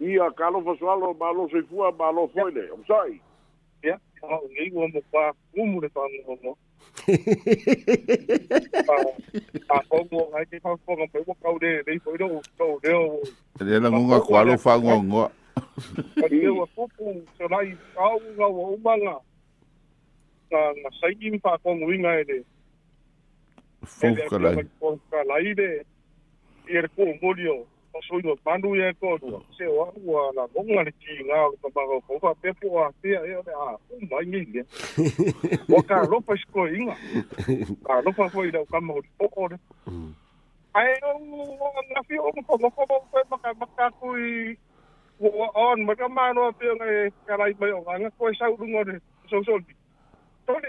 ia 0.00 0.30
kalo 0.30 0.62
fasualo 0.62 1.14
ma 1.20 1.30
lo 1.30 1.46
se 1.52 1.62
fua 1.68 1.92
ma 1.92 2.10
lo 2.10 2.26
foile 2.28 2.70
o 2.72 2.78
sai 2.88 3.20
ya 3.84 4.00
o 4.22 4.40
ngi 4.48 4.70
wo 4.72 4.88
mo 4.88 5.00
pa 5.12 5.22
mumu 5.54 5.80
le 5.80 5.88
pa 5.94 6.00
mo 6.00 6.36
mo 6.42 6.52
pa 9.68 9.76
pa 9.90 9.98
mo 10.10 10.20
ai 10.36 10.46
te 10.48 10.56
pa 10.64 10.72
fo 10.84 10.92
ngam 10.96 11.08
pe 11.12 11.20
mo 11.26 11.36
kau 11.42 11.58
de 11.58 11.82
de 11.86 11.98
foi 12.04 12.16
do 12.16 12.40
to 12.58 12.66
de 12.82 12.92
o 12.96 13.20
de 13.60 13.76
la 13.80 13.90
ngua 13.92 14.24
kwalo 14.24 14.56
fa 14.56 14.80
ngo 14.80 15.02
ngo 15.04 15.24
pa 16.16 16.26
te 16.32 16.48
wo 16.48 16.64
fo 16.74 16.82
pu 16.96 17.04
so 17.36 17.44
lai 17.52 17.76
au 18.00 18.18
ga 18.40 18.46
wo 18.48 18.72
umanga 18.72 19.14
na 20.50 20.60
na 20.80 20.88
sai 21.00 21.12
ngi 21.20 21.36
pa 21.44 21.60
ko 21.62 21.76
ngi 21.76 21.96
nga 22.00 22.12
ele 22.24 22.38
fo 23.84 24.08
kala 24.32 24.48
fo 24.80 24.96
kala 25.12 25.36
ide 25.44 25.84
ier 26.72 26.88
ko 26.96 27.04
mo 27.20 27.32
o 27.92 28.02
soi 28.04 28.22
o 28.24 28.36
manu 28.48 28.76
e 28.76 28.92
ko 29.00 29.18
no 29.22 29.42
se 29.56 29.66
o 29.66 29.74
wa 30.06 30.30
la 30.34 30.46
bonga 30.54 30.82
le 30.84 30.92
ti 31.00 31.12
nga 31.24 31.46
o 31.46 31.52
pa 31.70 31.80
ko 31.86 32.00
ko 32.06 32.14
pa 32.22 32.30
pe 32.40 32.50
po 32.60 32.78
a 32.84 32.92
te 33.02 33.10
e 33.28 33.32
o 33.36 33.42
a 33.42 33.68
u 33.90 33.96
mai 34.10 34.24
ni 34.30 34.40
le 34.52 34.62
o 35.74 35.82
ka 35.82 35.98
ro 36.08 36.20
pa 36.20 36.34
sko 36.42 36.66
inga 36.68 36.94
ka 37.86 37.94
ro 38.04 38.10
pa 38.12 38.28
foi 38.30 38.50
da 38.52 38.62
ka 38.70 38.80
mo 38.80 38.94
o 39.18 39.28
ko 39.28 39.42
ne 39.50 39.56
ai 40.74 40.92
o 41.10 41.12
o 41.18 41.68
na 41.90 42.02
fi 42.08 42.18
o 42.18 42.30
mo 42.34 42.42
ko 42.46 42.54
ko 42.62 42.68
ko 42.86 43.06
pa 43.30 43.36
ka 43.44 43.50
ma 43.60 43.66
ka 43.76 43.86
ku 44.00 44.14
i 44.16 44.56
o 45.18 45.46
on 45.66 45.78
ma 45.86 45.94
ka 45.94 46.06
ma 46.08 46.32
no 46.32 46.52
pe 46.58 46.66
nga 46.78 46.86
e 46.86 47.10
ka 47.26 47.34
lai 47.36 47.52
mai 47.60 47.72
o 47.74 47.80
nga 47.82 48.10
ko 48.18 48.30
sa 48.38 48.46
u 48.50 48.54
ngo 48.70 48.82
ne 48.86 48.96
so 49.30 49.42
so 49.46 49.58
ni 49.58 49.72
to 50.46 50.54
ne 50.62 50.68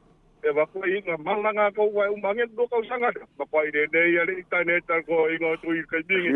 e 0.41 0.49
wako 0.57 0.81
i 0.89 0.99
ngā 1.05 1.15
malanga 1.25 1.65
kau 1.77 1.87
wai 1.95 2.07
umange 2.13 2.45
do 2.57 2.65
kau 2.71 2.79
sanga 2.89 3.09
ma 3.41 3.45
pai 3.55 3.65
de 3.75 3.83
de 3.95 4.01
ya 4.13 4.23
le 4.29 4.35
tane 4.53 4.73
ta 4.91 4.97
ko 5.09 5.17
i 5.33 5.37
ngā 5.43 5.51
tui 5.65 5.83
kai 5.91 6.01
bingi 6.09 6.33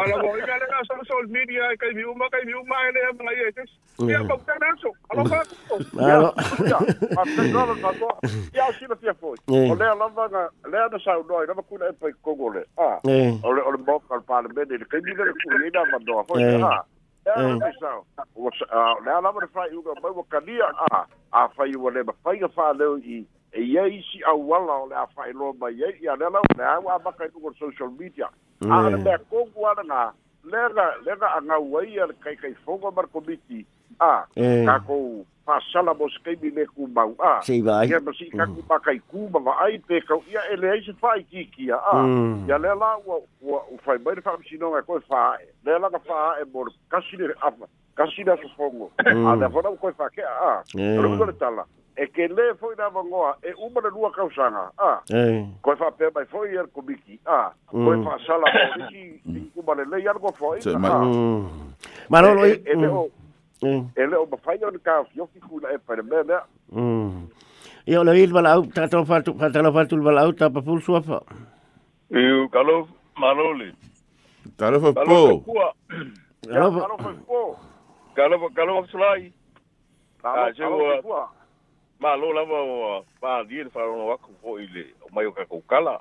ala 0.00 0.16
mo 0.22 0.34
i 0.34 0.42
ngā 0.42 0.82
social 0.90 1.30
media 1.36 1.68
kai 1.84 1.92
bi 1.98 2.06
uma 2.14 2.28
kai 2.34 2.42
bi 2.48 2.56
uma 2.62 2.80
e 2.88 2.90
le 2.98 3.04
mai 3.22 3.36
e 3.46 3.50
tes 3.58 3.72
ya 4.10 4.20
ko 4.30 4.38
ka 4.48 4.58
na 4.64 4.72
so 4.82 4.92
ala 5.16 5.28
ka 5.32 5.40
ya 6.10 6.20
ya 6.74 6.78
ma 7.14 7.26
te 7.38 7.48
gola 7.56 7.78
ka 7.86 7.94
ko 8.02 8.12
ya 8.58 8.68
si 8.78 8.90
na 8.90 8.98
tia 9.04 9.14
foi 9.22 9.36
o 9.46 9.62
le 9.82 9.90
ala 9.94 10.10
va 10.20 10.28
ngā 10.36 10.44
le 10.74 10.82
ana 10.86 11.02
sau 11.06 11.20
noi 11.32 11.46
na 11.52 11.58
ma 11.60 11.66
kuna 11.70 11.92
e 11.94 11.98
pai 12.02 12.14
kogole 12.30 12.62
a 12.88 12.92
o 13.04 13.58
le 13.58 13.68
o 13.70 13.76
le 13.78 13.82
mo 13.86 14.00
ka 14.08 14.22
pa 14.32 14.42
le 14.48 14.56
bene 14.60 14.82
le 14.82 14.90
kai 14.96 15.04
bi 15.10 15.18
le 15.22 15.30
ku 15.44 15.60
i 15.62 15.70
ngā 15.70 15.86
ma 15.94 16.02
do 16.10 16.22
a 16.22 16.24
foi 16.32 16.46
ha 16.66 16.78
esa 17.26 18.02
ua 18.34 18.50
le 19.04 19.10
a 19.10 19.20
lava 19.20 19.40
le 19.40 19.46
faiuga 19.52 19.92
mai 20.02 20.12
ua 20.14 20.24
kalia 20.30 20.64
a 20.90 21.06
afai 21.32 21.76
ua 21.76 21.90
le 21.92 22.02
mafaiga 22.02 22.48
fa'aleu 22.48 22.96
i 22.98 23.16
e 23.52 23.62
ia 23.62 23.84
isi 23.88 24.22
auala 24.26 24.72
o 24.82 24.86
le 24.88 24.96
a 24.96 25.06
fa'ailoa 25.14 25.52
mai 25.60 25.76
ai 25.84 25.94
ia 26.00 26.16
lela 26.16 26.40
leae 26.56 26.66
aua 26.76 26.94
amaka 26.94 27.24
i 27.24 27.28
luga 27.34 27.56
social 27.58 27.90
media 27.90 28.26
a 28.70 28.88
le 28.90 28.96
mea 29.04 29.18
kogu 29.18 29.66
ana 29.68 29.82
gā 29.92 30.02
lega 30.44 30.86
lega 31.04 31.28
agau 31.36 31.78
ai 31.78 31.98
a 31.98 32.06
le 32.06 32.14
kaikaifoga 32.20 32.90
ma 32.96 33.02
le 33.02 33.08
komiti 33.12 33.66
ah, 33.98 34.24
é. 34.36 34.42
ah 34.42 34.60
e. 34.62 34.66
kako 34.68 35.26
pasala 35.46 35.90
mo 35.96 36.06
sa 36.06 36.20
kay 36.22 36.36
bile 36.38 36.62
kumbang 36.70 37.10
ah 37.18 37.40
si 37.42 37.58
ba 37.64 37.82
ya 37.82 37.98
mo 37.98 38.14
si 38.14 38.30
ka 38.30 38.46
ku 38.46 38.62
ba 38.62 38.78
kay 38.84 39.00
kumba 39.10 39.40
ba 39.42 39.56
ai 39.66 39.80
pe 39.82 39.98
ka 40.06 40.14
ya 40.30 40.40
ele 40.52 40.68
ai 40.70 40.80
se 40.84 40.92
fai 41.00 41.24
kiki 41.26 41.72
a. 41.74 41.80
ya 42.46 42.58
le 42.60 42.70
la 42.78 43.00
o 43.02 43.24
o 43.42 43.74
fai 43.82 43.98
ba 43.98 44.14
de 44.14 44.20
fam 44.22 44.38
sino 44.46 44.70
ka 44.78 44.84
ko 44.86 45.00
fa 45.10 45.34
le 45.66 45.72
la 45.80 45.90
ka 45.90 45.98
fa 46.06 46.36
e 46.38 46.44
bor 46.46 46.68
kasi 46.92 47.16
de 47.18 47.34
afa 47.42 47.66
kasi 47.98 48.22
da 48.22 48.36
supongo 48.44 48.90
hum. 49.02 49.26
a 49.26 49.34
da 49.40 49.50
fora 49.50 49.72
ko 49.74 49.90
fa 49.96 50.06
ke 50.14 50.22
ah 50.22 50.62
ro 51.02 51.16
ko 51.18 51.26
tala 51.42 51.66
e 51.98 52.06
ke 52.06 52.30
le 52.30 52.54
foi 52.62 52.76
na 52.78 52.86
vangoa 52.88 53.34
e 53.42 53.50
é 53.50 53.56
uma 53.58 53.80
na 53.82 53.90
lua 53.90 54.12
kausanga 54.14 54.70
ah 54.78 55.02
ko 55.66 55.74
é. 55.74 55.76
fa 55.82 55.90
pe 55.98 56.06
mai 56.14 56.28
foi 56.30 56.54
er 56.54 56.70
kubiki 56.70 57.18
ah 57.26 57.50
ko 57.66 57.90
hum. 57.90 58.06
fa 58.06 58.14
sala 58.22 58.46
ko 58.54 58.86
ki 58.86 59.02
kuma 59.58 59.74
le 59.74 59.84
le 59.90 59.98
yar 60.04 60.18
ko 60.22 60.30
foi 60.30 60.62
ah 60.62 61.02
Manolo, 62.10 62.44
e, 62.44 62.58
Mm. 63.62 63.88
e 63.94 64.06
le 64.06 64.16
o 64.16 64.26
mafai 64.26 64.58
ona 64.64 64.78
kafioki 64.78 65.40
kula 65.40 65.68
e 65.72 65.78
palemea 65.78 66.24
mea 66.24 66.44
ia 67.86 68.00
o 68.00 68.04
le 68.04 68.10
ai 68.10 68.26
le 68.26 68.32
valaau 68.32 68.64
tatou 68.72 69.04
faatala 69.04 69.72
faatulu 69.72 70.02
valaau 70.02 70.32
tapapulu 70.32 70.80
suafa 70.80 71.20
iu 72.10 72.48
kalo 72.48 72.88
malole 73.20 73.74
talofa 74.56 74.94
po 75.04 75.44
kalofa 78.14 78.86
fesolai 78.86 79.32
aseua 80.24 81.28
malo 82.00 82.32
lava 82.32 82.62
ua 82.64 83.04
palie 83.20 83.64
le 83.64 83.70
falono 83.70 84.10
aku 84.12 84.32
foi 84.42 84.66
le 84.72 84.94
o 85.04 85.08
mai 85.12 85.26
o 85.26 85.32
kakoukala 85.32 86.00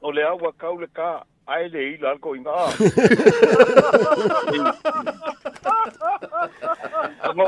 o 0.00 0.12
le 0.12 0.22
a 0.22 0.34
ua 0.34 0.52
kau 0.52 0.78
le 0.78 0.86
kā 0.86 1.26
ai 1.46 1.68
le 1.68 1.82
i 1.94 1.96
la 2.02 2.16
ko 2.18 2.34
inga 2.34 2.50
mo 7.38 7.46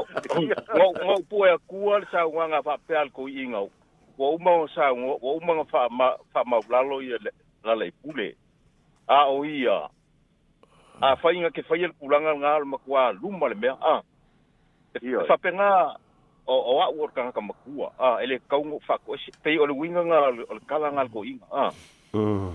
mo 0.79 0.91
mo 1.07 1.15
po 1.27 1.47
ya 1.51 1.59
e 1.59 1.63
ku 1.67 1.91
al 1.91 2.07
sa 2.15 2.23
wa 2.31 2.47
nga 2.47 2.63
fa 2.63 2.79
pe 2.87 2.95
al 2.95 3.11
ko 3.11 3.27
inga 3.27 3.59
wo 4.15 4.39
mo 4.39 4.71
sa 4.71 4.95
wo 4.95 5.33
mo 5.43 5.53
nga 5.59 5.67
fa 5.67 5.81
ma 5.91 6.15
fa 6.31 6.47
ma 6.47 6.63
la 6.71 6.81
lo 6.87 7.03
ye 7.03 7.19
la 7.67 7.75
le 7.75 7.91
pule 7.99 8.39
a 9.11 9.27
o 9.27 9.43
ia 9.43 9.91
a 11.03 11.17
fa 11.19 11.35
inga 11.35 11.51
ke 11.51 11.63
fa 11.67 11.75
ye 11.75 11.91
kulanga 11.99 12.39
nga 12.39 12.55
al 12.55 12.65
ma 12.71 12.79
ku 12.79 12.95
a 12.95 13.11
lu 13.11 13.35
ma 13.35 13.51
le 13.51 13.55
me 13.59 13.69
a 13.75 13.99
ia 15.03 15.27
fa 15.27 15.35
e. 15.35 15.41
pe 15.43 15.51
nga 15.51 15.99
o 16.47 16.55
o 16.55 16.81
a 16.87 16.87
wor 16.95 17.11
ka 17.11 17.35
ka 17.35 17.41
ma 17.43 17.55
ku 17.67 17.83
a 17.83 18.23
ele 18.23 18.39
ka 18.47 18.63
ngo 18.63 18.79
fa 18.87 18.95
ko 19.03 19.19
pe 19.43 19.59
o 19.59 19.67
le 19.67 19.75
winga 19.75 20.07
nga 20.07 20.19
al 20.31 20.61
kala 20.71 20.95
nga 20.95 21.03
al 21.03 21.11
ko 21.11 21.27
inga 21.27 21.47
a 21.51 21.67
ah 21.67 21.73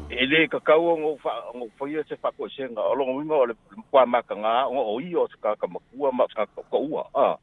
e 0.09 0.25
le 0.25 0.47
ka 0.49 0.59
kau 0.59 0.97
ngo 0.97 1.17
fa 1.21 1.31
ngo 1.53 1.67
fa 1.77 1.85
ia 1.85 2.01
se 2.09 2.15
fa 2.15 2.31
ko 2.33 2.49
se 2.49 2.65
nga 2.73 2.81
o 2.81 2.93
lo 2.95 3.03
ngo 3.05 3.21
mo 3.23 3.45
le 3.45 3.53
kwa 3.91 4.05
ma 4.05 4.21
ka 4.25 4.33
nga 4.35 4.65
ngo 4.65 4.81
o 4.81 4.99
i 4.99 5.13
o 5.15 5.27
ka 5.41 5.53
ka 5.61 5.67
ma 5.69 5.79
ma 6.17 6.25
ka 6.27 6.43
ka 6.55 6.77
u 6.77 6.97
a 6.97 7.37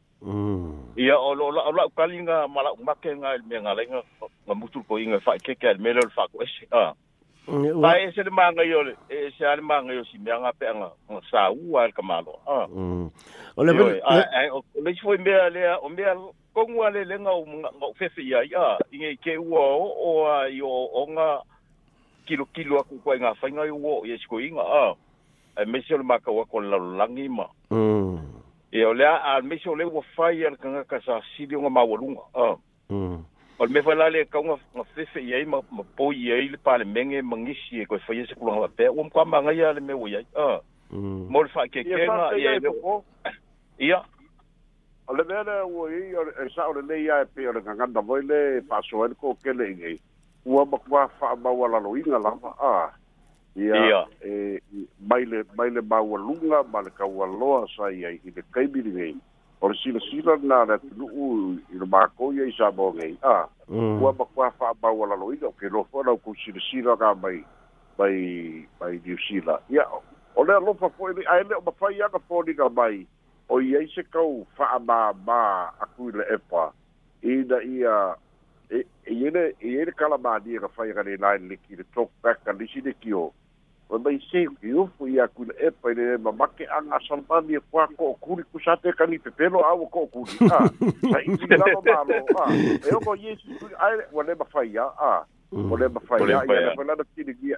ia 0.99 1.15
o 1.15 1.35
lo 1.35 1.51
la 1.55 1.71
la 1.71 1.87
ka 1.95 2.07
linga 2.07 2.49
ma 2.51 2.63
la 2.63 2.71
ma 2.83 2.95
ke 2.99 3.15
nga 3.15 3.39
le 3.39 3.43
me 3.49 3.57
nga 3.63 3.73
le 3.79 3.85
nga 3.87 4.01
ma 4.47 4.55
mutu 4.55 4.83
ko 4.89 4.99
inga 4.99 5.21
fa 5.21 5.39
ke 5.39 5.55
ke 5.55 5.71
me 5.79 5.93
le 5.95 6.03
fa 6.15 6.27
ko 6.35 6.43
se 6.51 6.67
a 6.75 6.91
ba 7.79 7.95
e 8.03 8.11
se 8.11 8.23
le 8.27 8.31
ma 8.31 8.51
nga 8.51 8.65
yo 8.67 8.83
le 8.83 8.97
e 9.07 9.31
se 9.39 9.47
a 9.47 9.55
le 9.55 9.63
ma 9.63 9.79
nga 9.79 9.95
yo 9.95 10.03
si 10.11 10.19
me 10.19 10.35
nga 10.35 10.51
pe 10.59 10.67
nga 10.67 10.91
ngo 11.07 11.21
sa 11.31 11.47
u 11.55 11.79
a 11.79 11.87
ka 11.95 12.03
ma 12.03 12.19
lo 12.27 12.35
a 12.43 12.67
o 13.55 13.63
le 13.63 13.71
o 13.79 14.59
le 14.83 14.91
fo 14.99 15.15
me 15.15 15.31
le 15.55 15.79
o 15.79 15.87
me 15.89 16.03
ko 16.55 16.67
ngua 16.67 16.91
le 16.91 17.05
le 17.07 17.17
nga 17.23 17.31
o 17.31 17.47
nga 17.47 17.71
o 17.87 17.95
fe 17.95 18.11
se 18.15 18.23
ia 18.27 18.43
ia 18.51 18.75
inge 18.91 19.15
ke 19.23 19.39
u 19.39 19.55
o 19.55 19.87
o 20.11 20.27
a 20.27 20.51
yo 20.51 20.67
o 20.67 21.07
nga 21.15 21.39
kilo 22.31 22.47
kilo 22.55 22.79
aku 22.79 22.95
kuai 23.03 23.19
nga 23.19 23.35
fai 23.43 23.51
nga 23.53 23.67
iwo 23.67 24.07
ya 24.07 24.15
siko 24.23 24.39
inga 24.39 24.63
ah 24.63 24.95
ai 25.59 25.67
mesi 25.67 25.91
ole 25.95 26.03
maka 26.07 26.31
wa 26.31 26.47
la 26.63 26.79
langi 26.79 27.27
ma 27.27 27.51
mm 27.75 28.23
ye 28.71 28.87
ole 28.87 29.03
a 29.03 29.35
mesi 29.43 29.67
ole 29.67 29.83
wa 29.91 29.99
fai 30.15 30.39
ya 30.47 30.55
kan 30.55 30.79
ka 30.87 31.01
sa 31.03 31.19
si 31.35 31.51
di 31.51 31.59
mm. 31.59 31.59
e 31.59 31.63
nga 31.67 31.71
ma 31.75 31.83
wa 31.83 31.99
mm 32.91 33.19
ol 33.61 33.69
me 33.75 33.83
fala 33.83 34.07
le 34.15 34.23
ka 34.31 34.39
nga 34.39 34.55
nga 34.79 34.85
fefe 34.95 35.19
ya 35.27 35.43
ma 35.47 35.59
ma 35.75 35.83
po 35.99 36.15
ya 36.15 36.39
ile 36.39 36.57
pa 36.63 36.79
le 36.79 36.87
menge 36.87 37.19
mangisi 37.27 37.83
e 37.83 37.87
ko 37.91 37.99
fai 38.07 38.23
ya 38.23 38.31
e 38.31 38.35
nga 38.39 38.71
pe 38.79 38.87
um 38.95 39.11
kwa 39.11 39.27
ma 39.27 39.43
nga 39.43 39.51
ya 39.53 39.75
le 39.75 39.81
me 39.83 39.93
wo 39.99 40.07
ya 40.07 40.23
ah 40.39 40.63
mm 40.95 41.27
mol 41.27 41.51
fa 41.51 41.67
ke 41.67 41.83
ke 41.83 42.07
nga 42.07 42.31
ya 42.39 42.55
le 42.63 42.71
po 42.79 43.03
ya 43.83 43.99
ole 45.11 45.27
me 45.27 45.35
le 45.51 45.57
wo 45.67 45.91
ya 45.91 46.23
e 46.39 46.47
sa 46.55 46.71
ole 46.71 46.87
le 46.87 47.03
ya 47.03 47.27
pe 47.35 47.43
ole 47.51 47.59
nga 47.59 47.75
nga 47.75 47.91
da 47.99 48.01
voile 48.01 48.63
pa 48.71 48.79
so 48.87 49.03
ko 49.19 49.35
ke 49.43 49.51
ngi 49.51 49.99
ua 50.45 50.65
makuā 50.67 51.09
fa'amaua 51.21 51.69
laloiga 51.69 52.19
lava 52.19 52.55
a 52.59 52.73
ia 53.57 54.05
e 54.25 54.61
mai 55.01 55.25
le 55.25 55.45
mai 55.57 55.71
le 55.71 55.81
maualuga 55.81 56.63
ma 56.73 56.81
le 56.83 56.91
kaualoa 56.97 57.67
sa 57.77 57.91
i 57.93 58.05
ai 58.09 58.21
i 58.25 58.33
le 58.37 58.43
kaimiligei 58.55 59.17
o 59.61 59.69
le 59.69 59.75
silasila 59.83 60.37
na 60.41 60.65
le 60.65 60.73
atunu'u 60.73 61.59
i 61.75 61.79
le 61.81 61.87
makoi 61.87 62.41
ai 62.41 62.53
sa 62.57 62.71
moagei 62.73 63.19
a 63.23 63.49
mm. 63.69 64.01
ua 64.03 64.13
makuā 64.19 64.51
fa'amaua 64.59 65.09
laloiga 65.13 65.47
o 65.49 65.53
kelofa 65.53 66.05
lau 66.07 66.17
kou 66.19 66.35
silasila 66.45 66.97
ga 66.97 67.15
mai 67.15 67.45
mai 67.99 68.65
mai 68.81 69.01
niusila 69.05 69.61
ia 69.69 69.85
o 70.37 70.45
le 70.45 70.55
alofa 70.57 70.89
fo'i 70.97 71.15
le 71.21 71.27
ae 71.29 71.43
le 71.45 71.55
o 71.59 71.61
mafai 71.67 72.01
aga 72.03 72.19
foniga 72.19 72.69
mai 72.71 73.05
o 73.49 73.61
i 73.61 73.77
ai 73.77 73.87
se 73.93 74.03
kau 74.09 74.47
fa'amāmā 74.57 75.43
aku 75.85 76.09
i 76.09 76.13
le 76.17 76.25
epa 76.35 76.71
ina 77.23 77.61
ia 77.63 78.15
e 78.71 78.85
ele 79.25 79.57
ele 79.61 79.93
cala 79.93 80.17
badi 80.17 80.59
ga 80.59 80.69
fai 80.69 80.93
ga 80.93 81.03
nei 81.03 81.17
le 81.49 81.57
ki 81.67 81.75
le 81.77 81.85
tok 81.95 82.11
pa 82.23 82.35
ka 82.45 82.53
li 82.55 82.69
si 82.73 82.81
de 82.87 82.95
ki 83.01 83.13
o 83.19 83.25
o 83.91 83.99
mai 83.99 84.21
se 84.31 84.45
ki 84.63 84.73
o 84.79 84.85
fu 84.97 85.09
ia 85.11 85.27
ku 85.35 85.45
e 85.59 85.71
pa 85.83 85.91
le 85.91 86.17
ma 86.23 86.31
ha. 86.31 86.37
ma 86.41 86.47
ke 86.55 86.67
anga 86.79 86.99
san 87.09 87.23
pa 87.27 87.41
mi 87.43 87.59
kwa 87.71 87.89
ko 87.99 88.15
ku 88.21 88.39
ku 88.53 88.59
sa 88.63 88.77
te 88.77 88.93
ka 88.95 89.07
ni 89.11 89.19
pe 89.19 89.31
pelo 89.35 89.63
a 89.67 89.75
o 89.75 89.87
ko 89.89 90.07
ku 90.15 90.23
a 90.47 90.63
sa 91.11 91.19
i 91.19 91.35
ti 91.35 91.47
la 91.51 91.67
ma 91.67 92.03
lo 92.07 92.23
a 92.39 92.45
e 92.55 92.95
o 92.95 93.01
ko 93.03 93.15
yesu 93.19 93.59
ai 93.77 93.99
wa 94.13 94.23
le 94.23 94.35
ma 94.39 94.47
fai 94.55 94.71
ia 94.71 94.87
a 94.87 95.27
o 95.51 95.75
le 95.77 95.89
ma 95.89 96.01
fai 96.07 96.23
ia 96.31 96.43
ia 96.47 96.73
pa 96.79 96.87
la 96.87 96.95
de 96.95 97.05
ki 97.15 97.27
de 97.27 97.35
ki 97.43 97.55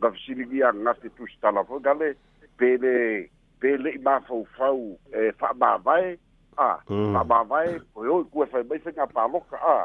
ga 0.00 0.12
si 0.24 0.34
de 0.34 0.44
ki 0.52 0.60
a 0.68 0.72
na 0.84 0.92
te 1.00 1.08
tu 1.16 1.24
sta 1.32 1.50
la 1.56 1.64
fo 1.64 1.80
ga 1.88 1.94
le 2.02 2.12
pe 2.60 2.76
le 2.76 2.94
pe 3.58 3.74
le 3.80 3.96
ma 4.04 4.20
fo 4.28 4.44
fo 4.58 4.72
e 5.08 5.32
fa 5.40 5.56
ma 5.56 5.72
vai 5.80 6.12
a 6.60 6.68
fa 6.84 7.24
ma 7.32 7.40
vai 7.54 7.80
o 7.96 8.20
ku 8.28 8.44
fa 8.52 8.60
mai 8.68 8.82
se 8.84 8.92
ka 8.92 9.08
pa 9.16 9.24
lo 9.32 9.40
ka 9.48 9.56
a 9.56 9.80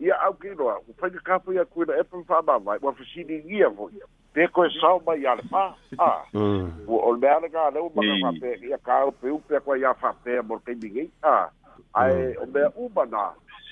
ia 0.00 0.16
au 0.20 0.32
ki 0.34 0.50
o 0.58 0.74
fai 0.96 1.10
ka 1.10 1.38
pu 1.38 1.52
ia 1.52 1.64
ku 1.64 1.84
na 1.84 1.94
e 2.00 2.02
pu 2.10 2.24
fa 2.28 2.42
ba 2.42 2.58
mai 2.58 2.78
wa 2.82 2.92
fusini 2.92 3.42
ia 3.56 3.68
vo 3.68 3.88
ia 3.92 4.04
pe 4.32 4.46
ko 4.48 4.64
sau 4.80 5.00
mai 5.06 5.16
mm. 5.16 5.22
ia 5.22 5.34
pa 5.52 5.64
a 5.98 6.08
o 6.88 6.96
o 7.10 7.16
me 7.20 7.28
ana 7.36 7.48
ka 7.54 7.62
le 7.74 7.80
uma 7.80 8.00
ka 8.22 8.30
pe 8.42 8.50
ia 8.68 8.78
ka 8.78 9.04
o 9.06 9.10
pe 9.12 9.80
ia 10.30 10.42
mo 10.48 10.60
ninguém 10.66 11.08
a 11.22 11.36
ai 11.94 12.12
mm. 12.12 12.34
o 12.40 12.44
me 12.52 12.60
uma 12.84 13.04
na 13.06 13.24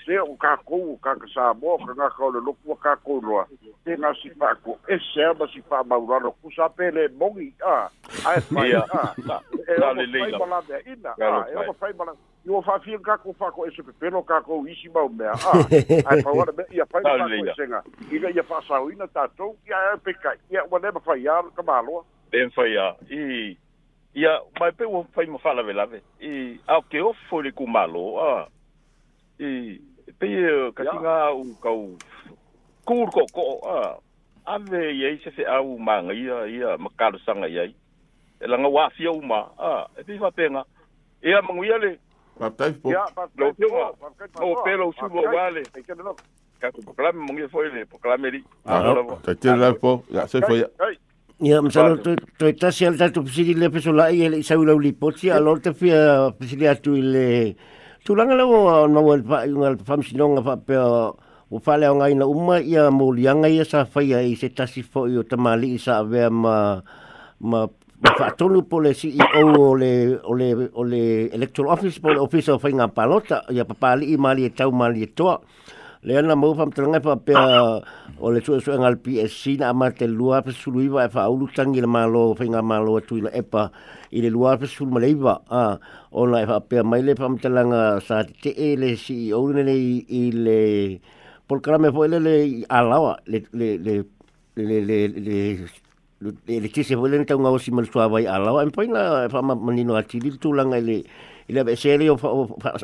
se 0.09 0.17
o 0.25 0.33
kakou 0.41 0.97
ka 1.05 1.15
sa 1.35 1.53
mo 1.53 1.77
ka 1.85 1.93
nga 1.93 2.09
ka 2.09 2.31
le 2.33 2.41
loku 2.41 2.73
ka 2.81 2.97
ko 3.05 3.21
loa 3.21 3.45
te 3.85 3.93
nga 3.93 4.09
si 4.17 4.31
pa 4.41 4.55
ko 4.65 4.79
e 4.89 4.97
se 5.13 5.21
ma 5.37 5.45
si 5.53 5.61
pa 5.61 5.85
ma 5.85 5.99
ura 6.01 6.17
no 6.21 6.33
ku 6.41 6.49
sa 6.57 6.65
pele 6.69 7.09
mongi 7.13 7.53
a 7.61 7.93
a 8.25 8.41
e 8.41 8.41
pa 8.49 8.63
a 8.65 8.69
e 8.73 8.77
o 9.77 10.09
fai 10.09 10.33
mala 10.33 10.61
de 10.65 10.81
ina 10.97 11.13
a 11.13 11.45
e 11.53 11.57
o 11.61 11.73
fai 11.77 11.93
mala 11.93 12.17
i 12.41 12.49
o 12.49 12.63
fa 12.65 12.79
fi 12.81 12.97
ka 13.05 13.19
ko 13.21 13.37
fa 13.37 13.53
ko 13.53 13.69
e 13.69 13.71
se 13.77 13.85
pe 13.85 14.09
no 14.09 14.23
ka 14.25 14.41
ko 14.49 14.65
i 14.65 14.73
si 14.81 14.89
ma 14.89 15.05
me 15.13 15.29
a 15.29 15.37
a 15.37 16.17
e 16.17 16.23
pa 16.25 16.33
ora 16.33 16.57
me 16.57 16.65
ia 16.73 16.89
pa 16.89 17.05
ka 17.05 17.19
ko 17.29 17.53
senga 17.61 17.85
i 18.09 18.17
ga 18.17 18.33
ia 18.33 18.43
fa 18.49 18.65
sa 18.65 18.81
ina 18.89 19.05
ta 19.13 19.29
to 19.37 19.53
ia 19.69 19.77
e 19.93 19.99
pe 20.01 20.17
ka 20.17 20.33
ia 20.49 20.65
o 20.73 20.79
le 20.81 20.89
fa 21.05 21.21
ia 21.21 21.37
ka 21.53 21.61
malo 21.63 22.01
ben 22.33 22.49
fa 22.57 22.65
ia 22.65 22.97
i 23.13 23.53
ia 24.17 24.41
mai 24.57 24.73
pe 24.73 24.89
o 24.89 25.05
fai 25.13 25.29
ma 25.29 25.37
fa 25.37 25.53
la 25.53 25.63
velave 25.69 26.01
i 26.25 26.57
a 26.65 26.81
ke 26.81 26.97
o 27.05 27.13
fo 27.29 27.45
le 27.45 27.53
ku 27.53 27.69
malo 27.69 28.17
a 28.25 28.49
pe 30.17 30.27
ka 30.75 30.83
tinga 30.91 31.17
u 31.37 31.41
kau 31.63 31.83
kūr 32.89 33.09
ko 33.15 33.23
ko 33.37 33.45
a 33.69 33.77
ave 34.55 34.83
ye 34.97 35.19
se 35.25 35.31
se 35.37 35.45
au 35.45 35.79
manga 35.79 36.15
ia 36.15 36.47
ia 36.49 36.77
makalu 36.81 37.21
sanga 37.27 37.49
ia 37.49 37.65
e 37.65 38.47
langa 38.47 38.69
wa 38.69 38.89
fia 38.97 39.11
uma 39.13 39.45
a 39.59 39.85
e 39.99 40.03
pe 40.07 40.17
fa 40.19 40.31
penga 40.31 40.65
e 41.23 41.33
a 41.35 41.43
manguia 41.43 41.79
le 41.79 41.99
Papai 42.39 42.71
po. 42.79 42.91
Ya, 42.95 43.03
papai 43.19 43.51
po. 43.51 44.47
O 44.47 44.63
pelo 44.63 44.93
subo 44.97 45.25
vale. 45.35 45.59
Ka 46.63 46.71
proclame 46.71 47.19
manguia 47.19 47.49
foi 47.51 47.67
le 47.75 47.85
proclame 47.85 48.31
li. 48.31 48.45
Ah, 48.65 48.95
ta 49.25 49.35
te 49.35 49.51
la 49.57 49.73
po. 49.75 50.05
Ya 50.09 50.29
se 50.31 50.39
foi. 50.47 50.63
Ya, 51.43 51.59
misalo 51.63 51.99
tu 51.99 52.15
tu 52.39 52.53
tasi 52.55 52.87
al 52.87 52.95
tatu 52.97 53.25
psidi 53.27 53.55
le 53.59 53.69
peso 53.75 53.91
la 53.91 54.13
ile 54.15 54.39
sa 54.47 54.55
ulau 54.57 54.79
lipotsi 54.79 55.33
alor 55.35 55.59
te 55.61 55.75
fia 55.75 56.31
psidi 56.39 56.69
atu 56.71 56.95
ile 56.95 57.57
tulanga 58.09 58.33
langa 58.33 58.49
le 58.49 58.57
wa 58.57 58.89
na 58.89 59.01
wa 59.05 59.15
pa 59.21 59.45
yung 59.45 59.69
al 59.69 59.77
fam 59.85 60.01
sino 60.01 60.33
nga 60.33 60.41
fa 60.41 60.55
pe 60.65 60.73
wa 61.53 61.59
fa 61.61 61.77
le 61.77 61.89
nga 61.93 62.07
ina 62.09 62.25
umma 62.25 62.57
ya 62.65 62.89
mo 62.89 63.13
lianga 63.13 63.53
ia 63.53 63.65
sa 63.69 63.85
fa 63.85 64.01
ya 64.01 64.25
i 64.25 64.33
se 64.33 64.49
tasi 64.49 64.81
fo 64.81 65.05
yo 65.05 65.29
tamali 65.29 65.77
sa 65.77 66.01
ve 66.09 66.25
ma 66.33 66.81
ma 67.51 67.61
fa 68.17 68.27
tonu 68.39 68.65
po 68.71 68.77
le 68.81 68.97
si 68.97 69.09
e 69.13 69.21
o 69.21 69.45
le 69.81 69.93
o 70.25 70.33
le 70.41 70.49
o 70.73 70.83
le 70.91 71.03
electoral 71.37 71.77
office 71.77 72.01
po 72.01 72.09
le 72.09 72.17
office 72.27 72.49
of 72.49 72.65
fa 72.65 72.73
nga 72.73 72.89
palota 72.97 73.45
ia 73.53 73.69
pa 73.69 73.77
pali 73.83 74.09
i 74.17 74.17
mali 74.17 74.49
e 74.49 74.51
tau 74.57 74.73
mali 74.81 75.05
e 75.05 75.09
le 76.03 76.15
ana 76.17 76.37
mo 76.39 76.55
fam 76.55 76.71
tranga 76.71 77.01
pa 77.03 77.17
pe 77.19 77.33
o 78.21 78.31
le 78.31 78.39
tuo 78.41 78.61
sueng 78.63 78.85
al 78.87 78.99
PSC 79.03 79.59
na 79.59 79.73
ma 79.75 79.91
te 79.91 80.07
lua 80.07 80.43
pe 80.47 80.53
sulu 80.55 80.87
e 80.99 81.09
fa 81.11 81.27
ulu 81.31 81.47
tangi 81.55 81.81
le 81.83 81.87
malo 81.91 82.35
fe 82.39 82.45
nga 82.49 82.63
malo 82.63 83.01
tu 83.03 83.15
le 83.23 83.31
epa 83.35 83.67
i 84.15 84.21
le 84.23 84.31
lua 84.31 84.55
pe 84.59 84.67
sulu 84.71 84.91
ma 84.95 85.01
le 85.03 85.11
iba 85.11 85.43
a 85.51 85.65
o 86.15 86.23
na 86.31 86.47
fa 86.47 86.57
e 86.63 86.67
pe 86.71 86.77
mai 86.87 87.03
le 87.03 87.15
fam 87.19 87.35
tranga 87.43 87.99
sa 88.07 88.23
te 88.43 88.51
e 88.67 88.77
le 88.79 88.95
si 88.97 89.31
e 89.35 89.35
o 89.35 89.43
le 89.53 89.63
le 89.69 89.75
i 90.23 90.23
le 90.45 90.61
por 91.51 91.59
kra 91.61 91.79
me 91.83 91.91
le 92.07 92.19
le 92.27 92.35
alawa 92.71 93.19
le 93.31 93.39
le 93.59 93.67
le 94.55 94.77
le 94.87 94.99
le 95.19 95.67
le 96.21 96.33
le 96.47 96.69
tisi 96.69 96.95
vole 96.99 97.15
ni 97.19 97.27
tanga 97.27 97.51
osi 97.51 97.71
mal 97.73 97.87
swa 97.87 98.09
vai 98.11 98.27
ala 98.27 98.51
en 98.63 98.71
poina 98.75 99.29
fa 99.31 99.39
e 99.39 99.43
ma 99.47 99.55
manino 99.55 99.95
a 99.95 100.03
tilil 100.03 100.37
tu 100.43 100.51
langa 100.53 100.81
le 100.83 101.05
ile 101.47 101.63
be 101.65 101.77
serio 101.77 102.17
fa 102.19 102.29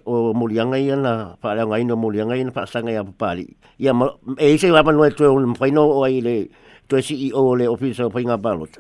o 0.07 0.33
mulianga 0.35 0.79
ia 0.79 0.95
na 0.97 1.35
fa 1.43 1.55
la 1.55 1.65
ngai 1.67 1.83
no 1.85 1.97
mulianga 1.99 2.37
ia 2.39 2.45
na 2.47 2.53
fa 2.55 2.63
sanga 2.67 2.93
ia 2.95 3.03
pali 3.05 3.51
ia 3.83 3.91
e 4.39 4.59
se 4.59 4.71
va 4.71 4.85
manuel 4.87 5.15
tu 5.19 5.25
un 5.27 5.55
poino 5.55 5.83
o 5.83 6.05
ai 6.07 6.21
le 6.23 6.49
tu 6.87 6.95
si 7.03 7.27
e 7.27 7.31
o 7.35 7.55
le 7.59 7.67
ofisa 7.67 8.07
o 8.07 8.11
poina 8.11 8.39
balot 8.39 8.79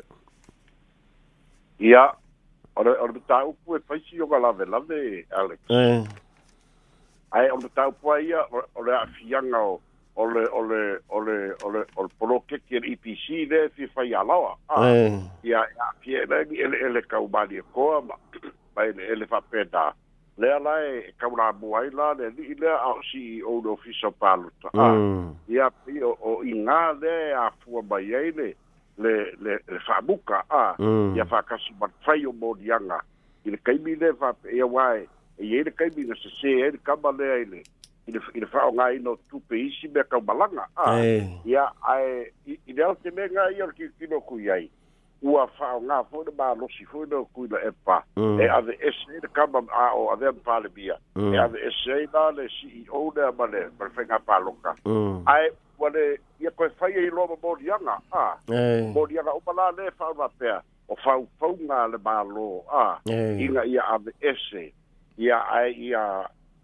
ia 1.82 2.06
ora 2.78 2.94
ora 3.02 3.12
ta 3.26 3.42
u 3.42 3.56
pu 3.66 3.74
e 3.74 3.80
fa 3.82 3.98
si 4.06 4.14
yo 4.22 4.26
gala 4.30 4.52
vela 4.54 4.78
de 4.86 5.26
alex 5.34 5.58
eh 5.68 5.98
ai 7.34 7.50
ora 7.50 7.68
ta 7.74 7.88
u 7.90 7.92
pu 7.98 8.06
ia 8.22 8.38
ora 8.78 9.02
fianga 9.18 9.58
o 9.58 9.80
ole 10.16 10.46
ole 10.58 10.98
ole 11.10 11.52
ole 11.62 11.80
ol 11.96 12.06
proke 12.18 12.58
ke 12.68 12.78
IPC 12.78 13.24
e 13.42 13.46
de 13.50 13.60
fi 13.74 13.86
fai 13.94 14.14
ala 14.14 14.36
wa 14.46 14.52
ya 14.70 14.76
ah, 14.76 14.86
eh. 14.86 15.18
ya 15.42 15.62
ki 16.02 16.14
e 16.14 16.22
ele 16.22 16.38
ele 16.58 16.76
e 16.78 16.82
ele 16.90 17.02
ka 17.02 17.18
u 17.20 17.26
bali 17.28 17.60
ko 17.74 18.00
ma 18.06 18.14
ba 18.76 18.86
ele 18.86 19.02
ele 19.10 19.26
fa 19.26 19.40
peda 19.40 19.90
le 20.38 20.48
ala 20.54 20.74
e 20.86 21.12
ka 21.18 21.26
u 21.26 21.34
la 21.36 21.50
buai 21.52 21.90
la 21.90 22.12
le 22.14 22.30
li 22.38 22.54
le 22.54 22.70
a 22.74 22.92
si 23.10 23.42
o 23.42 23.60
do 23.60 23.74
fi 23.82 23.92
so 23.98 24.14
ya 25.48 25.70
pi 25.84 25.98
o 26.02 26.42
inade 26.46 27.34
a 27.34 27.50
fu 27.64 27.82
baile 27.82 28.54
le 28.98 29.14
le 29.42 29.54
le 29.66 29.78
fa 29.86 29.98
a 29.98 30.42
ah, 30.50 30.74
ya 31.18 31.24
mm. 31.24 31.30
fa 31.30 31.42
ka 31.42 31.56
su 31.58 31.74
ba 31.78 31.90
fai 32.06 32.24
o 32.26 32.32
mo 32.32 32.54
di 32.54 32.70
fa 34.18 34.32
e 34.46 34.62
wai 34.62 35.08
e 35.38 35.42
ele 35.42 35.50
ile 35.58 35.70
ka 35.74 35.86
se 35.90 36.30
se 36.38 36.78
ka 36.82 36.94
ba 36.96 37.10
le 37.10 37.42
ile 37.42 37.62
i 38.08 38.12
le 38.40 38.46
whaonga 38.52 38.90
ino 38.94 39.14
tupe 39.30 39.56
isi 39.60 39.88
mea 39.88 40.04
kau 40.04 40.20
malanga. 40.20 40.66
Ah, 40.76 40.98
ia, 41.48 41.64
ae, 41.88 42.30
i 42.68 42.72
le 42.76 42.84
alte 42.84 43.10
mea 43.16 43.28
ngā 43.32 43.46
i 43.56 43.68
ki 43.78 43.88
kino 43.98 44.20
kui 44.20 44.50
ai. 44.50 44.66
Ua 45.24 45.46
whaonga 45.56 46.02
fwone 46.10 46.34
mā 46.36 46.50
losi 46.60 46.84
fwone 46.90 47.22
kui 47.32 47.48
na 47.48 47.58
epa. 47.64 47.96
Mm. 48.20 48.40
E 48.44 48.48
ave 48.56 48.74
ese 48.80 49.16
e 49.16 49.20
le 49.24 49.28
kama 49.32 49.62
a 49.72 49.86
o 49.96 50.02
a 50.12 50.16
vea 50.20 50.32
mpale 50.36 50.68
bia. 50.74 50.98
Mm. 51.16 51.32
E 51.34 51.38
ave 51.44 51.58
ese 51.70 51.96
e 52.02 52.06
nā 52.12 52.24
le 52.36 52.44
CEO 52.56 53.00
ne 53.16 53.22
a 53.22 53.32
male, 53.38 53.62
male 53.80 53.94
whai 53.96 54.04
ngā 54.10 54.18
pālonga. 54.26 54.74
Mm. 54.84 55.24
Ae, 55.36 55.48
wale, 55.80 56.04
ia 56.40 56.50
koe 56.50 56.68
whai 56.80 56.92
e 56.92 57.06
i 57.08 57.10
loma 57.10 57.38
morianga. 57.42 57.96
Ah, 58.12 58.36
morianga 58.92 59.32
o 59.32 59.40
malā 59.48 59.70
le 59.80 59.88
whaonga 59.98 60.28
pēa. 60.38 60.60
O 60.92 60.96
whau 61.06 61.24
whaunga 61.40 61.86
le 61.94 61.98
mā 62.04 62.20
lo. 62.34 62.64
Ah, 62.70 63.00
inga 63.08 63.64
ia 63.64 63.88
ave 63.96 64.12
ese. 64.20 64.72
Ia 65.16 65.40
ai 65.48 65.72
ia... 65.72 65.72
Ia 65.72 65.72
ai 65.72 65.76
ia 65.88 66.06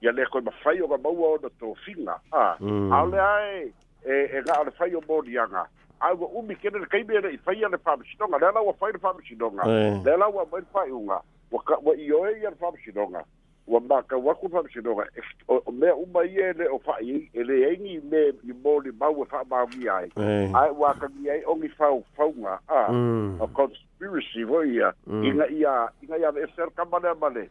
ia 0.03 0.12
le 0.16 0.24
koe 0.32 0.40
mawhai 0.40 0.80
o 0.82 0.88
ka 0.88 0.96
maua 1.05 1.30
o 1.34 1.38
na 1.42 1.48
tō 1.61 1.72
whinga. 1.86 2.14
Ah. 2.32 2.57
Mm. 2.61 2.92
Aole 2.92 3.20
ai, 3.22 3.66
e, 4.05 4.22
e 4.22 4.40
ngā 4.46 4.55
ale 4.57 4.72
whai 4.78 4.94
o 4.96 5.03
mōni 5.09 5.36
anga. 5.42 5.66
Ai 6.01 6.14
wa 6.16 6.30
umi 6.40 6.57
kene 6.62 6.80
le 6.80 6.86
kaime 6.88 7.18
ana 7.18 7.32
i 7.32 7.38
whai 7.46 7.57
ane 7.68 7.76
whamishinonga, 7.84 8.38
le 8.40 8.48
ala 8.48 8.62
wa 8.68 8.72
whai 8.80 8.90
ane 8.94 9.03
whamishinonga, 9.03 9.66
mm. 9.68 9.98
le 10.07 10.14
ala 10.14 10.30
wa 10.38 10.46
mai 10.53 10.62
whai 10.72 10.86
unga, 11.01 11.20
wa, 11.53 11.61
ka, 11.68 11.76
wa 11.88 11.94
i 11.94 12.09
oe 12.16 12.30
i 12.32 12.48
ane 12.48 12.57
whamishinonga, 12.62 13.22
wa 13.68 13.80
mā 13.90 13.98
ka 14.09 14.16
waku 14.16 14.48
whamishinonga, 14.55 15.05
e, 15.20 15.26
o, 15.48 15.59
o 15.66 15.70
mea 15.76 15.92
uma 15.94 16.24
i 16.24 16.32
ele 16.46 16.70
o 16.72 16.80
whai, 16.86 17.20
e 17.34 17.42
le 17.44 17.59
engi 17.68 18.01
me 18.09 18.24
i 18.48 18.57
mōni 18.64 18.96
mau 19.01 19.12
e 19.20 19.28
whai 19.28 19.44
mau 19.53 19.68
i 19.82 19.88
ai. 19.98 20.09
Mm. 20.16 20.57
Ai 20.57 20.70
wa 20.80 20.94
ka 20.96 21.12
ngi 21.12 21.28
ai 21.36 21.42
ongi 21.44 21.68
whau 21.76 22.01
whaunga, 22.16 22.59
ah. 22.70 22.88
mm. 22.88 23.36
a 23.44 23.55
conspiracy, 23.61 24.44
wo 24.48 24.62
ia, 24.64 24.94
mm. 25.07 25.24
inga 25.32 25.51
ia, 25.61 25.76
inga 26.03 26.24
ia, 26.24 26.32
e 26.44 26.48
ser 26.57 26.72
kamale 26.76 27.12
amale, 27.12 27.51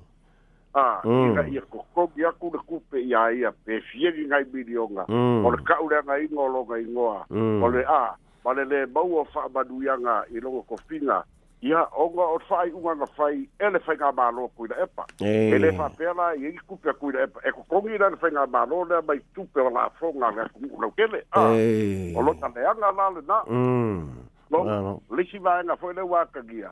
Ah, 0.73 1.01
mm. 1.03 1.09
e 1.09 1.27
a 1.27 1.33
ga 1.41 1.47
ia 1.51 1.61
ko 1.67 1.83
ko 1.93 2.07
ia 2.15 2.31
ku 2.39 2.47
le 2.53 2.59
ku 2.63 2.79
pe 2.89 2.97
ia 3.03 3.27
ia 3.35 3.51
pe 3.51 3.81
fie 3.91 4.07
ni 4.15 4.23
ngai 4.23 4.43
bilionga 4.55 5.03
mm. 5.11 5.43
o 5.43 5.51
le 5.51 5.57
ka 5.67 5.75
ura 5.83 5.99
ngai 6.05 6.31
ngo 6.31 6.45
lo 6.47 6.63
ngai 6.63 6.83
ngo 6.87 7.25
mm. 7.27 7.63
a 7.63 7.67
ah, 7.67 7.67
o 7.67 7.67
le 7.69 7.83
a 7.83 8.01
ma 8.45 8.53
le 8.53 8.63
le 8.65 8.85
bau 8.87 9.19
o 9.19 9.23
fa 9.33 9.49
ba 9.51 9.63
du 9.63 9.81
ia 9.83 9.97
nga 9.99 10.23
i 10.31 10.39
longo 10.39 10.61
ko 10.63 10.75
finga 10.87 11.25
ia 11.59 11.83
o 11.91 12.07
nga 12.15 12.23
o 12.23 12.39
fai 12.47 12.71
u 12.71 12.79
nga 12.79 13.05
fai 13.05 13.35
e 13.59 13.67
le 13.67 13.79
fai 13.79 13.97
ga 13.97 14.11
ba 14.15 14.31
lo 14.31 14.47
ku 14.55 14.63
ia 14.65 14.79
epa 14.83 15.03
e 15.19 15.57
le 15.59 15.71
fa 15.75 15.89
pe 15.89 16.05
la 16.15 16.31
i 16.39 16.55
ku 16.67 16.77
pe 16.79 16.91
ku 16.93 17.11
ia 17.11 17.19
epa 17.27 17.39
e 17.43 17.51
ko 17.51 17.79
ngi 17.83 17.97
na 17.99 18.15
fai 18.15 18.31
ga 18.31 18.47
ba 18.47 18.63
lo 18.63 18.83
le 18.87 19.01
mai 19.07 19.19
tu 19.35 19.43
pe 19.53 19.59
la 19.73 19.89
fo 19.99 20.07
nga 20.15 20.31
ga 20.31 20.47
ku 20.55 20.71
lo 20.81 20.87
ke 20.95 21.03
le 21.11 21.19
a 21.35 21.39
ah, 21.51 21.55
o 22.15 22.21
lo 22.23 22.31
ta 22.39 22.47
le 22.55 22.63
anga 22.63 22.91
la 22.95 23.07
le 23.11 23.21
na 23.27 23.43
no 23.43 25.01
le 25.15 25.23
si 25.27 25.37
va 25.37 25.61
na 25.67 25.75
fo 25.75 25.91
le 25.91 26.01
wa 26.01 26.23
ka 26.31 26.39
gia 26.47 26.71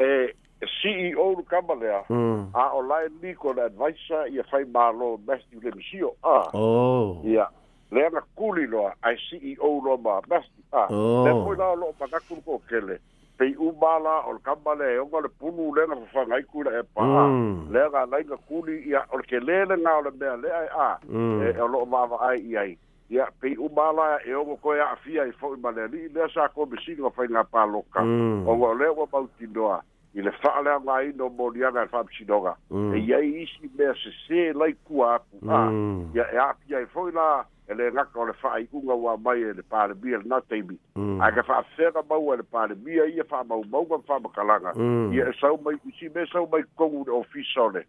e 0.00 0.32
e 0.62 0.66
CEO 0.80 1.30
lu 1.34 1.42
kama 1.42 1.74
lea, 1.74 2.04
mm. 2.08 2.54
a 2.54 2.70
o 2.72 2.82
lai 2.82 3.08
niko 3.22 3.52
le 3.52 3.62
advisor 3.66 4.28
i 4.30 4.38
a 4.38 4.44
whai 4.52 4.64
mālo 4.64 5.18
Matthew 5.26 5.60
Lemisio, 5.60 6.14
a. 6.22 6.46
Oh. 6.54 7.20
Ia, 7.26 7.46
lea 7.90 8.10
na 8.10 8.20
kuli 8.38 8.66
loa, 8.70 8.94
ai 9.02 9.16
CEO 9.26 9.70
loa 9.82 9.98
mā 9.98 10.20
Matthew, 10.30 10.62
a. 10.72 10.86
Oh. 10.90 11.24
Lea 11.26 11.34
koi 11.42 11.56
lao 11.58 11.74
loa 11.76 11.92
pangakuru 11.98 12.42
ko 12.46 12.60
kele, 12.70 13.00
pei 13.36 13.56
u 13.58 13.72
mālā 13.82 14.20
o 14.30 14.36
le 14.36 14.42
kama 14.46 14.76
lea, 14.78 14.94
e 14.94 15.02
onga 15.02 15.24
le 15.26 15.32
punu 15.42 15.72
lea 15.74 15.88
na 15.90 15.98
whawhanga 15.98 16.38
i 16.38 16.46
kuila 16.52 16.78
e 16.78 16.86
pā, 16.94 17.10
mm. 17.10 17.72
lea 17.74 17.90
ngā 17.96 18.06
lai 18.14 18.22
na 18.30 18.38
kuli 18.46 18.78
i 18.86 18.94
a, 18.94 19.04
o 19.10 19.18
le 19.18 19.26
ke 19.32 19.42
lele 19.42 19.80
ngā 19.82 19.98
o 19.98 20.06
le 20.06 20.14
mea 20.22 20.38
lea 20.46 20.62
e 20.62 20.70
a, 20.72 20.88
mm. 21.02 21.42
e, 21.48 21.52
e 21.56 21.60
o 21.60 21.70
loa 21.74 21.90
mawa 21.96 22.22
ai 22.30 22.38
i 22.38 22.56
ai. 22.64 22.70
Ia, 23.12 23.26
pei 23.42 23.58
u 23.60 23.66
mālā 23.76 24.20
e 24.24 24.32
onga 24.38 24.54
koe 24.62 24.78
a 24.80 24.86
fia 25.02 25.26
i 25.28 25.34
fōi 25.42 25.58
mālea 25.60 25.90
li, 25.92 26.06
lea 26.14 26.30
sā 26.32 26.46
kō 26.54 26.70
me 26.70 26.78
singa 26.86 27.10
whainga 27.18 27.42
pā 27.50 27.66
loka, 27.68 28.06
mm. 28.06 28.44
onga 28.48 28.76
lea 28.84 28.94
wa 28.96 29.08
mauti 29.12 29.50
noa, 29.52 29.82
i 30.14 30.20
le 30.20 30.30
fa'alaga 30.42 30.92
aina 31.00 31.24
o 31.24 31.30
moliaga 31.30 31.84
e 31.84 31.88
fa'amasinoga 31.88 32.56
mm. 32.70 32.92
e 32.94 32.98
iai 33.00 33.28
isi 33.42 33.70
mea 33.78 33.94
sesē 34.00 34.52
laikua 34.52 35.14
aku 35.14 35.48
a 35.48 35.56
ah, 35.58 35.70
mm. 35.72 36.10
ia 36.16 36.26
e 36.32 36.36
a'apia 36.42 36.78
ai 36.80 36.86
fo'i 36.94 37.12
la 37.16 37.26
e 37.68 37.74
lē 37.78 37.86
gaka 37.96 38.20
o 38.20 38.26
le 38.28 38.34
fa'ai'uga 38.42 38.94
ua 39.04 39.14
mai 39.24 39.40
e 39.50 39.54
le 39.54 39.62
palemia 39.72 40.18
lena 40.24 40.40
taimi 40.52 40.76
mm. 41.00 41.22
ae 41.22 41.30
ka 41.38 41.42
fa'afega 41.48 42.02
maua 42.10 42.34
e 42.34 42.36
le 42.42 42.42
palemia 42.56 43.06
ia 43.14 43.24
fa'amaumauga 43.30 43.96
ma 44.02 44.06
fa'amakalaga 44.10 44.74
ia 45.16 45.30
e 45.30 45.32
sau 45.40 45.56
mai 45.64 45.76
isi 45.88 46.10
me 46.18 46.26
sau 46.32 46.44
mai 46.52 46.62
kogu 46.82 47.04
le 47.08 47.12
ofisa 47.22 47.62
o 47.64 47.70
le 47.78 47.86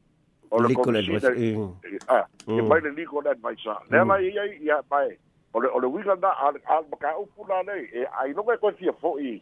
o 0.50 0.62
le 0.64 0.74
komisina 0.80 1.36
e 1.40 2.62
mai 2.72 2.80
le 2.88 2.92
legal 3.02 3.28
advisa 3.36 3.76
ah. 3.76 3.84
lela 3.92 4.22
iai 4.32 4.56
ia 4.72 4.80
mae 4.96 5.18
o 5.54 5.60
le 5.60 5.68
o 5.76 5.80
le 5.84 5.88
wiga 5.98 6.16
na 6.24 6.32
amaka'upu 6.78 7.50
la 7.52 7.62
nei 7.68 7.90
e 7.92 8.08
ailoga 8.24 8.56
e 8.56 8.58
koe 8.64 8.72
fia 8.80 8.94
fo'i 9.04 9.42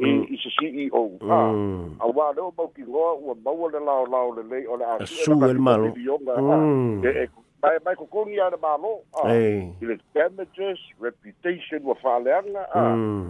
E 0.00 0.06
mm. 0.06 0.26
i 0.30 0.36
se 0.38 0.50
si 0.58 0.66
i 0.84 0.90
o 0.92 1.08
mm. 1.20 1.96
a 2.00 2.04
a 2.04 2.06
wa 2.08 2.32
le 2.32 2.40
o 2.40 2.52
mau 2.56 2.68
ki 2.72 2.84
loa 2.88 3.12
ua 3.20 3.34
maua 3.44 3.68
le 3.72 3.80
lao 3.84 4.06
lao 4.08 4.30
le 4.32 4.42
lei 4.48 4.64
o 4.66 4.76
le 4.80 4.84
a 4.88 4.96
e 5.02 5.06
su 5.06 5.32
el 5.44 5.50
e 5.56 5.60
malo 5.60 5.92
mm. 6.38 7.02
mai 7.62 7.76
mai 7.84 7.94
ko 8.00 8.06
koni 8.06 8.40
ana 8.40 8.56
ba 8.56 8.78
lo 8.80 9.04
i 9.28 9.68
le 9.84 9.98
damages 10.14 10.80
reputation 11.04 11.84
wa 11.84 11.94
fa 12.00 12.16
le 12.24 12.32
ana 12.32 12.64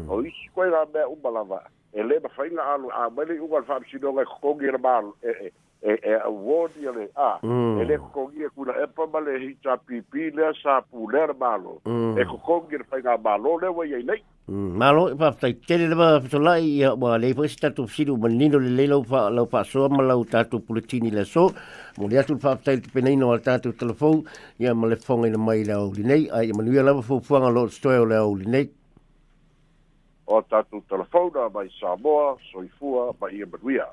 o 0.09 0.23
i 0.23 0.31
si 0.31 0.47
koe 0.55 0.71
la 0.71 0.87
mea 0.95 1.09
uba 1.11 1.31
la 1.39 1.43
va 1.43 1.59
e 1.93 2.03
le 2.07 2.21
ma 2.23 2.29
whainga 2.39 2.63
alu 2.75 2.89
a 2.95 3.11
mele 3.19 3.35
i 3.35 3.41
ugal 3.43 3.65
fam 3.67 3.83
si 3.91 3.99
do 3.99 4.13
ngai 4.15 4.27
kongi 4.41 4.69
ana 4.71 4.79
ba 4.79 5.01
lo 5.03 5.15
e 5.27 5.51
e 5.83 5.99
e 6.07 6.15
a 6.23 6.29
word 6.31 6.71
ya 6.79 6.93
le 6.95 7.11
a 7.17 7.31
e 7.43 7.85
le 7.85 7.99
kongi 8.15 8.45
e 8.47 8.49
kuna 8.55 8.79
e 8.79 8.87
pa 8.87 9.07
male 9.13 9.39
hi 9.43 9.51
cha 9.67 9.75
pipi 9.77 10.31
le 10.31 10.53
sa 10.63 10.79
pu 10.87 11.11
le 11.11 11.27
ba 11.35 11.59
lo 11.59 11.83
e 12.15 12.25
ko 12.31 12.39
kongi 12.47 12.79
fa 12.87 13.01
ga 13.03 13.17
ba 13.19 13.35
lo 13.43 13.59
le 13.59 13.67
wa 13.75 13.85
ye 13.87 14.03
nei 14.07 14.23
Mm, 14.51 14.75
Malu 14.83 15.15
pa 15.17 15.31
ta 15.31 15.47
tele 15.55 15.95
ba 15.95 16.19
so 16.29 16.39
la 16.43 16.57
ia 16.59 16.97
ba 16.99 17.15
le 17.23 17.31
fo 17.39 17.47
sta 17.47 17.71
tu 17.71 17.87
sidu 17.87 18.17
menino 18.19 18.59
le 18.59 18.87
le 18.91 18.99
fa 19.07 19.31
lo 19.31 19.47
fa 19.47 19.63
so 19.63 19.87
ma 19.89 20.03
tu 20.51 20.59
pulitini 20.65 21.09
le 21.15 21.23
so 21.25 21.55
mo 21.99 22.09
le 22.11 22.19
tu 22.27 22.35
fa 22.37 22.57
ta 22.59 22.75
penino 22.93 23.31
al 23.31 23.41
ta 23.47 23.61
tu 23.63 23.71
telefon 23.73 24.27
ia 24.59 24.75
ma 24.75 24.89
le 24.91 24.97
fonga 24.97 25.29
ina 25.31 25.39
mai 25.39 25.63
le 25.63 25.75
o 25.79 25.93
nei 25.97 26.27
ai 26.35 26.51
ma 26.51 26.65
nu 26.67 26.73
ia 26.75 26.83
la 26.83 26.99
fo 27.01 27.21
fonga 27.21 27.47
lo 27.47 27.69
sto 27.69 27.91
le 28.05 28.17
o 28.19 28.35
nei 28.35 28.67
o 30.27 30.43
ta 30.51 30.65
tu 30.67 30.83
telefon 30.91 31.31
da 31.31 31.47
mai 31.55 31.71
sa 31.79 31.95
boa 31.95 32.35
so 32.51 32.59
i 32.59 32.71
fua 32.77 33.15
ba 33.17 33.29
ia 33.31 33.87